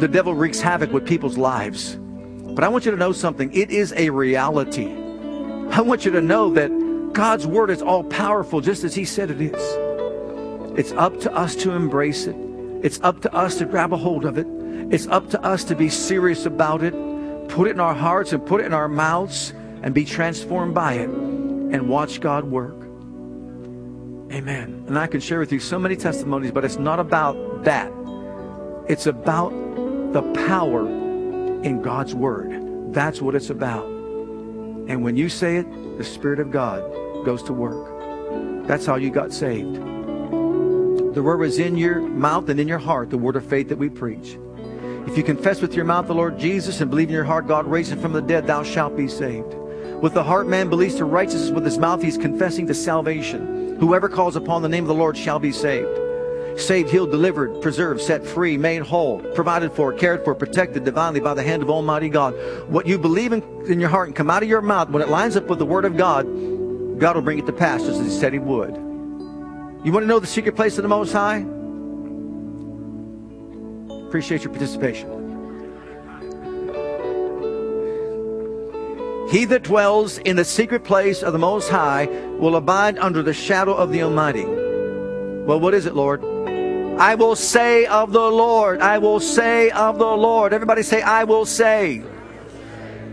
the 0.00 0.08
devil 0.08 0.34
wreaks 0.34 0.60
havoc 0.60 0.92
with 0.92 1.06
people's 1.06 1.38
lives. 1.38 1.96
But 1.96 2.64
I 2.64 2.68
want 2.68 2.84
you 2.84 2.90
to 2.90 2.96
know 2.96 3.12
something. 3.12 3.52
It 3.52 3.70
is 3.70 3.92
a 3.96 4.10
reality. 4.10 5.03
I 5.70 5.80
want 5.80 6.04
you 6.04 6.10
to 6.12 6.20
know 6.20 6.50
that 6.54 6.70
God's 7.12 7.46
word 7.46 7.70
is 7.70 7.82
all 7.82 8.04
powerful, 8.04 8.60
just 8.60 8.84
as 8.84 8.94
He 8.94 9.04
said 9.04 9.30
it 9.30 9.40
is. 9.40 9.76
It's 10.78 10.92
up 10.92 11.20
to 11.20 11.32
us 11.32 11.54
to 11.56 11.70
embrace 11.70 12.26
it. 12.26 12.36
It's 12.82 13.00
up 13.02 13.20
to 13.22 13.32
us 13.32 13.56
to 13.58 13.64
grab 13.64 13.92
a 13.92 13.96
hold 13.96 14.24
of 14.24 14.36
it. 14.36 14.46
It's 14.92 15.06
up 15.06 15.30
to 15.30 15.42
us 15.42 15.64
to 15.64 15.76
be 15.76 15.88
serious 15.88 16.46
about 16.46 16.82
it, 16.82 16.92
put 17.48 17.68
it 17.68 17.70
in 17.70 17.80
our 17.80 17.94
hearts 17.94 18.32
and 18.32 18.44
put 18.44 18.60
it 18.60 18.66
in 18.66 18.74
our 18.74 18.88
mouths 18.88 19.52
and 19.82 19.94
be 19.94 20.04
transformed 20.04 20.74
by 20.74 20.94
it 20.94 21.08
and 21.08 21.88
watch 21.88 22.20
God 22.20 22.44
work. 22.44 22.74
Amen. 24.32 24.84
And 24.88 24.98
I 24.98 25.06
can 25.06 25.20
share 25.20 25.38
with 25.38 25.52
you 25.52 25.60
so 25.60 25.78
many 25.78 25.94
testimonies, 25.94 26.50
but 26.50 26.64
it's 26.64 26.78
not 26.78 26.98
about 26.98 27.64
that. 27.64 27.92
It's 28.88 29.06
about 29.06 29.50
the 30.12 30.22
power 30.46 30.86
in 30.88 31.80
God's 31.82 32.14
word. 32.14 32.92
That's 32.92 33.22
what 33.22 33.34
it's 33.34 33.50
about. 33.50 33.93
And 34.88 35.02
when 35.02 35.16
you 35.16 35.28
say 35.28 35.56
it, 35.56 35.98
the 35.98 36.04
Spirit 36.04 36.40
of 36.40 36.50
God 36.50 36.82
goes 37.24 37.42
to 37.44 37.52
work. 37.52 38.66
That's 38.66 38.86
how 38.86 38.96
you 38.96 39.10
got 39.10 39.32
saved. 39.32 39.74
The 39.76 41.22
word 41.22 41.38
was 41.38 41.58
in 41.58 41.76
your 41.76 42.00
mouth 42.00 42.48
and 42.48 42.58
in 42.58 42.68
your 42.68 42.78
heart, 42.78 43.10
the 43.10 43.18
word 43.18 43.36
of 43.36 43.44
faith 43.46 43.68
that 43.68 43.78
we 43.78 43.88
preach. 43.88 44.38
If 45.06 45.16
you 45.16 45.22
confess 45.22 45.60
with 45.60 45.74
your 45.74 45.84
mouth 45.84 46.06
the 46.06 46.14
Lord 46.14 46.38
Jesus 46.38 46.80
and 46.80 46.90
believe 46.90 47.08
in 47.08 47.14
your 47.14 47.24
heart 47.24 47.46
God 47.46 47.66
raised 47.66 47.92
him 47.92 48.00
from 48.00 48.12
the 48.12 48.22
dead, 48.22 48.46
thou 48.46 48.62
shalt 48.62 48.96
be 48.96 49.08
saved. 49.08 49.54
With 50.02 50.14
the 50.14 50.24
heart 50.24 50.48
man 50.48 50.68
believes 50.68 50.96
to 50.96 51.04
righteousness, 51.04 51.50
with 51.50 51.64
his 51.64 51.78
mouth 51.78 52.02
he's 52.02 52.18
confessing 52.18 52.66
to 52.66 52.74
salvation. 52.74 53.76
Whoever 53.78 54.08
calls 54.08 54.36
upon 54.36 54.62
the 54.62 54.68
name 54.68 54.84
of 54.84 54.88
the 54.88 54.94
Lord 54.94 55.16
shall 55.16 55.38
be 55.38 55.52
saved 55.52 56.03
saved, 56.56 56.90
healed, 56.90 57.10
delivered, 57.10 57.60
preserved, 57.60 58.00
set 58.00 58.24
free, 58.24 58.56
made 58.56 58.82
whole, 58.82 59.20
provided 59.34 59.72
for, 59.72 59.92
cared 59.92 60.24
for, 60.24 60.34
protected 60.34 60.84
divinely 60.84 61.20
by 61.20 61.34
the 61.34 61.42
hand 61.42 61.62
of 61.62 61.70
Almighty 61.70 62.08
God. 62.08 62.34
What 62.68 62.86
you 62.86 62.98
believe 62.98 63.32
in, 63.32 63.42
in 63.66 63.80
your 63.80 63.88
heart 63.88 64.08
and 64.08 64.16
come 64.16 64.30
out 64.30 64.42
of 64.42 64.48
your 64.48 64.62
mouth, 64.62 64.88
when 64.90 65.02
it 65.02 65.08
lines 65.08 65.36
up 65.36 65.46
with 65.46 65.58
the 65.58 65.66
Word 65.66 65.84
of 65.84 65.96
God, 65.96 66.24
God 66.98 67.16
will 67.16 67.22
bring 67.22 67.38
it 67.38 67.46
to 67.46 67.52
pass 67.52 67.82
just 67.82 68.00
as 68.00 68.06
He 68.06 68.12
said 68.12 68.32
He 68.32 68.38
would. 68.38 68.74
You 69.84 69.92
want 69.92 70.04
to 70.04 70.06
know 70.06 70.18
the 70.18 70.26
secret 70.26 70.56
place 70.56 70.78
of 70.78 70.82
the 70.82 70.88
Most 70.88 71.12
High? 71.12 71.44
Appreciate 74.06 74.44
your 74.44 74.52
participation. 74.52 75.10
He 79.30 79.44
that 79.46 79.64
dwells 79.64 80.18
in 80.18 80.36
the 80.36 80.44
secret 80.44 80.84
place 80.84 81.22
of 81.22 81.32
the 81.32 81.38
Most 81.38 81.68
High 81.68 82.06
will 82.38 82.56
abide 82.56 82.98
under 82.98 83.22
the 83.22 83.34
shadow 83.34 83.74
of 83.74 83.90
the 83.90 84.02
Almighty. 84.02 84.44
Well, 84.44 85.58
what 85.60 85.74
is 85.74 85.86
it, 85.86 85.94
Lord? 85.94 86.22
I 86.98 87.16
will 87.16 87.34
say 87.34 87.86
of 87.86 88.12
the 88.12 88.30
Lord. 88.30 88.80
I 88.80 88.98
will 88.98 89.18
say 89.20 89.70
of 89.70 89.98
the 89.98 90.06
Lord. 90.06 90.52
Everybody 90.52 90.82
say, 90.82 91.02
I 91.02 91.24
will 91.24 91.44
say. 91.44 92.02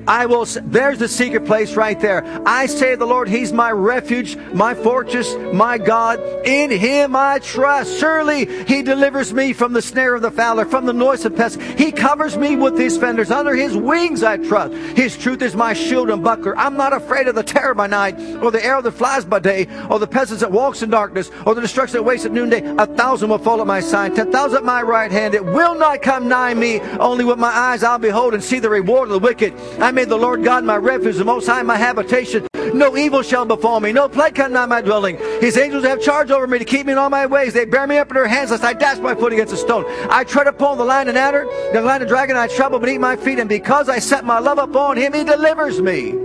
I 0.08 0.26
will, 0.26 0.46
there's 0.46 1.00
the 1.00 1.08
secret 1.08 1.46
place 1.46 1.76
right 1.76 2.00
there. 2.00 2.24
I 2.46 2.66
say 2.66 2.96
the 2.96 3.06
Lord, 3.06 3.28
He's 3.28 3.54
my 3.54 3.72
refuge, 3.72 4.36
my 4.54 4.74
fortress, 4.74 5.36
my 5.54 5.78
God. 5.78 6.20
In 6.46 6.72
Him 6.72 7.16
I 7.16 7.40
trust. 7.40 8.00
Surely 8.00 8.46
He 8.66 8.82
delivers 8.82 9.34
me 9.34 9.54
from 9.54 9.74
the 9.74 9.82
snare 9.82 10.16
of 10.16 10.22
the 10.22 10.32
fowler, 10.32 10.66
from 10.66 10.86
the 10.86 10.94
noise 10.94 11.26
of 11.26 11.36
pests. 11.36 11.62
He 11.78 11.92
covers 11.92 12.38
me 12.38 12.56
with 12.56 12.78
His 12.78 12.98
fenders. 12.98 13.32
Under 13.32 13.56
His 13.56 13.76
wings 13.76 14.24
I 14.24 14.38
trust. 14.38 14.74
His 14.98 15.18
truth 15.18 15.42
is 15.42 15.56
my 15.56 15.74
shield 15.74 16.10
and 16.10 16.24
buckler. 16.24 16.58
I'm 16.58 16.78
not 16.78 16.94
afraid 16.94 17.28
of 17.28 17.36
the 17.36 17.44
terror 17.44 17.74
by 17.74 17.88
night, 17.88 18.20
or 18.42 18.52
the 18.52 18.64
arrow 18.64 18.82
that 18.82 18.92
flies 18.92 19.26
by 19.26 19.40
day, 19.40 19.68
or 19.90 20.00
the 20.00 20.08
pestilence 20.08 20.42
that 20.42 20.52
walks 20.52 20.82
in 20.82 20.90
darkness, 20.90 21.32
or 21.46 21.56
the 21.56 21.62
destruction 21.62 21.98
that 21.98 22.04
wastes 22.04 22.26
at 22.26 22.32
noonday. 22.32 22.62
A 22.78 22.86
thousand 22.86 23.30
will 23.30 23.38
fall 23.38 23.62
at 23.62 23.68
my 23.68 23.80
side, 23.80 24.16
ten 24.16 24.32
thousand 24.32 24.58
at 24.58 24.64
my 24.64 24.82
right 24.82 25.12
hand. 25.12 25.36
It 25.36 25.46
will 25.46 25.76
not 25.76 26.02
come 26.02 26.28
nigh 26.28 26.54
me. 26.54 26.80
Only 26.80 27.26
with 27.26 27.40
my 27.40 27.50
eyes 27.50 27.84
I'll 27.84 28.00
behold 28.00 28.34
and 28.34 28.44
see 28.44 28.60
the 28.60 28.70
reward 28.70 29.10
of 29.10 29.14
the 29.14 29.20
wicked. 29.20 29.54
I 29.80 29.91
I 29.92 29.94
made 29.94 30.08
the 30.08 30.16
Lord 30.16 30.42
God 30.42 30.64
my 30.64 30.78
refuge, 30.78 31.18
the 31.18 31.26
Most 31.26 31.48
High 31.48 31.64
my 31.64 31.76
habitation. 31.76 32.48
No 32.74 32.96
evil 32.96 33.24
shall 33.24 33.44
befall 33.44 33.82
me, 33.82 33.92
no 33.92 34.08
plague 34.08 34.36
come 34.36 34.54
nigh 34.54 34.66
my 34.66 34.80
dwelling. 34.80 35.18
His 35.42 35.58
angels 35.58 35.84
have 35.84 36.02
charge 36.02 36.32
over 36.32 36.48
me 36.48 36.60
to 36.60 36.64
keep 36.64 36.86
me 36.86 36.94
in 36.94 36.98
all 36.98 37.10
my 37.10 37.26
ways. 37.26 37.52
They 37.52 37.66
bear 37.66 37.86
me 37.88 37.98
up 37.98 38.08
in 38.08 38.14
their 38.14 38.26
hands, 38.26 38.52
lest 38.52 38.64
I 38.64 38.72
dash 38.72 39.00
my 39.00 39.14
foot 39.14 39.34
against 39.34 39.54
a 39.54 39.58
stone. 39.58 39.84
I 40.10 40.24
tread 40.24 40.48
upon 40.48 40.78
the 40.78 40.86
lion 40.86 41.10
and 41.10 41.18
adder, 41.18 41.46
the 41.74 41.82
lion 41.82 42.04
and 42.04 42.08
dragon 42.08 42.38
I 42.38 42.48
trouble 42.48 42.80
beneath 42.80 43.02
my 43.02 43.18
feet, 43.18 43.38
and 43.38 43.50
because 43.50 43.90
I 43.90 44.00
set 44.00 44.24
my 44.24 44.40
love 44.40 44.60
upon 44.60 44.96
him, 44.96 45.12
he 45.12 45.26
delivers 45.26 45.82
me. 45.82 46.16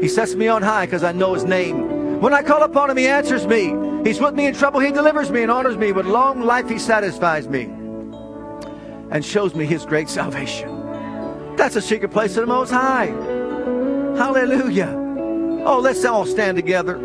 He 0.00 0.08
sets 0.08 0.34
me 0.34 0.48
on 0.48 0.62
high 0.62 0.86
because 0.86 1.04
I 1.04 1.12
know 1.12 1.34
his 1.34 1.44
name. 1.44 2.22
When 2.22 2.32
I 2.32 2.42
call 2.42 2.62
upon 2.62 2.88
him, 2.88 2.96
he 2.96 3.06
answers 3.06 3.46
me. 3.46 3.76
He's 4.02 4.18
with 4.18 4.34
me 4.34 4.46
in 4.46 4.54
trouble, 4.54 4.80
he 4.80 4.92
delivers 4.92 5.30
me 5.30 5.42
and 5.42 5.50
honors 5.50 5.76
me. 5.76 5.92
With 5.92 6.06
long 6.06 6.40
life, 6.40 6.70
he 6.70 6.78
satisfies 6.78 7.46
me 7.46 7.64
and 9.10 9.22
shows 9.22 9.54
me 9.54 9.66
his 9.66 9.84
great 9.84 10.08
salvation. 10.08 10.79
That's 11.60 11.76
a 11.76 11.82
secret 11.82 12.10
place 12.10 12.38
of 12.38 12.44
the 12.44 12.46
Most 12.46 12.70
High. 12.70 13.08
Hallelujah. 14.16 14.96
Oh, 15.66 15.78
let's 15.78 16.02
all 16.06 16.24
stand 16.24 16.56
together. 16.56 16.96